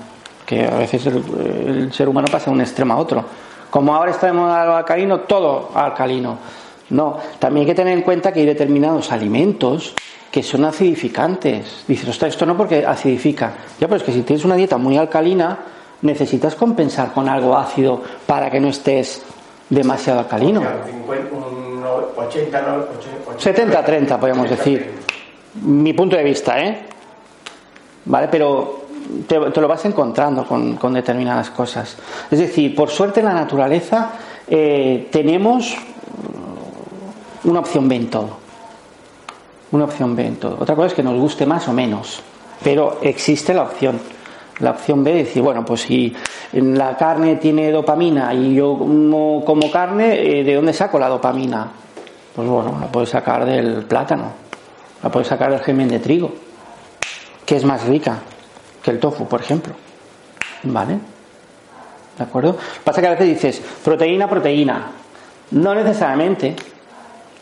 que 0.45 0.63
a 0.63 0.77
veces 0.77 1.07
el, 1.07 1.91
ser 1.91 2.07
humano 2.07 2.27
pasa 2.31 2.51
de 2.51 2.51
un 2.51 2.61
extremo 2.61 2.93
a 2.93 2.97
otro. 2.97 3.25
Como 3.71 3.95
ahora 3.95 4.11
está 4.11 4.27
de 4.27 4.33
moda 4.33 4.77
alcalino, 4.77 5.21
todo 5.21 5.71
alcalino. 5.73 6.37
No, 6.91 7.17
también 7.39 7.61
hay 7.65 7.71
que 7.71 7.75
tener 7.75 7.97
en 7.97 8.03
cuenta 8.03 8.31
que 8.31 8.41
hay 8.41 8.45
determinados 8.45 9.11
alimentos 9.11 9.95
que 10.29 10.43
son 10.43 10.65
acidificantes. 10.65 11.83
Dices, 11.87 12.07
ostras, 12.07 12.33
esto 12.33 12.45
no 12.45 12.55
porque 12.55 12.85
acidifica. 12.85 13.53
Ya, 13.79 13.87
pero 13.87 13.97
es 13.97 14.03
que 14.03 14.11
si 14.11 14.21
tienes 14.21 14.45
una 14.45 14.55
dieta 14.55 14.77
muy 14.77 14.97
alcalina, 14.97 15.57
necesitas 16.01 16.55
compensar 16.55 17.13
con 17.13 17.27
algo 17.29 17.57
ácido 17.57 18.01
para 18.25 18.49
que 18.51 18.59
no 18.59 18.69
estés 18.69 19.21
demasiado 19.69 20.19
alcalino. 20.19 20.59
O 20.61 20.63
sea, 20.63 20.83
50, 20.85 21.35
un 21.35 21.81
no- 21.81 21.95
80, 22.17 22.61
no, 22.61 22.75
80, 23.37 23.83
70-30, 23.85 24.19
podríamos 24.19 24.49
decir. 24.49 24.91
Mi 25.61 25.93
punto 25.93 26.15
de 26.15 26.23
vista, 26.23 26.59
¿eh? 26.61 26.85
¿Vale? 28.05 28.27
Pero 28.29 28.85
te, 29.27 29.39
te 29.39 29.61
lo 29.61 29.67
vas 29.67 29.85
encontrando 29.85 30.45
con, 30.45 30.75
con 30.75 30.93
determinadas 30.93 31.49
cosas. 31.49 31.97
Es 32.29 32.39
decir, 32.39 32.75
por 32.75 32.89
suerte 32.89 33.21
en 33.21 33.27
la 33.27 33.33
naturaleza 33.33 34.11
eh, 34.47 35.07
tenemos 35.11 35.75
una 37.45 37.59
opción 37.59 37.87
B 37.87 37.95
en 37.95 38.09
todo. 38.09 38.29
Una 39.71 39.85
opción 39.85 40.15
B 40.15 40.25
en 40.25 40.35
todo. 40.37 40.57
Otra 40.59 40.75
cosa 40.75 40.87
es 40.87 40.93
que 40.93 41.03
nos 41.03 41.19
guste 41.19 41.45
más 41.45 41.67
o 41.67 41.73
menos, 41.73 42.21
pero 42.63 42.99
existe 43.01 43.53
la 43.53 43.63
opción. 43.63 43.99
La 44.59 44.71
opción 44.71 45.03
B 45.03 45.11
de 45.11 45.17
decir, 45.23 45.41
bueno, 45.41 45.65
pues 45.65 45.81
si 45.81 46.15
la 46.53 46.95
carne 46.95 47.35
tiene 47.35 47.71
dopamina 47.71 48.33
y 48.33 48.55
yo 48.55 48.77
como 48.77 49.71
carne, 49.71 50.39
eh, 50.39 50.43
¿de 50.43 50.55
dónde 50.55 50.71
saco 50.71 50.97
la 50.97 51.09
dopamina? 51.09 51.71
Pues 52.35 52.47
bueno, 52.47 52.77
la 52.79 52.87
puedes 52.87 53.09
sacar 53.09 53.45
del 53.45 53.83
plátano, 53.83 54.31
la 55.03 55.09
puedes 55.09 55.27
sacar 55.27 55.51
del 55.51 55.59
germen 55.59 55.89
de 55.89 55.99
trigo, 55.99 56.33
que 57.45 57.57
es 57.57 57.65
más 57.65 57.85
rica 57.85 58.19
que 58.81 58.91
el 58.91 58.99
tofu, 58.99 59.27
por 59.27 59.41
ejemplo. 59.41 59.73
¿Vale? 60.63 60.99
¿De 62.17 62.23
acuerdo? 62.23 62.57
Pasa 62.83 63.01
que 63.01 63.07
a 63.07 63.11
veces 63.11 63.27
dices, 63.27 63.61
proteína, 63.83 64.29
proteína. 64.29 64.91
No 65.51 65.75
necesariamente. 65.75 66.55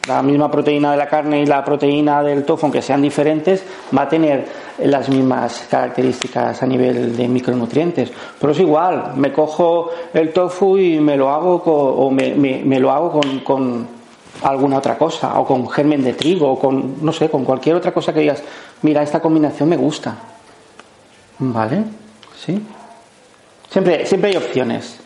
La 0.08 0.22
misma 0.22 0.51
proteína 0.51 0.91
de 0.91 0.97
la 0.97 1.08
carne 1.08 1.41
y 1.41 1.45
la 1.45 1.64
proteína 1.64 2.22
del 2.24 2.43
tofu, 2.43 2.66
aunque 2.66 2.82
sean 2.82 3.01
diferentes, 3.01 3.64
va 3.97 4.01
a 4.01 4.10
tener 4.10 4.45
las 4.80 5.08
mismas 5.08 5.66
características 5.70 6.62
a 6.62 6.66
nivel 6.66 7.16
de 7.16 7.28
micronutrientes. 7.30 8.12
Pero 8.39 8.51
es 8.51 8.60
igual, 8.60 9.14
me 9.16 9.32
cojo 9.32 9.91
el 10.14 10.34
tofu 10.34 10.78
y 10.78 10.99
me 10.99 11.16
lo 11.16 11.30
hago 11.30 11.62
con, 11.64 11.74
o 12.06 12.12
me, 12.12 12.34
me- 12.36 12.62
me 12.66 12.80
lo 12.82 12.91
hago 12.91 13.12
con, 13.12 13.39
con 13.39 13.88
alguna 14.43 14.80
otra 14.80 14.97
cosa, 14.97 15.39
o 15.39 15.45
con 15.45 15.70
germen 15.70 16.04
de 16.04 16.14
trigo, 16.14 16.51
o 16.51 16.60
con, 16.60 16.95
no 17.01 17.14
sé, 17.14 17.30
con 17.30 17.45
cualquier 17.45 17.76
otra 17.78 17.93
cosa 17.93 18.12
que 18.14 18.20
digas, 18.20 18.43
mira, 18.82 19.01
esta 19.04 19.22
combinación 19.22 19.70
me 19.70 19.78
gusta. 19.78 20.16
¿Vale? 21.39 21.84
¿Sí? 22.38 22.62
Siempre, 23.70 24.06
siempre 24.06 24.32
hay 24.32 24.36
opciones. 24.38 24.99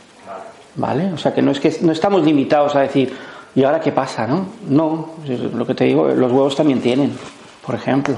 ¿Vale? 0.75 1.11
O 1.13 1.17
sea 1.17 1.33
que 1.33 1.41
no 1.41 1.51
es 1.51 1.59
que 1.59 1.75
no 1.81 1.91
estamos 1.91 2.23
limitados 2.23 2.75
a 2.75 2.81
decir, 2.81 3.15
¿y 3.55 3.63
ahora 3.63 3.79
qué 3.79 3.91
pasa? 3.91 4.27
No, 4.27 4.47
no, 4.67 5.15
lo 5.53 5.65
que 5.65 5.73
te 5.73 5.85
digo, 5.85 6.07
los 6.07 6.31
huevos 6.31 6.55
también 6.55 6.81
tienen, 6.81 7.17
por 7.65 7.75
ejemplo. 7.75 8.15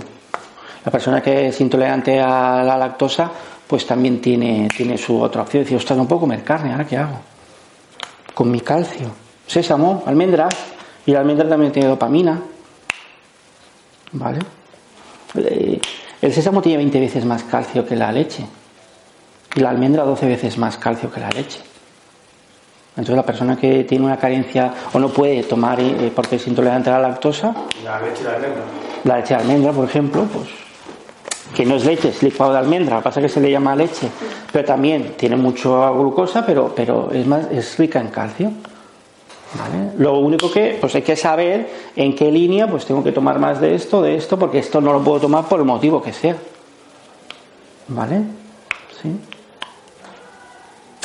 La 0.86 0.92
persona 0.92 1.22
que 1.22 1.48
es 1.48 1.62
intolerante 1.62 2.20
a 2.20 2.64
la 2.64 2.78
lactosa, 2.78 3.30
pues 3.68 3.86
también 3.86 4.22
tiene, 4.22 4.68
tiene 4.76 4.98
su 4.98 5.22
otra 5.22 5.42
opción. 5.42 5.64
Decir, 5.64 5.78
ostras, 5.78 5.98
no 5.98 6.08
puedo 6.08 6.22
comer 6.22 6.44
carne, 6.44 6.72
¿ahora 6.72 6.86
qué 6.86 6.98
hago? 6.98 7.20
Con 8.34 8.50
mi 8.50 8.62
calcio. 8.62 9.08
Sésamo, 9.46 10.04
almendras, 10.06 10.54
y 11.06 11.12
la 11.12 11.20
almendra 11.20 11.48
también 11.48 11.72
tiene 11.72 11.90
dopamina. 11.90 12.42
¿Vale? 14.12 14.40
Eh, 15.36 15.80
El 16.22 16.34
sésamo 16.34 16.62
tiene 16.62 16.78
20 16.78 17.00
veces 17.00 17.26
más 17.26 17.44
calcio 17.44 17.86
que 17.86 17.96
la 17.96 18.12
leche. 18.12 18.46
Y 19.56 19.60
la 19.60 19.70
almendra 19.70 20.04
12 20.04 20.28
veces 20.28 20.58
más 20.58 20.78
calcio 20.78 21.12
que 21.12 21.20
la 21.20 21.30
leche. 21.30 21.60
Entonces 23.00 23.16
la 23.16 23.26
persona 23.26 23.56
que 23.56 23.86
tiene 23.86 24.04
una 24.04 24.18
carencia 24.18 24.74
o 24.92 25.00
no 25.00 25.08
puede 25.08 25.44
tomar 25.44 25.80
eh, 25.80 26.12
porque 26.14 26.36
es 26.36 26.46
intolerante 26.48 26.90
a 26.90 27.00
la 27.00 27.08
lactosa, 27.08 27.56
la 27.82 28.02
leche 28.02 28.24
de 28.24 28.30
almendra. 28.30 28.62
la 29.06 29.18
leche 29.18 29.34
de 29.36 29.40
almendra, 29.40 29.72
por 29.72 29.86
ejemplo, 29.86 30.28
pues 30.34 30.50
que 31.56 31.66
no 31.66 31.76
es 31.76 31.86
leche, 31.86 32.10
es 32.10 32.22
licuado 32.22 32.52
de 32.52 32.60
almendra, 32.60 32.96
lo 32.96 33.02
que 33.02 33.06
pasa 33.06 33.22
es 33.22 33.28
que 33.28 33.30
se 33.30 33.40
le 33.40 33.50
llama 33.50 33.74
leche, 33.74 34.10
pero 34.52 34.66
también 34.66 35.14
tiene 35.16 35.38
mucha 35.38 35.90
glucosa, 35.92 36.46
pero, 36.46 36.74
pero 36.76 37.10
es 37.14 37.26
más 37.26 37.50
es 37.50 37.78
rica 37.78 38.02
en 38.02 38.10
calcio. 38.10 38.52
¿vale? 39.58 39.94
Lo 39.98 40.20
único 40.20 40.52
que 40.52 40.78
pues 40.80 40.94
hay 40.94 41.02
que 41.02 41.16
saber 41.16 41.70
en 41.96 42.14
qué 42.14 42.30
línea 42.30 42.70
pues 42.70 42.86
tengo 42.86 43.02
que 43.02 43.14
tomar 43.14 43.40
más 43.40 43.62
de 43.62 43.76
esto, 43.76 44.02
de 44.02 44.18
esto, 44.18 44.38
porque 44.38 44.60
esto 44.60 44.82
no 44.82 44.92
lo 44.92 45.02
puedo 45.02 45.22
tomar 45.22 45.46
por 45.48 45.62
el 45.62 45.66
motivo 45.66 46.02
que 46.02 46.12
sea. 46.12 46.36
¿Vale? 47.88 48.24
¿Sí? 49.02 49.10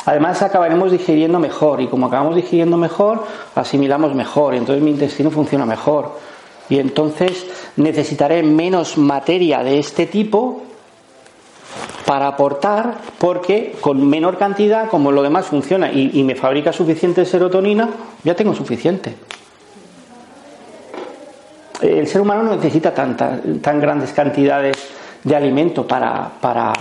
Además 0.05 0.41
acabaremos 0.43 0.91
digiriendo 0.91 1.39
mejor 1.39 1.81
y 1.81 1.87
como 1.87 2.05
acabamos 2.05 2.35
digiriendo 2.35 2.77
mejor, 2.77 3.23
asimilamos 3.55 4.13
mejor 4.13 4.53
y 4.53 4.57
entonces 4.57 4.83
mi 4.83 4.91
intestino 4.91 5.31
funciona 5.31 5.65
mejor. 5.65 6.11
Y 6.69 6.79
entonces 6.79 7.47
necesitaré 7.75 8.43
menos 8.43 8.97
materia 8.97 9.63
de 9.63 9.79
este 9.79 10.05
tipo 10.05 10.61
para 12.05 12.27
aportar 12.27 12.99
porque 13.17 13.75
con 13.81 14.07
menor 14.07 14.37
cantidad, 14.37 14.89
como 14.89 15.11
lo 15.11 15.23
demás 15.23 15.47
funciona 15.47 15.91
y, 15.91 16.23
me 16.23 16.35
fabrica 16.35 16.71
suficiente 16.71 17.25
serotonina, 17.25 17.89
ya 18.23 18.35
tengo 18.35 18.53
suficiente. 18.53 19.15
El 21.81 22.07
ser 22.07 22.21
humano 22.21 22.43
no 22.43 22.55
necesita 22.55 22.93
tantas, 22.93 23.39
tan 23.61 23.81
grandes 23.81 24.11
cantidades 24.13 24.77
de 25.23 25.35
alimento 25.35 25.87
para, 25.87 26.29
para, 26.39 26.73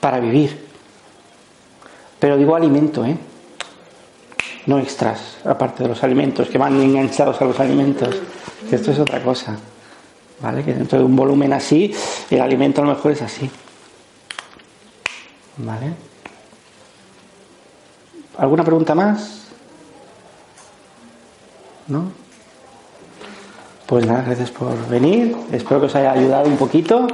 para 0.00 0.18
vivir. 0.18 0.63
Pero 2.18 2.36
digo 2.36 2.54
alimento, 2.54 3.04
¿eh? 3.04 3.16
No 4.66 4.78
extras, 4.78 5.38
aparte 5.44 5.82
de 5.82 5.90
los 5.90 6.02
alimentos, 6.02 6.48
que 6.48 6.56
van 6.56 6.80
enganchados 6.80 7.40
a 7.40 7.44
los 7.44 7.60
alimentos. 7.60 8.16
Esto 8.70 8.92
es 8.92 8.98
otra 8.98 9.22
cosa. 9.22 9.56
¿Vale? 10.40 10.64
Que 10.64 10.74
dentro 10.74 10.98
de 10.98 11.04
un 11.04 11.14
volumen 11.14 11.52
así, 11.52 11.94
el 12.30 12.40
alimento 12.40 12.80
a 12.80 12.84
lo 12.84 12.94
mejor 12.94 13.12
es 13.12 13.22
así. 13.22 13.50
¿Vale? 15.58 15.92
¿Alguna 18.38 18.64
pregunta 18.64 18.94
más? 18.94 19.44
¿No? 21.86 22.10
Pues 23.86 24.06
nada, 24.06 24.22
gracias 24.22 24.50
por 24.50 24.88
venir. 24.88 25.36
Espero 25.52 25.80
que 25.80 25.86
os 25.86 25.94
haya 25.94 26.12
ayudado 26.12 26.48
un 26.48 26.56
poquito. 26.56 27.06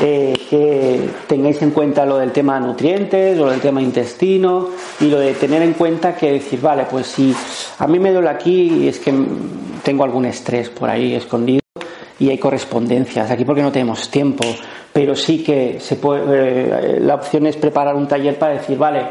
Eh, 0.00 0.34
que 0.50 1.08
tengáis 1.26 1.62
en 1.62 1.70
cuenta 1.70 2.04
lo 2.04 2.18
del 2.18 2.30
tema 2.30 2.60
nutrientes, 2.60 3.36
lo 3.38 3.50
del 3.50 3.60
tema 3.60 3.80
intestino 3.80 4.68
y 5.00 5.06
lo 5.08 5.18
de 5.18 5.32
tener 5.32 5.62
en 5.62 5.72
cuenta 5.72 6.14
que 6.14 6.32
decir, 6.32 6.60
vale, 6.60 6.84
pues 6.90 7.06
si 7.06 7.34
a 7.78 7.86
mí 7.86 7.98
me 7.98 8.12
duele 8.12 8.28
aquí 8.28 8.86
es 8.86 8.98
que 8.98 9.14
tengo 9.82 10.04
algún 10.04 10.26
estrés 10.26 10.68
por 10.68 10.90
ahí 10.90 11.14
escondido 11.14 11.60
y 12.18 12.28
hay 12.28 12.36
correspondencias. 12.36 13.30
Aquí 13.30 13.46
porque 13.46 13.62
no 13.62 13.72
tenemos 13.72 14.10
tiempo, 14.10 14.44
pero 14.92 15.16
sí 15.16 15.42
que 15.42 15.80
se 15.80 15.96
puede, 15.96 16.96
eh, 16.96 17.00
la 17.00 17.14
opción 17.14 17.46
es 17.46 17.56
preparar 17.56 17.94
un 17.96 18.06
taller 18.06 18.38
para 18.38 18.54
decir, 18.54 18.76
vale, 18.76 19.06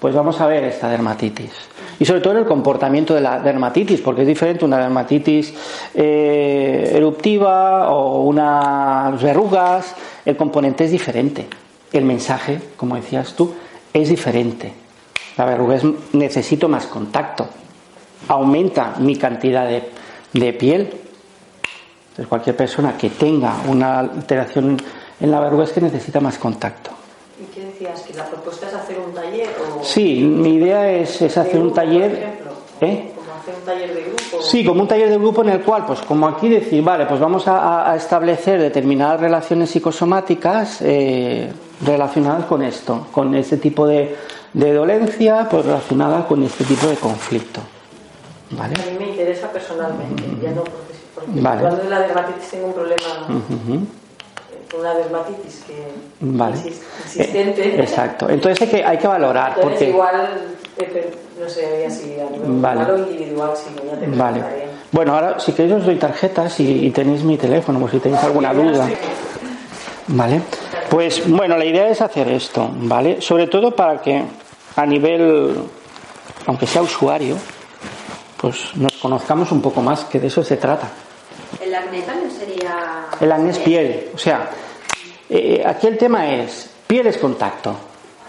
pues 0.00 0.14
vamos 0.14 0.40
a 0.40 0.46
ver 0.46 0.64
esta 0.64 0.88
dermatitis. 0.88 1.50
Y 1.98 2.04
sobre 2.04 2.20
todo 2.20 2.34
en 2.34 2.40
el 2.40 2.46
comportamiento 2.46 3.14
de 3.14 3.22
la 3.22 3.40
dermatitis, 3.40 4.00
porque 4.00 4.22
es 4.22 4.28
diferente 4.28 4.64
una 4.64 4.78
dermatitis 4.78 5.54
eh, 5.94 6.92
eruptiva 6.94 7.90
o 7.90 8.22
unas 8.22 9.22
verrugas, 9.22 9.94
el 10.24 10.36
componente 10.36 10.84
es 10.84 10.90
diferente. 10.90 11.46
El 11.92 12.04
mensaje, 12.04 12.60
como 12.76 12.96
decías 12.96 13.34
tú, 13.34 13.54
es 13.92 14.08
diferente. 14.10 14.72
La 15.38 15.46
verruga 15.46 15.76
es 15.76 15.84
necesito 16.12 16.68
más 16.68 16.86
contacto. 16.86 17.46
Aumenta 18.28 18.94
mi 18.98 19.16
cantidad 19.16 19.66
de, 19.66 19.88
de 20.32 20.52
piel. 20.52 20.80
Entonces, 20.82 22.26
cualquier 22.28 22.56
persona 22.56 22.96
que 22.96 23.10
tenga 23.10 23.56
una 23.68 24.00
alteración 24.00 24.76
en 25.20 25.30
la 25.30 25.40
verruga 25.40 25.64
es 25.64 25.72
que 25.72 25.80
necesita 25.80 26.20
más 26.20 26.36
contacto. 26.38 26.90
¿Y 27.76 27.84
qué 27.84 27.88
decías? 27.90 28.02
¿Que 28.06 28.14
la 28.14 28.24
propuesta 28.26 28.68
es 28.68 28.74
hacer 28.74 28.98
un 28.98 29.12
taller? 29.12 29.48
O... 29.78 29.84
Sí, 29.84 30.22
mi 30.22 30.54
idea 30.54 30.90
es, 30.90 31.20
es 31.22 31.36
hacer 31.36 31.60
un 31.60 31.72
taller. 31.74 32.38
¿Eh? 32.80 33.12
Como 33.14 33.32
hacer 33.38 33.54
un 33.54 33.64
taller 33.64 33.94
de 33.94 34.02
grupo. 34.02 34.42
Sí, 34.42 34.64
como 34.64 34.82
un 34.82 34.88
taller 34.88 35.08
de 35.10 35.18
grupo 35.18 35.42
en 35.42 35.50
el 35.50 35.60
cual, 35.62 35.84
pues 35.86 36.00
como 36.00 36.26
aquí 36.28 36.48
decir, 36.48 36.82
vale, 36.82 37.06
pues 37.06 37.20
vamos 37.20 37.46
a, 37.48 37.90
a 37.90 37.96
establecer 37.96 38.60
determinadas 38.60 39.20
relaciones 39.20 39.70
psicosomáticas 39.70 40.78
eh, 40.82 41.52
relacionadas 41.84 42.46
con 42.46 42.62
esto, 42.62 43.06
con 43.12 43.34
este 43.34 43.56
tipo 43.58 43.86
de, 43.86 44.16
de 44.52 44.72
dolencia, 44.72 45.46
pues 45.50 45.64
relacionada 45.66 46.26
con 46.26 46.42
este 46.42 46.64
tipo 46.64 46.86
de 46.86 46.96
conflicto. 46.96 47.60
¿Vale? 48.52 48.74
A 48.74 48.90
mí 48.92 48.96
me 48.98 49.08
interesa 49.10 49.50
personalmente, 49.50 50.22
ya 50.40 50.50
no 50.52 50.62
porque, 50.62 50.94
porque 51.14 51.40
Vale. 51.40 51.60
cuando 51.62 51.84
la 51.90 52.00
dermatitis 52.00 52.48
tengo 52.50 52.68
un 52.68 52.72
problema. 52.74 53.02
Una 54.78 54.94
dermatitis 54.94 55.64
que 55.66 55.92
Vale. 56.20 56.56
insistente. 56.56 57.76
Eh, 57.76 57.80
exacto. 57.80 58.28
Entonces 58.28 58.62
hay 58.62 58.68
que, 58.68 58.84
hay 58.84 58.98
que 58.98 59.06
valorar. 59.06 59.54
Entonces 59.56 59.70
Porque, 59.72 59.88
igual, 59.90 60.28
eh, 60.78 61.14
no 61.40 61.48
sé, 61.48 61.66
había 61.66 61.90
si 61.90 62.16
Vale. 62.44 62.98
individual, 63.10 63.50
si 63.56 63.70
no, 63.74 63.90
ya 63.90 63.98
te 63.98 64.06
Vale. 64.06 64.42
Bueno, 64.92 65.14
ahora 65.14 65.38
si 65.40 65.52
queréis 65.52 65.74
os 65.74 65.86
doy 65.86 65.96
tarjetas 65.96 66.60
y, 66.60 66.86
y 66.86 66.90
tenéis 66.90 67.22
mi 67.22 67.36
teléfono 67.36 67.78
por 67.80 67.90
si 67.90 67.98
tenéis 67.98 68.22
alguna 68.22 68.52
duda. 68.54 68.88
¿Vale? 70.08 70.40
Pues 70.88 71.28
bueno, 71.28 71.56
la 71.56 71.64
idea 71.64 71.88
es 71.88 72.00
hacer 72.00 72.28
esto, 72.28 72.70
¿vale? 72.72 73.20
Sobre 73.20 73.48
todo 73.48 73.72
para 73.74 74.00
que 74.00 74.22
a 74.76 74.86
nivel, 74.86 75.56
aunque 76.46 76.66
sea 76.66 76.82
usuario, 76.82 77.36
pues 78.40 78.76
nos 78.76 78.92
conozcamos 78.92 79.50
un 79.50 79.60
poco 79.60 79.80
más, 79.82 80.04
que 80.04 80.20
de 80.20 80.28
eso 80.28 80.44
se 80.44 80.56
trata. 80.56 80.88
El 81.60 81.74
acné 81.74 82.02
también 82.02 82.30
sería. 82.30 83.05
El 83.20 83.32
acné 83.32 83.50
es 83.50 83.58
piel, 83.58 84.08
o 84.14 84.18
sea, 84.18 84.50
eh, 85.28 85.62
aquí 85.66 85.86
el 85.86 85.98
tema 85.98 86.32
es, 86.32 86.70
piel 86.86 87.06
es 87.06 87.18
contacto. 87.18 87.74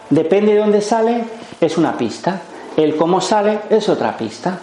Depende 0.10 0.54
de 0.54 0.60
dónde 0.60 0.82
sale, 0.82 1.24
es 1.60 1.78
una 1.78 1.98
pista. 1.98 2.42
El 2.76 2.96
cómo 2.96 3.20
sale 3.20 3.60
es 3.70 3.90
otra 3.90 4.16
pista. 4.16 4.60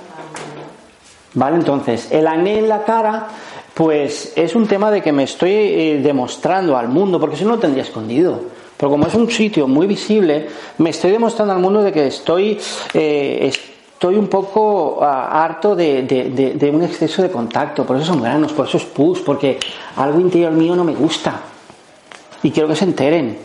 ¿Vale? 1.35 1.57
Entonces, 1.57 2.11
el 2.11 2.27
acné 2.27 2.59
en 2.59 2.69
la 2.69 2.85
cara, 2.85 3.27
pues 3.75 4.33
es 4.37 4.55
un 4.55 4.67
tema 4.67 4.91
de 4.91 5.03
que 5.03 5.13
me 5.13 5.25
estoy 5.25 5.51
eh, 5.53 6.01
demostrando 6.03 6.77
al 6.77 6.89
mundo, 6.89 7.21
porque 7.21 7.37
si 7.37 7.45
no 7.45 7.51
lo 7.51 7.59
tendría 7.59 7.83
escondido. 7.83 8.41
Pero 8.77 8.91
como 8.91 9.07
es 9.07 9.15
un 9.15 9.31
sitio 9.31 9.69
muy 9.69 9.87
visible, 9.87 10.49
me 10.79 10.91
estoy 10.91 11.11
demostrando 11.11 11.53
al 11.53 11.61
mundo 11.61 11.83
de 11.83 11.93
que 11.93 12.07
estoy, 12.07 12.59
eh, 12.95 13.39
estoy 13.43 13.74
un 14.19 14.29
poco 14.29 14.99
ah, 15.03 15.45
harto 15.45 15.75
de, 15.75 16.03
de- 16.03 16.71
un 16.71 16.83
exceso 16.83 17.23
de 17.23 17.31
contacto. 17.31 17.87
Por 17.87 17.97
eso 17.97 18.07
son 18.07 18.23
granos, 18.23 18.53
por 18.53 18.67
eso 18.69 18.77
es 18.77 18.85
pus, 18.85 19.21
porque 19.21 19.59
algo 19.97 20.21
interior 20.21 20.53
mío 20.53 20.77
no 20.77 20.85
me 20.85 20.95
gusta. 20.95 21.41
Y 22.43 22.51
quiero 22.51 22.69
que 22.69 22.77
se 22.77 22.85
enteren. 22.85 23.39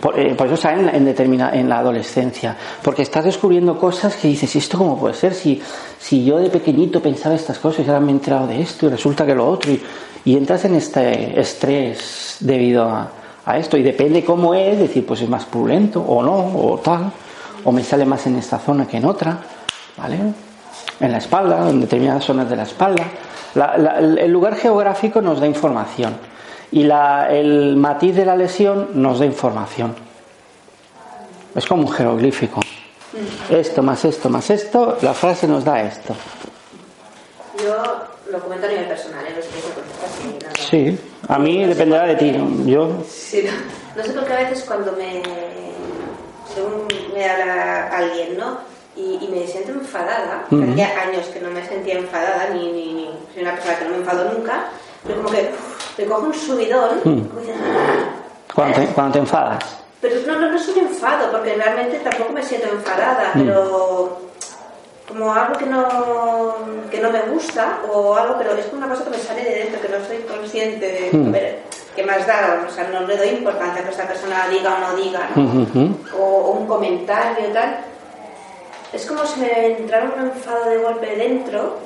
Por, 0.00 0.18
eh, 0.18 0.34
eso 0.46 0.56
salen 0.56 0.88
en, 0.94 1.04
determina- 1.04 1.50
en 1.52 1.68
la 1.68 1.78
adolescencia. 1.78 2.56
Porque 2.82 3.02
estás 3.02 3.24
descubriendo 3.24 3.76
cosas 3.78 4.16
que 4.16 4.28
dices, 4.28 4.54
¿y 4.54 4.58
esto 4.58 4.78
cómo 4.78 4.98
puede 4.98 5.14
ser? 5.14 5.34
Si, 5.34 5.60
si 5.98 6.24
yo 6.24 6.38
de 6.38 6.48
pequeñito 6.48 7.02
pensaba 7.02 7.34
estas 7.34 7.58
cosas 7.58 7.84
y 7.84 7.88
ahora 7.88 8.00
me 8.00 8.08
he 8.12 8.14
enterado 8.14 8.46
de 8.46 8.62
esto 8.62 8.86
y 8.86 8.90
resulta 8.90 9.26
que 9.26 9.34
lo 9.34 9.46
otro. 9.48 9.72
Y, 9.72 9.82
y 10.24 10.36
entras 10.36 10.64
en 10.64 10.76
este 10.76 11.38
estrés 11.40 12.36
debido 12.40 12.84
a, 12.84 13.10
a 13.44 13.58
esto. 13.58 13.76
Y 13.76 13.82
depende 13.82 14.24
cómo 14.24 14.54
es, 14.54 14.78
decir, 14.78 15.04
pues 15.04 15.20
es 15.20 15.28
más 15.28 15.44
purulento 15.44 16.00
o 16.00 16.22
no, 16.22 16.34
o 16.56 16.78
tal. 16.78 17.12
O 17.64 17.72
me 17.72 17.82
sale 17.84 18.04
más 18.04 18.26
en 18.26 18.36
esta 18.36 18.58
zona 18.58 18.86
que 18.86 18.96
en 18.96 19.04
otra. 19.04 19.38
¿Vale? 19.96 20.18
En 21.00 21.12
la 21.12 21.18
espalda, 21.18 21.68
en 21.68 21.80
determinadas 21.80 22.24
zonas 22.24 22.48
de 22.48 22.56
la 22.56 22.62
espalda. 22.64 23.04
La- 23.54 23.76
la- 23.76 23.98
el 23.98 24.30
lugar 24.30 24.54
geográfico 24.56 25.20
nos 25.20 25.40
da 25.40 25.46
información 25.46 26.14
y 26.72 26.84
la- 26.84 27.28
el 27.30 27.76
matiz 27.76 28.14
de 28.14 28.24
la 28.24 28.36
lesión 28.36 28.90
nos 28.94 29.18
da 29.18 29.26
información. 29.26 29.94
Es 31.54 31.66
como 31.66 31.82
un 31.82 31.92
jeroglífico. 31.92 32.60
Esto 33.50 33.82
más 33.82 34.04
esto 34.04 34.30
más 34.30 34.48
esto, 34.50 34.96
la 35.02 35.12
frase 35.14 35.48
nos 35.48 35.64
da 35.64 35.82
esto. 35.82 36.14
Yo 37.58 37.74
lo 38.30 38.38
comento 38.40 38.66
a 38.66 38.68
nivel 38.68 38.86
personal, 38.86 39.24
¿eh? 39.26 39.34
no 39.36 39.42
sé. 39.42 40.62
Sí, 40.70 40.98
a 41.28 41.38
mí 41.38 41.64
dependerá 41.64 42.06
de 42.06 42.14
ti. 42.14 42.32
Yo, 42.66 43.02
Sí, 43.08 43.42
no. 43.44 43.50
No 44.00 44.04
sé 44.06 44.12
por 44.12 44.24
qué 44.24 44.32
a 44.32 44.36
veces 44.48 44.64
cuando 44.64 44.92
me. 44.92 45.20
Según 46.54 46.86
me 47.14 47.28
habla 47.28 47.88
alguien, 47.96 48.36
¿no? 48.36 48.58
Y, 48.96 49.18
y 49.22 49.28
me 49.28 49.46
siento 49.46 49.70
enfadada, 49.72 50.44
Ujú. 50.50 50.64
hacía 50.72 51.00
años 51.00 51.26
que 51.28 51.40
no 51.40 51.50
me 51.50 51.64
sentía 51.66 51.94
enfadada, 51.94 52.48
ni, 52.52 52.72
ni, 52.72 52.92
ni 52.94 53.10
soy 53.32 53.42
una 53.42 53.52
persona 53.54 53.78
que 53.78 53.84
no 53.84 53.90
me 53.92 53.96
enfado 53.98 54.32
nunca, 54.32 54.64
pero 55.04 55.16
como 55.22 55.30
que 55.30 55.50
uf, 55.54 55.98
me 55.98 56.04
cojo 56.06 56.22
un 56.26 56.34
subidón, 56.34 57.00
como 57.00 57.40
diciendo, 57.40 57.64
"Ah". 57.78 58.52
cuando 58.54 58.80
te, 58.80 58.86
cuando 58.88 59.12
te 59.12 59.18
enfadas. 59.20 59.64
pero 60.00 60.16
no, 60.26 60.38
no, 60.40 60.50
no 60.50 60.56
es 60.56 60.68
un 60.68 60.78
enfado, 60.78 61.30
porque 61.30 61.54
realmente 61.54 61.98
tampoco 62.00 62.32
me 62.32 62.42
siento 62.42 62.68
enfadada, 62.68 63.30
pero 63.34 64.18
como 65.08 65.32
algo 65.32 65.56
que 65.58 65.66
no, 65.66 66.54
que 66.90 67.00
no 67.00 67.10
me 67.10 67.20
gusta, 67.22 67.78
o 67.92 68.14
algo, 68.16 68.34
pero 68.38 68.52
es 68.54 68.66
una 68.72 68.88
cosa 68.88 69.04
que 69.04 69.10
me 69.10 69.18
sale 69.18 69.44
de 69.44 69.54
dentro, 69.64 69.80
que 69.80 69.88
no 69.88 70.04
soy 70.04 70.18
consciente 70.18 70.86
de 70.86 71.16
Mm. 71.16 71.28
a 71.28 71.30
ver, 71.30 71.58
qué 72.00 72.06
más 72.06 72.26
da, 72.26 72.64
o 72.66 72.70
sea, 72.70 72.88
no 72.88 73.06
le 73.06 73.16
doy 73.16 73.28
importancia 73.28 73.80
a 73.82 73.84
que 73.84 73.90
esta 73.90 74.06
persona 74.06 74.48
diga 74.48 74.74
o 74.76 74.78
no 74.78 75.02
diga, 75.02 75.28
¿no? 75.36 75.42
Ujú. 75.62 75.96
o, 76.18 76.22
o 76.24 76.50
un 76.52 76.66
comentario 76.66 77.48
y 77.48 77.52
tal. 77.52 77.80
Es 78.92 79.06
como 79.06 79.24
si 79.26 79.40
me 79.40 79.76
entrara 79.78 80.10
un 80.16 80.26
enfado 80.28 80.68
de 80.70 80.78
golpe 80.78 81.14
dentro 81.16 81.78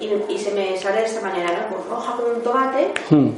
y, 0.00 0.06
y 0.28 0.38
se 0.38 0.52
me 0.52 0.76
sale 0.78 1.00
de 1.00 1.06
esta 1.06 1.20
manera, 1.20 1.48
¿no? 1.52 1.74
Pues 1.76 1.86
roja 1.88 2.12
como 2.16 2.28
un 2.28 2.42
tomate 2.42 2.92
Mm. 3.10 3.28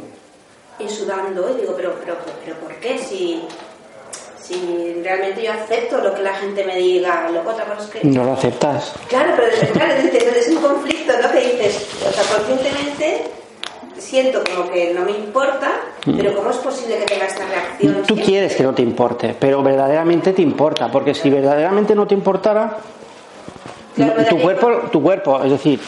y 0.81 0.89
sudando. 0.89 1.51
Y 1.57 1.61
digo, 1.63 1.75
pero, 1.77 1.95
pero, 2.01 2.17
pero, 2.45 2.57
¿por 2.59 2.75
qué? 2.77 2.99
Si, 2.99 3.43
si 4.41 5.01
realmente 5.03 5.43
yo 5.43 5.53
acepto 5.53 5.99
lo 5.99 6.15
que 6.15 6.23
la 6.23 6.35
gente 6.35 6.65
me 6.65 6.77
diga, 6.77 7.29
luego 7.31 7.51
otra 7.51 7.65
cosa 7.65 7.83
es 7.83 7.89
que... 7.89 8.05
No 8.05 8.25
lo 8.25 8.33
aceptas. 8.35 8.93
Claro, 9.09 9.33
pero 9.37 9.73
claro, 9.73 9.93
es 9.95 10.49
un 10.49 10.57
conflicto, 10.63 11.13
¿no? 11.21 11.31
Que 11.33 11.41
dices, 11.41 11.87
o 12.09 12.13
sea, 12.13 12.37
conscientemente 12.37 13.23
siento 13.99 14.41
como 14.45 14.71
que 14.71 14.93
no 14.95 15.03
me 15.05 15.13
importa, 15.13 15.71
pero 16.05 16.35
¿cómo 16.35 16.51
es 16.51 16.57
posible 16.59 16.99
que 16.99 17.05
tenga 17.07 17.27
esta 17.27 17.45
reacción? 17.47 17.93
Mm. 17.93 17.97
Tú 18.03 18.05
siempre? 18.15 18.25
quieres 18.25 18.55
que 18.57 18.63
no 18.63 18.75
te 18.75 18.83
importe, 18.83 19.35
pero 19.39 19.63
verdaderamente 19.63 20.33
te 20.33 20.43
importa, 20.43 20.91
porque 20.91 21.15
si 21.15 21.31
verdaderamente 21.31 21.95
no 21.95 22.07
te 22.07 22.15
importara, 22.15 22.77
Claro, 23.95 24.13
tu 24.15 24.23
daría 24.23 24.43
cuerpo, 24.43 24.71
tu 24.93 25.03
cuerpo, 25.03 25.43
es 25.43 25.51
decir, 25.51 25.81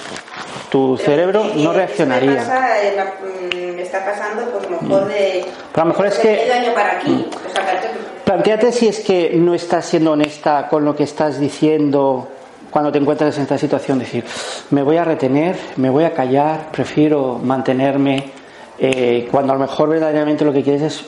tu 0.71 0.97
Pero 0.97 1.11
cerebro 1.11 1.45
no 1.57 1.71
Me, 1.71 1.77
reaccionaría. 1.77 2.37
pasa, 2.37 2.83
eh, 2.83 2.95
la- 2.97 3.05
mm, 3.05 3.77
me 3.77 3.83
está 3.83 4.05
pasando, 4.05 4.51
pues 4.51 4.67
a 4.67 4.71
lo 4.71 4.81
mejor 4.83 5.09
de. 5.09 5.45
Pero 5.73 5.83
a 5.83 5.85
lo 5.85 5.93
mejor 5.93 6.07
es 6.07 6.17
de 6.17 6.23
que- 6.23 6.37
medio 6.37 6.55
año 6.55 6.75
para 6.75 6.93
aquí. 6.97 7.27
O 7.49 7.53
sea, 7.55 7.81
que- 7.81 8.11
Plantéate 8.25 8.71
si 8.73 8.87
es 8.89 9.01
que 9.01 9.31
no 9.35 9.55
estás 9.55 9.87
siendo 9.87 10.13
honesta 10.13 10.69
con 10.69 10.85
lo 10.85 10.95
que 10.95 11.03
estás 11.05 11.41
diciendo 11.41 12.29
cuando 12.71 12.93
te 12.93 12.99
encuentras 12.99 13.37
en 13.37 13.43
esta 13.43 13.59
situación. 13.59 13.99
Decir, 13.99 14.25
me 14.71 14.83
voy 14.83 14.97
a 14.97 15.05
retener, 15.05 15.57
me 15.77 15.91
voy 15.91 16.05
a 16.05 16.15
callar, 16.15 16.71
prefiero 16.71 17.39
mantenerme, 17.43 18.33
eh, 18.79 19.29
cuando 19.31 19.53
a 19.53 19.57
lo 19.57 19.61
mejor 19.61 19.91
verdaderamente 19.91 20.45
lo 20.45 20.53
que 20.53 20.63
quieres 20.63 20.83
es 20.83 21.05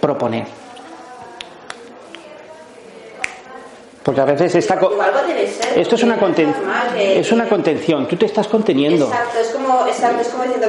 proponer. 0.00 0.61
Porque 4.04 4.20
a 4.20 4.24
veces 4.24 4.50
ser. 4.52 4.62
esto 5.76 5.94
es 5.94 6.02
una, 6.02 6.16
no 6.16 6.22
conten- 6.26 6.46
normal 6.56 6.88
que- 6.94 7.20
es 7.20 7.30
una 7.30 7.48
contención, 7.48 8.08
tú 8.08 8.16
te 8.16 8.26
estás 8.26 8.48
conteniendo. 8.48 9.06
Exacto, 9.06 9.38
es 9.38 9.48
como, 9.48 9.86
exacto, 9.86 10.20
es 10.22 10.28
como 10.28 10.42
diciendo, 10.44 10.66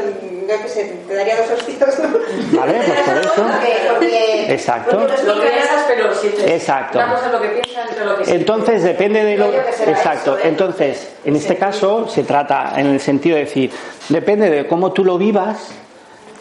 yo 0.47 0.61
qué 0.61 0.67
sé, 0.67 0.95
te 1.07 1.15
daría 1.15 1.37
dos 1.37 1.49
hostios, 1.51 1.99
¿no? 1.99 2.59
Vale, 2.59 2.73
pues 2.85 2.99
por 2.99 3.17
eso. 3.17 3.31
Porque, 3.93 4.53
Exacto. 4.53 4.99
porque 4.99 5.23
Lo 5.23 5.39
piensas, 5.41 5.83
pero 5.87 6.13
si 6.13 6.27
te... 6.29 6.53
Exacto. 6.55 6.97
Una 6.99 7.13
cosa 7.13 7.25
es 7.27 7.31
lo 7.31 7.41
que 7.41 7.47
piensas, 7.49 8.05
lo 8.05 8.17
que. 8.17 8.31
Entonces 8.35 8.83
depende 8.83 9.23
de 9.23 9.37
lo 9.37 9.45
exacto. 9.53 10.35
eso, 10.35 10.37
¿eh? 10.37 10.49
Entonces, 10.49 11.09
en 11.25 11.35
este 11.35 11.55
caso 11.57 12.07
se 12.09 12.23
trata 12.23 12.73
en 12.77 12.87
el 12.87 12.99
sentido 12.99 13.35
de 13.37 13.45
decir, 13.45 13.71
depende 14.09 14.49
de 14.49 14.67
cómo 14.67 14.91
tú 14.91 15.03
lo 15.05 15.17
vivas, 15.17 15.69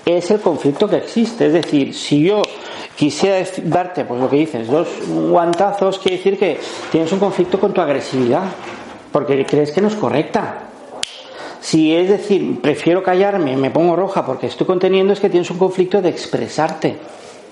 es 0.05 0.31
el 0.31 0.41
conflicto 0.41 0.89
que 0.89 0.97
existe. 0.97 1.47
Es 1.47 1.53
decir, 1.53 1.95
si 1.95 2.23
yo 2.25 2.43
quisiera 2.97 3.45
darte, 3.65 4.05
pues 4.05 4.21
lo 4.21 4.29
que 4.29 4.37
dices, 4.37 4.69
dos 4.69 4.89
guantazos, 5.07 5.99
quiere 5.99 6.17
decir 6.19 6.39
que 6.39 6.59
tienes 6.91 7.11
un 7.13 7.19
conflicto 7.19 7.59
con 7.59 7.73
tu 7.73 7.81
agresividad, 7.81 8.45
porque 9.11 9.45
crees 9.47 9.73
que 9.73 9.81
no 9.81 9.89
es 9.89 9.95
correcta. 9.95 10.69
Si 11.61 11.95
es 11.95 12.09
decir, 12.09 12.61
prefiero 12.61 13.03
callarme, 13.03 13.57
me 13.57 13.71
pongo 13.71 13.95
roja 13.95 14.27
porque 14.27 14.49
estoy 14.49 14.67
conteniendo, 14.67 15.13
es 15.13 15.21
que 15.21 15.31
tienes 15.31 15.49
un 15.51 15.59
conflicto 15.59 16.03
de 16.03 16.09
expresarte. 16.09 16.99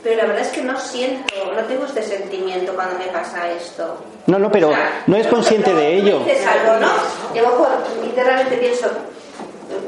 Pero 0.03 0.17
la 0.17 0.25
verdad 0.25 0.43
es 0.43 0.49
que 0.49 0.63
no 0.63 0.79
siento, 0.79 1.35
no 1.55 1.63
tengo 1.65 1.85
este 1.85 2.03
sentimiento 2.03 2.73
cuando 2.75 2.99
me 2.99 3.07
pasa 3.07 3.51
esto. 3.51 3.99
No, 4.27 4.39
no, 4.39 4.51
pero 4.51 4.69
O 4.69 4.73
sea, 4.73 5.05
no 5.07 5.17
es 5.17 5.27
consciente 5.27 5.75
de 5.75 5.95
ello. 5.95 6.21
Dices 6.21 6.47
algo, 6.47 6.81
¿no? 6.81 6.89
Y 7.35 7.39
a 7.39 7.43
lo 7.43 7.49
mejor 7.51 7.69
internamente 8.03 8.57
pienso 8.57 8.87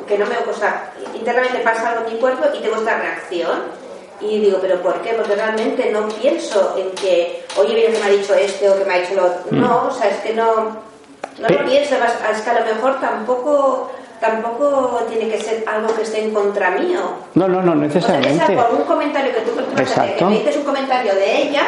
que 0.06 0.18
no 0.18 0.26
me 0.26 0.36
o 0.36 0.54
sea, 0.54 0.92
internamente 1.14 1.58
pasa 1.60 1.90
algo 1.90 2.06
en 2.06 2.14
mi 2.14 2.20
cuerpo 2.20 2.44
y 2.54 2.60
tengo 2.60 2.76
esta 2.76 2.98
reacción. 2.98 3.81
Y 4.22 4.38
digo, 4.38 4.58
¿pero 4.60 4.80
por 4.80 5.00
qué? 5.02 5.14
Porque 5.14 5.34
realmente 5.34 5.90
no 5.90 6.08
pienso 6.08 6.74
en 6.78 6.90
que, 6.92 7.44
oye, 7.56 7.74
mira 7.74 7.90
que 7.92 7.98
me 7.98 8.04
ha 8.06 8.08
dicho 8.10 8.34
este 8.34 8.70
o 8.70 8.78
que 8.78 8.84
me 8.84 8.94
ha 8.94 8.98
dicho 8.98 9.14
lo 9.14 9.24
otro. 9.26 9.42
No, 9.50 9.86
o 9.88 9.90
sea, 9.90 10.08
es 10.10 10.18
que 10.18 10.32
no, 10.34 10.54
no 11.38 11.48
lo 11.48 11.64
pienso. 11.64 11.96
Es 11.96 12.40
que 12.42 12.50
a 12.50 12.60
lo 12.60 12.64
mejor 12.74 13.00
tampoco, 13.00 13.90
tampoco 14.20 15.00
tiene 15.08 15.28
que 15.28 15.40
ser 15.40 15.64
algo 15.66 15.94
que 15.94 16.02
esté 16.02 16.22
en 16.22 16.32
contra 16.32 16.70
mío. 16.70 17.00
No, 17.34 17.48
no, 17.48 17.62
no 17.62 17.72
O 17.72 17.74
sea, 17.74 17.86
necesariamente. 17.88 18.56
por 18.56 18.74
un 18.74 18.84
comentario 18.84 19.32
que 19.34 19.40
tú 19.40 19.50
por 19.52 19.64
ejemplo, 19.80 20.16
que 20.16 20.24
me 20.24 20.38
dices 20.38 20.56
un 20.56 20.64
comentario 20.64 21.14
de 21.14 21.42
ella, 21.42 21.62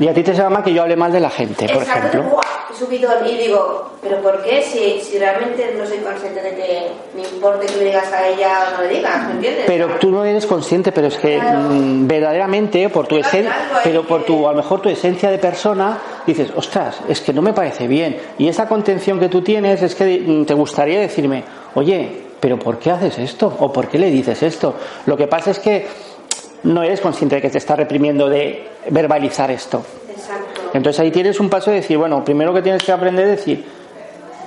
Y 0.00 0.08
a 0.08 0.14
ti 0.14 0.22
te 0.22 0.32
llama 0.32 0.62
que 0.62 0.72
yo 0.72 0.82
hable 0.82 0.96
mal 0.96 1.10
de 1.12 1.20
la 1.20 1.30
gente, 1.30 1.66
por 1.68 1.82
Exacto, 1.82 2.08
ejemplo. 2.08 2.30
¡buah! 2.30 2.42
subidón 2.78 3.26
y 3.26 3.36
digo, 3.36 3.90
¿pero 4.00 4.18
por 4.22 4.40
qué? 4.44 4.62
Si, 4.62 5.00
si 5.00 5.18
realmente 5.18 5.74
no 5.76 5.84
soy 5.84 5.98
consciente 5.98 6.40
de 6.40 6.54
que 6.54 6.86
me 7.16 7.22
importe 7.26 7.66
que 7.66 7.76
le 7.78 7.84
digas 7.86 8.12
a 8.12 8.28
ella 8.28 8.52
o 8.68 8.76
no 8.76 8.82
le 8.86 8.94
digas, 8.94 9.26
¿me 9.26 9.32
entiendes? 9.32 9.64
Pero 9.66 9.88
tú 9.98 10.10
no 10.12 10.24
eres 10.24 10.46
consciente, 10.46 10.92
pero 10.92 11.08
es 11.08 11.16
que 11.16 11.38
Claro. 11.38 11.58
mm, 11.70 12.06
verdaderamente, 12.06 12.88
por 12.90 13.08
tu 13.08 13.16
Claro, 13.16 13.26
esencia, 13.28 13.52
claro, 13.52 13.80
pero 13.82 14.02
por 14.06 14.22
tu, 14.24 14.46
a 14.46 14.52
lo 14.52 14.58
mejor 14.58 14.80
tu 14.80 14.88
esencia 14.90 15.28
de 15.30 15.38
persona, 15.38 15.98
dices, 16.24 16.52
ostras, 16.54 17.00
es 17.08 17.20
que 17.20 17.32
no 17.32 17.42
me 17.42 17.52
parece 17.52 17.88
bien. 17.88 18.16
Y 18.38 18.46
esa 18.46 18.68
contención 18.68 19.18
que 19.18 19.28
tú 19.28 19.42
tienes 19.42 19.82
es 19.82 19.96
que 19.96 20.20
mm, 20.24 20.44
te 20.44 20.54
gustaría 20.54 21.00
decirme, 21.00 21.42
oye, 21.74 22.26
pero 22.38 22.56
¿por 22.60 22.78
qué 22.78 22.92
haces 22.92 23.18
esto? 23.18 23.52
¿O 23.58 23.72
por 23.72 23.88
qué 23.88 23.98
le 23.98 24.10
dices 24.10 24.40
esto? 24.44 24.74
Lo 25.06 25.16
que 25.16 25.26
pasa 25.26 25.50
es 25.50 25.58
que 25.58 25.84
no 26.64 26.82
eres 26.82 27.00
consciente 27.00 27.36
de 27.36 27.42
que 27.42 27.50
te 27.50 27.58
está 27.58 27.76
reprimiendo 27.76 28.28
de 28.28 28.68
verbalizar 28.90 29.50
esto. 29.50 29.82
Exacto. 30.10 30.70
Entonces 30.74 31.00
ahí 31.00 31.10
tienes 31.10 31.38
un 31.40 31.48
paso 31.48 31.70
de 31.70 31.76
decir, 31.76 31.96
bueno, 31.98 32.24
primero 32.24 32.52
que 32.52 32.62
tienes 32.62 32.82
que 32.82 32.92
aprender 32.92 33.26
es 33.28 33.36
decir, 33.38 33.64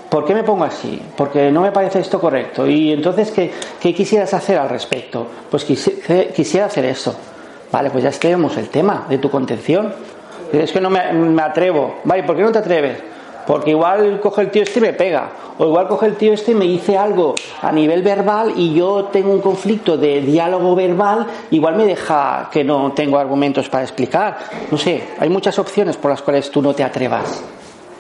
¿por 0.10 0.26
qué 0.26 0.34
me 0.34 0.44
pongo 0.44 0.64
así? 0.66 1.02
Porque 1.16 1.52
no 1.52 1.62
me 1.62 1.72
parece 1.72 2.00
esto 2.00 2.20
correcto. 2.20 2.68
Y 2.68 2.92
entonces, 2.92 3.32
¿qué, 3.32 3.52
qué 3.80 3.94
quisieras 3.94 4.34
hacer 4.34 4.58
al 4.58 4.70
respecto? 4.70 5.26
Pues 5.50 5.68
quisi- 5.68 6.32
quisiera 6.34 6.66
hacer 6.68 6.86
eso. 6.86 7.16
Vale, 7.72 7.90
pues 7.90 8.04
ya 8.04 8.12
tenemos 8.12 8.58
el 8.58 8.70
tema 8.70 9.06
de 9.10 9.18
tu 9.18 9.30
contención. 9.32 9.94
Es 10.52 10.72
que 10.74 10.82
no 10.82 10.90
me, 10.90 11.14
me 11.14 11.42
atrevo. 11.42 12.00
Vale, 12.04 12.24
¿por 12.24 12.36
qué 12.36 12.42
no 12.44 12.52
te 12.52 12.58
atreves? 12.60 12.98
Porque 13.46 13.72
igual 13.72 14.20
coge 14.20 14.42
el 14.42 14.52
tío 14.52 14.64
este 14.64 14.80
y 14.80 14.82
me 14.84 14.94
pega. 14.94 15.30
O 15.58 15.66
igual 15.66 15.88
coge 15.88 16.08
el 16.08 16.16
tío 16.16 16.34
este 16.34 16.52
y 16.52 16.56
me 16.56 16.66
dice 16.66 16.98
algo 16.98 17.36
a 17.62 17.72
nivel 17.72 18.02
verbal 18.02 18.54
y 18.56 18.74
yo 18.74 19.10
tengo 19.12 19.32
un 19.32 19.42
conflicto 19.42 19.98
de 19.98 20.22
diálogo 20.22 20.76
verbal, 20.76 21.28
igual 21.52 21.76
me 21.76 21.86
deja 21.86 22.50
que 22.52 22.64
no 22.64 22.94
tengo 22.94 23.18
argumentos 23.18 23.70
para 23.70 23.84
explicar. 23.84 24.38
No 24.72 24.78
sé, 24.78 25.10
hay 25.20 25.30
muchas 25.30 25.58
opciones 25.60 25.98
por 25.98 26.12
las 26.12 26.22
cuales 26.22 26.50
tú 26.50 26.62
no 26.62 26.74
te 26.74 26.84
atrevas. 26.84 27.44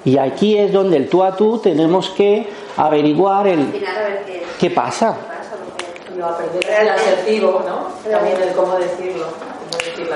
Y 0.03 0.17
aquí 0.17 0.57
es 0.57 0.73
donde 0.73 0.97
el 0.97 1.09
tú 1.09 1.23
a 1.23 1.35
tú 1.35 1.59
tenemos 1.59 2.09
que 2.09 2.47
averiguar 2.77 3.47
el 3.47 3.67
final 3.67 3.95
a 3.95 4.01
ver 4.01 4.23
qué, 4.25 4.43
qué 4.59 4.69
pasa. 4.71 5.15
asertivo, 6.89 7.63
¿no? 7.65 8.09
También 8.09 8.37
el 8.41 8.53
cómo 8.53 8.75
decirlo. 8.77 9.25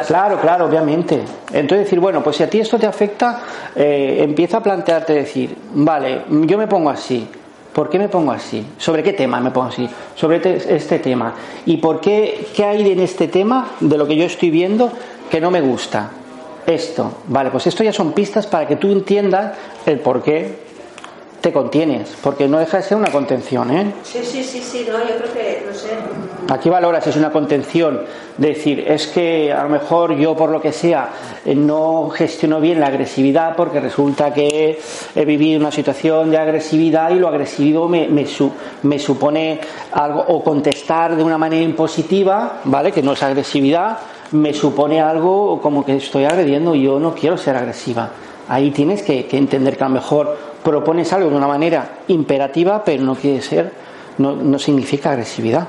Claro, 0.07 0.39
claro, 0.39 0.65
obviamente. 0.65 1.21
Entonces 1.53 1.85
decir, 1.85 1.99
bueno, 1.99 2.21
pues 2.23 2.35
si 2.37 2.43
a 2.43 2.49
ti 2.49 2.59
esto 2.59 2.77
te 2.77 2.85
afecta, 2.85 3.41
eh, 3.75 4.17
empieza 4.21 4.57
a 4.57 4.63
plantearte 4.63 5.13
decir, 5.13 5.55
vale, 5.73 6.21
yo 6.29 6.57
me 6.57 6.67
pongo 6.67 6.89
así. 6.89 7.27
¿Por 7.73 7.89
qué 7.89 7.99
me 7.99 8.07
pongo 8.07 8.31
así? 8.31 8.65
¿Sobre 8.77 9.03
qué 9.03 9.13
tema 9.13 9.39
me 9.41 9.51
pongo 9.51 9.67
así? 9.67 9.89
Sobre 10.15 10.39
te- 10.39 10.75
este 10.75 10.99
tema. 10.99 11.33
¿Y 11.65 11.77
por 11.77 11.99
qué, 11.99 12.47
qué 12.55 12.63
hay 12.63 12.89
en 12.91 12.99
este 13.01 13.27
tema, 13.27 13.71
de 13.81 13.97
lo 13.97 14.07
que 14.07 14.15
yo 14.15 14.25
estoy 14.25 14.49
viendo, 14.49 14.91
que 15.29 15.41
no 15.41 15.51
me 15.51 15.59
gusta? 15.61 16.09
Esto. 16.65 17.11
Vale, 17.27 17.51
pues 17.51 17.67
esto 17.67 17.83
ya 17.83 17.91
son 17.93 18.13
pistas 18.13 18.47
para 18.47 18.65
que 18.67 18.77
tú 18.77 18.91
entiendas 18.91 19.53
el 19.85 19.99
por 19.99 20.23
qué 20.23 20.64
te 21.41 21.51
contienes. 21.53 22.15
Porque 22.23 22.47
no 22.47 22.57
deja 22.59 22.77
de 22.77 22.83
ser 22.83 22.97
una 22.97 23.11
contención, 23.11 23.69
¿eh? 23.71 23.93
Sí, 24.03 24.19
sí, 24.23 24.43
sí, 24.43 24.59
sí, 24.61 24.85
no, 24.89 24.97
yo 24.99 25.15
creo 25.17 25.33
que, 25.33 25.63
no 25.67 25.73
sé. 25.73 25.89
Aquí 26.51 26.69
valoras 26.69 27.05
es 27.07 27.15
una 27.15 27.31
contención, 27.31 28.01
de 28.37 28.49
decir, 28.49 28.83
es 28.87 29.07
que 29.07 29.51
a 29.53 29.63
lo 29.63 29.69
mejor 29.69 30.15
yo 30.17 30.35
por 30.35 30.49
lo 30.49 30.61
que 30.61 30.71
sea 30.73 31.09
eh, 31.45 31.55
no 31.55 32.09
gestiono 32.09 32.59
bien 32.59 32.79
la 32.79 32.87
agresividad 32.87 33.55
porque 33.55 33.79
resulta 33.79 34.33
que 34.33 34.79
he 35.15 35.25
vivido 35.25 35.59
una 35.59 35.71
situación 35.71 36.29
de 36.31 36.37
agresividad 36.37 37.11
y 37.11 37.15
lo 37.15 37.27
agresivo 37.29 37.87
me, 37.87 38.07
me, 38.07 38.25
su- 38.27 38.51
me 38.83 38.99
supone 38.99 39.59
algo, 39.93 40.23
o 40.27 40.43
contestar 40.43 41.15
de 41.15 41.23
una 41.23 41.37
manera 41.37 41.63
impositiva, 41.63 42.59
¿vale? 42.65 42.91
Que 42.91 43.01
no 43.01 43.13
es 43.13 43.23
agresividad, 43.23 43.97
me 44.31 44.53
supone 44.53 45.01
algo 45.01 45.61
como 45.61 45.85
que 45.85 45.95
estoy 45.95 46.25
agrediendo 46.25 46.75
y 46.75 46.83
yo 46.83 46.99
no 46.99 47.13
quiero 47.15 47.37
ser 47.37 47.55
agresiva. 47.55 48.09
Ahí 48.49 48.71
tienes 48.71 49.01
que, 49.01 49.25
que 49.25 49.37
entender 49.37 49.77
que 49.77 49.83
a 49.83 49.87
lo 49.87 49.93
mejor 49.95 50.37
propones 50.65 51.13
algo 51.13 51.29
de 51.29 51.35
una 51.35 51.47
manera 51.47 51.99
imperativa, 52.07 52.83
pero 52.83 53.03
no 53.03 53.13
quiere 53.13 53.41
ser, 53.41 53.71
no, 54.17 54.35
no 54.35 54.57
significa 54.57 55.11
agresividad. 55.11 55.67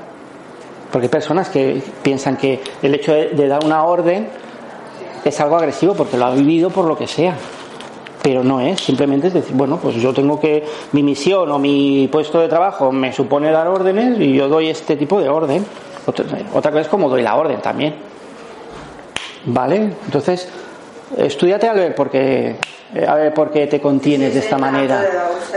Porque 0.91 1.05
hay 1.05 1.11
personas 1.11 1.49
que 1.49 1.81
piensan 2.01 2.35
que 2.35 2.59
el 2.81 2.95
hecho 2.95 3.13
de, 3.13 3.47
dar 3.47 3.63
una 3.63 3.83
orden 3.83 4.27
es 5.23 5.39
algo 5.39 5.55
agresivo 5.55 5.93
porque 5.93 6.17
lo 6.17 6.25
ha 6.25 6.33
vivido 6.33 6.71
por 6.71 6.85
lo 6.85 6.97
que 6.97 7.05
sea. 7.05 7.35
Pero 8.23 8.43
no 8.43 8.59
es, 8.59 8.81
simplemente 8.81 9.27
es 9.27 9.35
decir, 9.35 9.55
bueno, 9.55 9.77
pues 9.77 9.95
yo 9.97 10.13
tengo 10.13 10.39
que, 10.39 10.65
mi 10.93 11.03
misión 11.03 11.51
o 11.51 11.59
mi 11.59 12.09
puesto 12.11 12.39
de 12.39 12.47
trabajo 12.47 12.91
me 12.91 13.13
supone 13.13 13.51
dar 13.51 13.67
órdenes 13.67 14.19
y 14.19 14.33
yo 14.33 14.49
doy 14.49 14.69
este 14.69 14.97
tipo 14.97 15.21
de 15.21 15.29
orden. 15.29 15.63
Otra, 16.07 16.25
otra 16.53 16.71
cosa 16.71 16.81
es 16.81 16.87
como 16.87 17.07
doy 17.07 17.21
la 17.21 17.35
orden 17.35 17.61
también. 17.61 17.93
¿Vale? 19.45 19.93
Entonces, 20.05 20.49
estudiate 21.17 21.67
a 21.67 21.73
ver 21.73 21.93
por 21.93 22.09
qué, 22.09 22.55
eh, 22.95 23.05
a 23.05 23.15
ver 23.15 23.33
por 23.33 23.51
qué 23.51 23.67
te 23.67 23.81
contienes 23.81 24.33
de 24.33 24.39
esta 24.39 24.57
manera. 24.57 25.03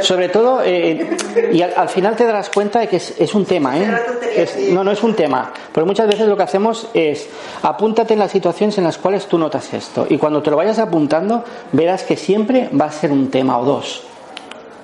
Sobre 0.01 0.29
todo, 0.29 0.63
eh, 0.65 1.17
y 1.53 1.63
al, 1.63 1.75
al 1.77 1.89
final 1.89 2.17
te 2.17 2.25
darás 2.25 2.51
cuenta 2.51 2.81
de 2.81 2.89
que 2.89 2.97
es, 2.97 3.35
un 3.35 3.45
tema, 3.45 3.79
¿eh? 3.79 4.49
no, 4.71 4.83
no 4.83 4.91
es 4.91 5.03
un 5.03 5.15
tema. 5.15 5.53
Pero 5.73 5.87
muchas 5.87 6.09
veces 6.09 6.27
lo 6.27 6.37
que 6.37 6.43
hacemos 6.43 6.89
es 6.95 7.29
apúntate 7.63 8.15
en 8.15 8.21
las 8.21 8.33
situaciones 8.33 8.79
en 8.79 8.85
las 8.85 8.99
cuales 8.99 9.27
tú 9.27 9.39
notas 9.39 9.73
esto. 9.75 10.07
Y 10.09 10.19
cuando 10.19 10.43
te 10.43 10.51
lo 10.51 10.57
vayas 10.57 10.79
apuntando, 10.79 11.45
verás 11.73 12.03
que 12.03 12.17
siempre 12.17 12.69
va 12.79 12.87
a 12.87 12.93
ser 12.93 13.13
un 13.13 13.31
tema 13.31 13.59
o 13.59 13.65
dos. 13.65 14.05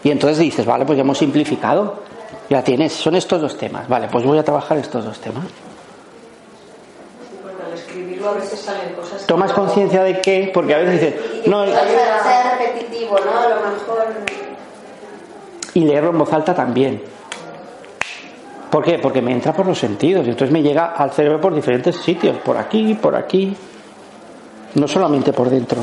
Y 0.05 0.11
entonces 0.11 0.39
dices, 0.39 0.65
vale, 0.65 0.85
pues 0.85 0.97
ya 0.97 1.03
hemos 1.03 1.19
simplificado. 1.19 2.07
Ya 2.49 2.63
tienes, 2.63 2.93
son 2.93 3.17
estos 3.17 3.41
dos 3.41 3.59
temas. 3.59 3.89
Vale, 3.89 4.07
pues 4.11 4.25
voy 4.25 4.39
a 4.39 4.45
trabajar 4.45 4.79
estos 4.79 5.05
dos 5.05 5.19
temas. 5.19 5.45
Escribirlo 8.27 8.31
a 8.31 8.35
veces 8.35 8.61
salen 8.61 8.95
cosas. 8.95 9.21
que 9.23 9.27
Tomas 9.27 9.53
conciencia 9.53 10.03
de 10.03 10.21
qué, 10.21 10.51
porque 10.53 10.75
a 10.75 10.79
veces 10.79 11.01
dices, 11.01 11.47
no, 11.47 11.65
sea, 11.67 12.23
sea 12.23 12.57
repetitivo, 12.59 13.17
¿no? 13.21 13.39
A 13.39 13.49
lo 13.49 13.57
mejor. 13.57 14.07
y 15.75 15.81
leerlo 15.85 16.11
en 16.11 16.19
voz 16.19 16.33
alta 16.33 16.55
también. 16.55 17.03
¿Por 18.71 18.83
qué? 18.85 18.99
Porque 18.99 19.23
me 19.23 19.33
entra 19.33 19.53
por 19.53 19.67
los 19.67 19.79
sentidos 19.79 20.27
y 20.27 20.31
entonces 20.31 20.53
me 20.53 20.63
llega 20.63 20.87
al 20.87 21.11
cerebro 21.13 21.41
por 21.41 21.55
diferentes 21.55 21.97
sitios, 21.97 22.37
por 22.39 22.57
aquí, 22.57 22.95
por 22.95 23.15
aquí, 23.15 23.57
no 24.75 24.89
solamente 24.89 25.33
por 25.33 25.49
dentro. 25.49 25.79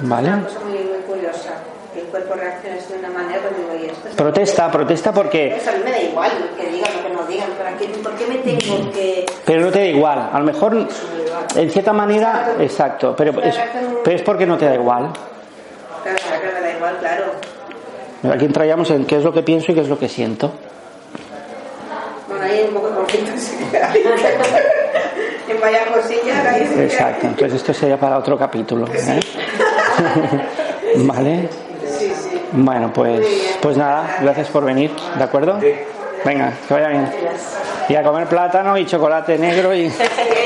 ¿Vale? 0.00 0.28
Una 0.28 0.42
cosa 0.44 0.60
muy, 0.60 0.78
muy 0.78 0.98
curiosa. 1.06 1.54
El 1.96 2.02
cuerpo 2.04 2.34
reacciona 2.34 2.76
de 2.76 2.98
una 2.98 3.08
manera, 3.10 3.40
pues 3.40 3.56
digo, 3.56 3.74
y 3.84 3.90
esto 3.90 4.08
es- 4.08 4.14
Protesta, 4.14 4.70
protesta 4.70 5.12
porque... 5.12 5.54
Pues 5.56 5.66
a 5.68 5.72
mí 5.72 5.78
me 5.84 5.90
da 5.90 6.02
igual 6.02 6.30
lo 6.38 6.56
que 6.62 6.70
digan, 6.70 6.90
lo 6.94 7.02
que 7.08 7.14
no 7.14 7.22
digan, 7.26 7.48
¿para 7.58 7.76
qué, 7.78 7.86
¿por 7.86 8.12
qué 8.16 8.26
me 8.26 8.35
tengo 8.54 8.90
que.? 8.92 9.26
Pero 9.44 9.60
no 9.62 9.70
te 9.70 9.78
da 9.80 9.86
igual, 9.86 10.30
a 10.32 10.38
lo 10.38 10.44
mejor 10.44 10.86
en 11.54 11.70
cierta 11.70 11.92
manera, 11.92 12.54
exacto, 12.58 13.14
pero 13.16 13.40
es, 13.42 13.56
pero 14.04 14.16
es 14.16 14.22
porque 14.22 14.46
no 14.46 14.56
te 14.56 14.66
da 14.66 14.74
igual. 14.74 15.10
Claro, 16.02 16.18
claro 16.26 16.40
que 16.42 16.54
me 16.54 16.60
da 16.60 16.76
igual, 16.76 16.96
claro. 16.98 17.24
Aquí 18.34 18.44
entraríamos 18.44 18.90
en 18.90 19.04
qué 19.04 19.16
es 19.16 19.24
lo 19.24 19.32
que 19.32 19.42
pienso 19.42 19.72
y 19.72 19.74
qué 19.74 19.82
es 19.82 19.88
lo 19.88 19.98
que 19.98 20.08
siento. 20.08 20.52
Bueno, 22.28 22.44
hay 22.44 22.64
un 22.68 22.74
poco 22.74 22.88
de 22.88 22.96
conflicto. 22.96 23.32
En 25.48 25.60
vaya 25.60 25.86
cosilla, 25.86 26.50
ahí 26.50 26.62
hay. 26.62 26.84
Exacto, 26.84 27.26
entonces 27.26 27.60
esto 27.60 27.72
sería 27.72 27.96
para 27.96 28.18
otro 28.18 28.36
capítulo. 28.36 28.86
¿eh? 28.92 29.20
¿Vale? 30.96 31.48
Sí, 31.86 32.12
sí. 32.14 32.42
Bueno, 32.50 32.92
pues, 32.92 33.24
pues 33.60 33.76
nada, 33.76 34.16
gracias 34.22 34.48
por 34.48 34.64
venir, 34.64 34.90
¿de 35.16 35.22
acuerdo? 35.22 35.60
Venga, 36.24 36.52
que 36.66 36.74
vaya 36.74 36.88
bien. 36.88 37.08
Y 37.88 37.94
a 37.94 38.02
comer 38.02 38.26
plátano 38.26 38.76
y 38.76 38.84
chocolate 38.84 39.38
negro 39.38 39.74
y... 39.74 39.92